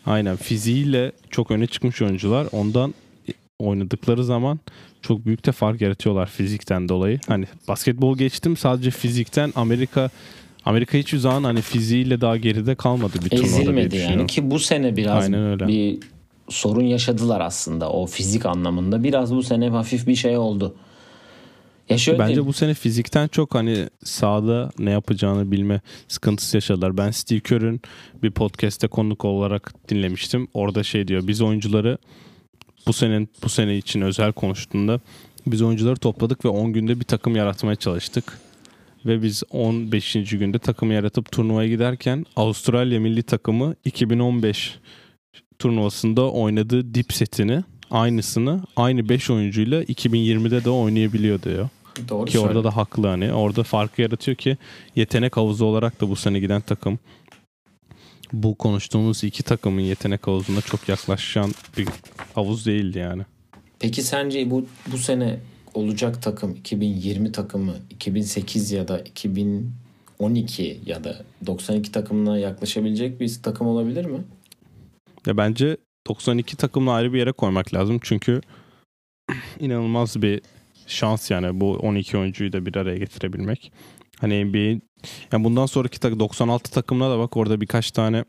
aynen 0.07 0.37
fiziğiyle 0.37 1.13
çok 1.31 1.51
öne 1.51 1.67
çıkmış 1.67 2.03
oyuncular. 2.03 2.47
Ondan 2.53 2.95
oynadıkları 3.59 4.25
zaman 4.25 4.61
çok 5.03 5.27
büyük 5.27 5.47
de 5.47 5.53
fark 5.53 5.81
yaratıyorlar 5.81 6.27
fizikten 6.27 6.89
dolayı. 6.89 7.19
Hani 7.29 7.47
basketbol 7.69 8.19
geçtim 8.19 8.57
sadece 8.57 8.91
fizikten 8.91 9.53
Amerika 9.57 10.11
Amerika 10.65 10.99
hiçbir 10.99 11.19
zaman 11.19 11.45
hani 11.45 11.61
fiziğiyle 11.61 12.21
daha 12.21 12.37
geride 12.37 12.75
kalmadı 12.75 13.13
bir 13.25 13.31
turnuvada 13.31 13.63
Ezilmedi 13.63 13.97
yani 13.97 14.27
ki 14.27 14.51
bu 14.51 14.59
sene 14.59 14.97
biraz 14.97 15.33
bir 15.33 15.99
sorun 16.53 16.85
yaşadılar 16.85 17.41
aslında 17.41 17.91
o 17.91 18.07
fizik 18.07 18.47
anlamında. 18.47 19.05
Biraz 19.05 19.35
bu 19.35 19.43
sene 19.43 19.69
hafif 19.69 20.07
bir 20.07 20.15
şey 20.15 20.37
oldu. 20.37 20.75
Ya 21.89 21.99
şöyle 21.99 22.19
Bence 22.19 22.29
diyeyim. 22.29 22.47
bu 22.47 22.53
sene 22.53 22.75
fizikten 22.75 23.29
çok 23.29 23.55
hani 23.55 23.89
sahada 24.05 24.71
ne 24.79 24.91
yapacağını 24.91 25.51
bilme 25.51 25.81
sıkıntısı 26.09 26.57
yaşadılar. 26.57 26.97
Ben 26.97 27.11
Steve 27.11 27.41
Kerr'ün 27.41 27.81
bir 28.23 28.31
podcast'te 28.31 28.89
konuk 28.89 29.25
olarak 29.25 29.75
dinlemiştim. 29.89 30.49
Orada 30.55 30.83
şey 30.83 31.09
diyor 31.09 31.27
biz 31.27 31.41
oyuncuları 31.41 31.99
bu 32.87 32.93
senin 32.93 33.29
bu 33.43 33.49
sene 33.49 33.77
için 33.77 34.01
özel 34.01 34.33
konuştuğunda 34.33 35.01
biz 35.47 35.63
oyuncuları 35.63 35.97
topladık 35.97 36.45
ve 36.45 36.49
10 36.49 36.73
günde 36.73 37.01
bir 37.01 37.05
takım 37.05 37.37
yaratmaya 37.37 37.77
çalıştık. 37.77 38.39
Ve 39.07 39.23
biz 39.23 39.43
15. 39.51 40.13
günde 40.13 40.59
takımı 40.59 40.95
yaratıp 40.95 41.33
turnuvaya 41.33 41.69
giderken 41.69 42.27
Avustralya 42.37 43.01
milli 43.01 43.23
takımı 43.23 43.75
2015 43.85 44.79
turnuvasında 45.63 46.31
oynadığı 46.31 46.95
dip 46.95 47.13
setini 47.13 47.63
aynısını 47.91 48.63
aynı 48.77 49.09
5 49.09 49.31
oyuncuyla 49.31 49.83
2020'de 49.83 50.65
de 50.65 50.71
oynayabiliyor 50.71 51.43
diyor. 51.43 51.69
Doğru 52.09 52.25
ki 52.25 52.39
orada 52.39 52.65
da 52.65 52.77
haklı 52.77 53.07
hani. 53.07 53.33
Orada 53.33 53.63
farkı 53.63 54.03
yaratıyor 54.03 54.37
ki 54.37 54.57
yetenek 54.97 55.37
havuzu 55.37 55.65
olarak 55.65 56.01
da 56.01 56.09
bu 56.09 56.17
sene 56.17 56.41
giden 56.41 56.61
takım 56.61 56.99
bu 58.33 58.55
konuştuğumuz 58.55 59.25
iki 59.25 59.43
takımın 59.43 59.81
yetenek 59.81 60.27
havuzuna 60.27 60.61
çok 60.61 60.89
yaklaşan 60.89 61.53
bir 61.79 61.89
havuz 62.35 62.67
değildi 62.67 62.99
yani. 62.99 63.23
Peki 63.79 64.03
sence 64.03 64.51
bu 64.51 64.67
bu 64.93 64.99
sene 64.99 65.39
olacak 65.75 66.23
takım 66.23 66.55
2020 66.57 67.33
takımı 67.33 67.75
2008 67.91 68.73
ya 68.73 68.89
da 68.89 68.99
2012 68.99 70.81
ya 70.87 71.05
da 71.05 71.17
92 71.47 71.93
takımına 71.93 72.39
yaklaşabilecek 72.39 73.21
bir 73.21 73.39
takım 73.43 73.67
olabilir 73.67 74.05
mi? 74.05 74.19
Ya 75.27 75.37
bence 75.37 75.77
92 76.09 76.57
takımla 76.57 76.93
ayrı 76.93 77.13
bir 77.13 77.19
yere 77.19 77.33
koymak 77.33 77.75
lazım. 77.75 77.99
Çünkü 78.03 78.41
inanılmaz 79.61 80.23
bir 80.23 80.41
şans 80.87 81.31
yani 81.31 81.61
bu 81.61 81.73
12 81.73 82.19
oyuncuyu 82.19 82.53
da 82.53 82.67
bir 82.67 82.77
araya 82.77 82.99
getirebilmek. 82.99 83.73
Hani 84.21 84.45
NBA'in 84.45 84.83
yani 85.33 85.45
bundan 85.45 85.67
sonraki 85.67 86.01
tak 86.01 86.19
96 86.19 86.71
takımına 86.71 87.11
da 87.11 87.19
bak 87.19 87.37
orada 87.37 87.61
birkaç 87.61 87.91
tane 87.91 88.25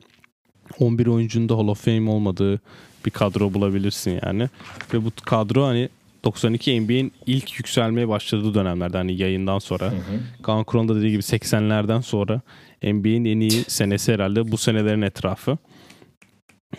11 0.80 1.08
oyuncunun 1.08 1.50
da 1.50 1.58
Hall 1.58 1.68
of 1.68 1.86
Fame 1.86 2.10
olmadığı 2.10 2.62
bir 3.06 3.12
kadro 3.12 3.54
bulabilirsin 3.54 4.20
yani. 4.26 4.50
Ve 4.94 5.06
bu 5.06 5.12
kadro 5.26 5.66
hani 5.66 5.90
92 6.24 6.82
NBA'in 6.82 7.12
ilk 7.26 7.60
yükselmeye 7.60 8.08
başladığı 8.08 8.54
dönemlerde 8.54 8.98
hani 8.98 9.14
yayından 9.14 9.60
sonra. 9.60 9.86
Hı 9.86 9.96
hı. 9.96 10.20
Kaan 10.44 10.64
Kur'an 10.64 10.90
da 10.90 10.96
dediği 10.96 11.12
gibi 11.12 11.22
80'lerden 11.22 12.02
sonra 12.02 12.42
NBA'in 12.84 13.26
en 13.26 13.40
iyi 13.40 13.52
senesi 13.52 14.14
herhalde 14.14 14.52
bu 14.52 14.58
senelerin 14.58 15.02
etrafı. 15.02 15.58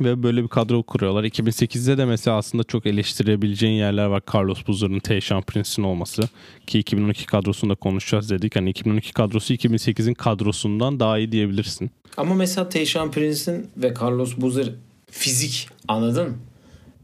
Ve 0.01 0.23
böyle 0.23 0.43
bir 0.43 0.49
kadro 0.49 0.83
kuruyorlar. 0.83 1.25
2008'de 1.25 1.99
de 1.99 2.05
mesela 2.05 2.37
aslında 2.37 2.65
çok 2.65 2.87
eleştirebileceğin 2.87 3.75
yerler 3.75 4.07
var. 4.07 4.23
Carlos 4.35 4.67
Boozer'ın, 4.67 4.99
Tayshaun 4.99 5.43
Prince'in 5.43 5.87
olması. 5.87 6.23
Ki 6.67 6.79
2012 6.79 7.27
kadrosunda 7.27 7.75
konuşacağız 7.75 8.31
dedik. 8.31 8.57
Hani 8.57 8.71
2012 8.71 9.13
kadrosu 9.13 9.55
2008'in 9.55 10.15
kadrosundan 10.15 11.01
daha 11.01 11.19
iyi 11.19 11.33
diyebilirsin. 11.33 11.91
Ama 12.17 12.35
mesela 12.35 12.69
Tayshaun 12.69 13.11
Prince'in 13.11 13.67
ve 13.77 13.95
Carlos 14.01 14.37
Boozer 14.37 14.71
fizik 15.11 15.69
anladın 15.89 16.29
mı? 16.29 16.37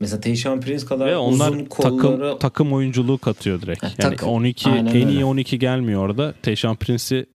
Mesela 0.01 0.21
Tayshaun 0.21 0.61
Prince 0.61 0.87
kadar 0.87 1.07
Ve 1.07 1.17
onlar 1.17 1.51
uzun 1.51 1.65
kolları... 1.65 2.19
takım 2.19 2.39
takım 2.39 2.73
oyunculuğu 2.73 3.19
katıyor 3.19 3.63
direkt. 3.63 3.83
Ha, 3.83 3.87
yani 3.99 4.11
takım. 4.11 4.29
12 4.29 4.69
Aynen 4.71 4.87
en 4.87 4.97
öyle. 4.97 5.13
iyi 5.13 5.25
12 5.25 5.59
gelmiyor 5.59 6.03
orada. 6.05 6.35
Tayshaun 6.43 6.77
Prince'i 6.77 7.27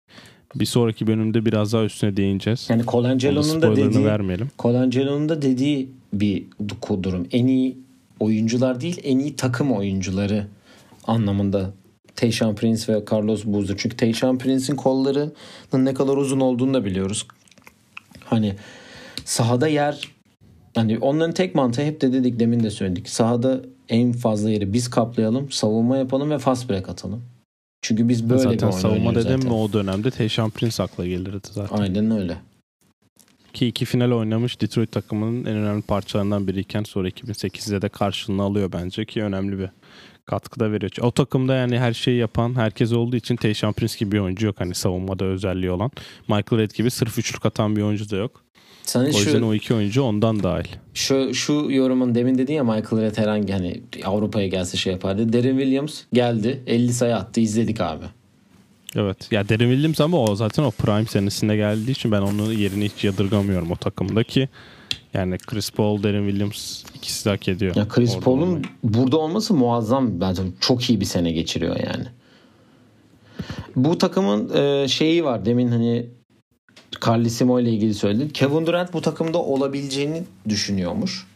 bir 0.55 0.65
sonraki 0.65 1.07
bölümde 1.07 1.45
biraz 1.45 1.73
daha 1.73 1.83
üstüne 1.83 2.17
değineceğiz. 2.17 2.67
Yani 2.69 2.81
Onun 2.81 2.91
Colangelo'nun 2.91 3.61
da 3.61 3.75
dediği 3.75 4.05
vermeyelim. 4.05 4.49
Colangelo'nun 4.59 5.29
da 5.29 5.41
dediği 5.41 5.89
bir 6.13 6.43
du- 6.63 7.03
durum. 7.03 7.27
En 7.31 7.47
iyi 7.47 7.77
oyuncular 8.19 8.81
değil, 8.81 9.01
en 9.03 9.19
iyi 9.19 9.35
takım 9.35 9.71
oyuncuları 9.71 10.47
anlamında 11.07 11.73
Tayshaun 12.15 12.55
Prince 12.55 12.93
ve 12.93 13.03
Carlos 13.11 13.45
Boozer. 13.45 13.75
Çünkü 13.77 13.97
Tayshaun 13.97 14.37
Prince'in 14.37 14.77
kollarının 14.77 15.33
ne 15.85 15.93
kadar 15.93 16.17
uzun 16.17 16.39
olduğunu 16.39 16.73
da 16.73 16.85
biliyoruz. 16.85 17.27
Hani 18.25 18.55
sahada 19.25 19.67
yer 19.67 20.07
hani 20.75 20.97
onların 20.99 21.33
tek 21.33 21.55
mantığı 21.55 21.81
hep 21.81 22.01
de 22.01 22.13
dedik 22.13 22.39
demin 22.39 22.63
de 22.63 22.69
söyledik. 22.69 23.09
Sahada 23.09 23.61
en 23.89 24.11
fazla 24.11 24.49
yeri 24.49 24.73
biz 24.73 24.89
kaplayalım, 24.89 25.51
savunma 25.51 25.97
yapalım 25.97 26.29
ve 26.29 26.37
fast 26.37 26.69
break 26.69 26.89
atalım. 26.89 27.21
Çünkü 27.87 28.09
biz 28.09 28.29
böyle 28.29 28.43
bir 28.43 28.49
zaten 28.49 28.67
oyun 28.67 28.77
savunma 28.77 29.11
dedim 29.11 29.21
zaten. 29.23 29.47
mi 29.47 29.53
o 29.53 29.73
dönemde 29.73 30.11
Tayshaun 30.11 30.49
Prince 30.49 30.83
akla 30.83 31.05
gelirdi 31.05 31.47
zaten. 31.51 31.77
Aynen 31.77 32.11
öyle. 32.11 32.37
Ki 33.53 33.67
iki 33.67 33.85
final 33.85 34.11
oynamış 34.11 34.61
Detroit 34.61 34.91
takımının 34.91 35.45
en 35.45 35.55
önemli 35.55 35.81
parçalarından 35.81 36.47
biriyken 36.47 36.83
sonra 36.83 37.09
2008'de 37.09 37.81
de 37.81 37.89
karşılığını 37.89 38.43
alıyor 38.43 38.71
bence 38.73 39.05
ki 39.05 39.23
önemli 39.23 39.59
bir 39.59 39.69
katkı 40.25 40.59
da 40.59 40.71
veriyor. 40.71 40.91
O 41.01 41.11
takımda 41.11 41.55
yani 41.55 41.79
her 41.79 41.93
şeyi 41.93 42.17
yapan 42.17 42.55
herkes 42.55 42.93
olduğu 42.93 43.15
için 43.15 43.35
Tayshaun 43.35 43.73
Prince 43.73 43.95
gibi 43.99 44.11
bir 44.11 44.19
oyuncu 44.19 44.45
yok 44.45 44.59
hani 44.59 44.75
savunmada 44.75 45.25
özelliği 45.25 45.71
olan. 45.71 45.91
Michael 46.27 46.61
Red 46.61 46.71
gibi 46.71 46.91
sırf 46.91 47.17
üçlük 47.19 47.45
atan 47.45 47.75
bir 47.75 47.81
oyuncu 47.81 48.09
da 48.09 48.15
yok. 48.15 48.44
Sana 48.85 49.07
O 49.07 49.11
şu 49.11 49.29
yüzden 49.29 49.41
o 49.41 49.53
iki 49.53 49.73
oyuncu 49.73 50.03
ondan 50.03 50.43
dahil. 50.43 50.67
Şu, 50.93 51.33
şu 51.33 51.67
yorumun 51.69 52.15
demin 52.15 52.37
dedin 52.37 52.53
ya 52.53 52.63
Michael 52.63 53.01
Red 53.01 53.17
herhangi 53.17 53.53
hani 53.53 53.81
Avrupa'ya 54.05 54.47
gelse 54.47 54.77
şey 54.77 54.93
yapardı. 54.93 55.33
Derin 55.33 55.57
Williams 55.59 56.01
geldi 56.13 56.63
50 56.67 56.93
sayı 56.93 57.15
attı 57.15 57.39
izledik 57.39 57.81
abi. 57.81 58.05
Evet. 58.95 59.31
Ya 59.31 59.49
Derin 59.49 59.69
Williams 59.71 60.01
ama 60.01 60.17
o 60.17 60.35
zaten 60.35 60.63
o 60.63 60.71
prime 60.71 61.05
senesinde 61.05 61.55
geldiği 61.55 61.91
için 61.91 62.11
ben 62.11 62.21
onun 62.21 62.51
yerini 62.51 62.85
hiç 62.85 63.03
yadırgamıyorum 63.03 63.71
o 63.71 63.75
takımda 63.75 64.23
ki 64.23 64.49
yani 65.13 65.37
Chris 65.37 65.71
Paul, 65.71 66.03
Derin 66.03 66.29
Williams 66.29 66.83
ikisi 66.95 67.25
de 67.25 67.29
hak 67.29 67.47
ediyor. 67.47 67.75
Ya 67.75 67.87
Chris 67.87 68.17
Paul'un 68.19 68.65
burada 68.83 69.17
olması 69.17 69.53
muazzam 69.53 70.21
bence 70.21 70.41
çok 70.59 70.89
iyi 70.89 70.99
bir 70.99 71.05
sene 71.05 71.31
geçiriyor 71.31 71.75
yani. 71.75 72.05
Bu 73.75 73.97
takımın 73.97 74.55
e, 74.55 74.87
şeyi 74.87 75.23
var 75.23 75.45
demin 75.45 75.67
hani 75.67 76.05
Carlissimo 77.05 77.59
ile 77.59 77.69
ilgili 77.69 77.93
söyledin. 77.93 78.29
Kevin 78.29 78.65
Durant 78.65 78.93
bu 78.93 79.01
takımda 79.01 79.37
olabileceğini 79.37 80.23
düşünüyormuş. 80.49 81.27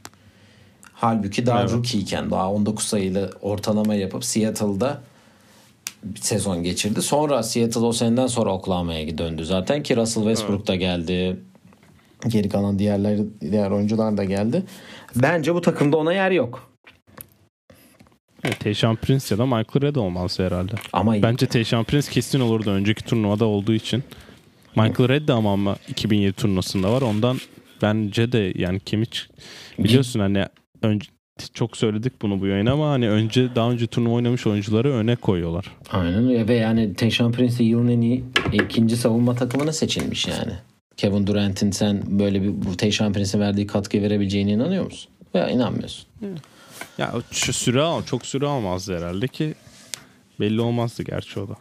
Halbuki 0.93 1.45
daha 1.45 1.61
Evet. 1.61 1.71
rookie'yken 1.71 2.31
daha 2.31 2.51
19 2.51 2.85
sayılı 2.85 3.29
ortalama 3.41 3.95
yapıp 3.95 4.25
Seattle'da 4.25 5.01
bir 6.03 6.19
sezon 6.19 6.63
geçirdi. 6.63 7.01
Sonra 7.01 7.43
Seattle 7.43 7.81
o 7.81 7.93
seneden 7.93 8.27
sonra 8.27 8.53
Oklahoma'ya 8.53 9.17
döndü 9.17 9.45
zaten 9.45 9.83
ki 9.83 9.95
Russell 9.95 10.23
Westbrook 10.23 10.67
da 10.67 10.75
geldi. 10.75 11.39
Geri 12.27 12.49
kalan 12.49 12.79
diğerler 12.79 13.19
diğer 13.41 13.71
oyuncular 13.71 14.17
da 14.17 14.23
geldi. 14.23 14.63
Bence 15.15 15.55
bu 15.55 15.61
takımda 15.61 15.97
ona 15.97 16.13
yer 16.13 16.31
yok. 16.31 16.69
Evet, 18.43 18.59
Tayshaun 18.59 18.95
Prince 18.95 19.25
ya 19.29 19.37
da 19.37 19.45
Michael 19.45 19.81
Red 19.81 19.95
olmaz 19.95 20.39
herhalde. 20.39 20.71
Ama 20.93 21.21
Bence 21.21 21.45
Tayshaun 21.45 21.83
Prince 21.83 22.11
kesin 22.11 22.39
olurdu 22.39 22.69
önceki 22.71 23.05
turnuvada 23.05 23.45
olduğu 23.45 23.73
için. 23.73 24.03
Michael 24.75 25.09
Red 25.09 25.27
de 25.27 25.33
ama, 25.33 25.53
ama 25.53 25.75
2007 25.87 26.33
turnuvasında 26.33 26.91
var. 26.91 27.01
Ondan 27.01 27.37
bence 27.81 28.31
de 28.31 28.53
yani 28.55 28.79
kim 28.79 29.01
hiç 29.01 29.27
biliyorsun 29.79 30.19
hani 30.19 30.45
önce 30.81 31.07
çok 31.53 31.77
söyledik 31.77 32.13
bunu 32.21 32.41
bu 32.41 32.47
yayına 32.47 32.71
ama 32.71 32.89
hani 32.89 33.09
önce 33.09 33.55
daha 33.55 33.71
önce 33.71 33.87
turnuva 33.87 34.13
oynamış 34.13 34.47
oyuncuları 34.47 34.93
öne 34.93 35.15
koyuyorlar. 35.15 35.65
Aynen 35.91 36.29
öyle 36.29 36.47
ve 36.47 36.53
yani 36.53 36.93
Tayshaun 36.93 37.31
Prince 37.31 37.63
yılın 37.63 37.87
en 37.87 38.01
iyi 38.01 38.23
ikinci 38.53 38.97
savunma 38.97 39.35
takımına 39.35 39.71
seçilmiş 39.73 40.27
yani. 40.27 40.53
Kevin 40.97 41.27
Durant'in 41.27 41.71
sen 41.71 42.03
böyle 42.19 42.43
bir 42.43 42.61
bu 42.65 42.77
Tayshaun 42.77 43.13
Prince'e 43.13 43.41
verdiği 43.41 43.67
katkı 43.67 44.01
verebileceğine 44.01 44.51
inanıyor 44.51 44.85
musun? 44.85 45.11
Veya 45.35 45.49
inanmıyorsun. 45.49 46.05
Ya 46.97 47.13
şu 47.31 47.53
süre 47.53 47.81
al 47.81 48.03
çok 48.03 48.25
süre 48.25 48.45
almazdı 48.47 48.97
herhalde 48.97 49.27
ki 49.27 49.55
belli 50.39 50.61
olmazdı 50.61 51.03
gerçi 51.03 51.39
o 51.39 51.47
da. 51.47 51.55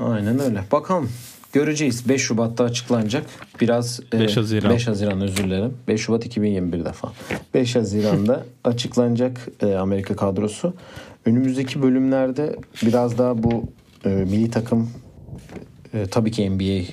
Aynen 0.00 0.38
öyle. 0.38 0.64
Bakalım. 0.72 1.10
Göreceğiz. 1.54 2.08
5 2.08 2.22
Şubat'ta 2.22 2.64
açıklanacak. 2.64 3.26
Biraz 3.60 4.00
5 4.12 4.36
Haziran. 4.36 4.70
5 4.70 4.88
Haziran 4.88 5.20
özür 5.20 5.44
dilerim. 5.44 5.74
5 5.88 6.00
Şubat 6.00 6.26
2021 6.26 6.84
defa. 6.84 7.12
5 7.54 7.76
Haziran'da 7.76 8.44
açıklanacak 8.64 9.48
e, 9.62 9.74
Amerika 9.74 10.16
kadrosu. 10.16 10.74
Önümüzdeki 11.26 11.82
bölümlerde 11.82 12.56
biraz 12.82 13.18
daha 13.18 13.42
bu 13.42 13.64
e, 14.04 14.08
milli 14.08 14.50
takım 14.50 14.90
e, 15.92 16.06
tabii 16.06 16.30
ki 16.30 16.50
NBA 16.50 16.84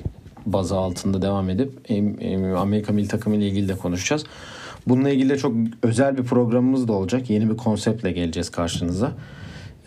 bazı 0.45 0.75
altında 0.75 1.21
devam 1.21 1.49
edip 1.49 1.71
Amerika 2.57 2.93
milli 2.93 3.07
takımı 3.07 3.35
ile 3.35 3.47
ilgili 3.47 3.67
de 3.67 3.75
konuşacağız. 3.75 4.23
Bununla 4.87 5.09
ilgili 5.09 5.29
de 5.29 5.37
çok 5.37 5.53
özel 5.83 6.17
bir 6.17 6.23
programımız 6.23 6.87
da 6.87 6.93
olacak. 6.93 7.29
Yeni 7.29 7.49
bir 7.49 7.57
konseptle 7.57 8.11
geleceğiz 8.11 8.49
karşınıza. 8.49 9.11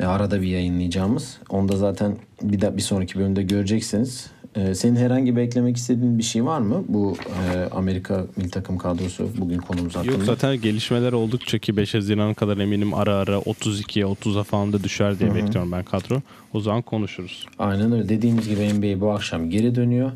E, 0.00 0.04
arada 0.04 0.42
bir 0.42 0.46
yayınlayacağımız. 0.46 1.38
Onu 1.48 1.68
da 1.68 1.76
zaten 1.76 2.16
bir 2.42 2.60
de 2.60 2.76
bir 2.76 2.82
sonraki 2.82 3.18
bölümde 3.18 3.42
göreceksiniz. 3.42 4.33
E, 4.56 4.74
senin 4.74 4.96
herhangi 4.96 5.36
bir 5.36 5.40
eklemek 5.40 5.76
istediğin 5.76 6.18
bir 6.18 6.22
şey 6.22 6.44
var 6.44 6.60
mı? 6.60 6.84
Bu 6.88 7.16
e, 7.54 7.68
Amerika 7.70 8.26
milli 8.36 8.50
takım 8.50 8.78
kadrosu 8.78 9.28
bugün 9.36 9.58
konumuz 9.58 9.96
hakkında. 9.96 10.12
Yok 10.12 10.24
zaten 10.24 10.60
gelişmeler 10.60 11.12
oldukça 11.12 11.58
ki 11.58 11.76
5 11.76 11.94
Haziran'a 11.94 12.34
kadar 12.34 12.58
eminim 12.58 12.94
ara 12.94 13.14
ara 13.14 13.36
32'ye 13.36 14.04
30'a 14.04 14.42
falan 14.42 14.72
da 14.72 14.84
düşer 14.84 15.18
diye 15.18 15.34
bekliyorum 15.34 15.72
ben 15.72 15.84
kadro. 15.84 16.22
O 16.52 16.60
zaman 16.60 16.82
konuşuruz. 16.82 17.46
Aynen 17.58 17.92
öyle. 17.92 18.08
Dediğimiz 18.08 18.48
gibi 18.48 18.72
NBA 18.72 19.00
bu 19.00 19.10
akşam 19.10 19.50
geri 19.50 19.74
dönüyor. 19.74 20.12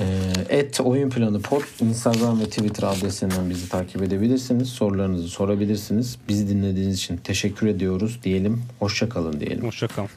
Ee, 0.00 0.04
Et 0.48 0.80
Oyun 0.80 1.10
Planı 1.10 1.40
Pod 1.40 1.62
Instagram 1.80 2.40
ve 2.40 2.44
Twitter 2.44 2.82
adresinden 2.82 3.50
bizi 3.50 3.68
takip 3.68 4.02
edebilirsiniz. 4.02 4.68
Sorularınızı 4.68 5.28
sorabilirsiniz. 5.28 6.16
Bizi 6.28 6.48
dinlediğiniz 6.48 6.96
için 6.96 7.16
teşekkür 7.16 7.66
ediyoruz 7.66 8.18
diyelim. 8.22 8.62
Hoşça 8.78 9.08
kalın 9.08 9.40
diyelim. 9.40 9.64
Hoşçakalın. 9.64 10.08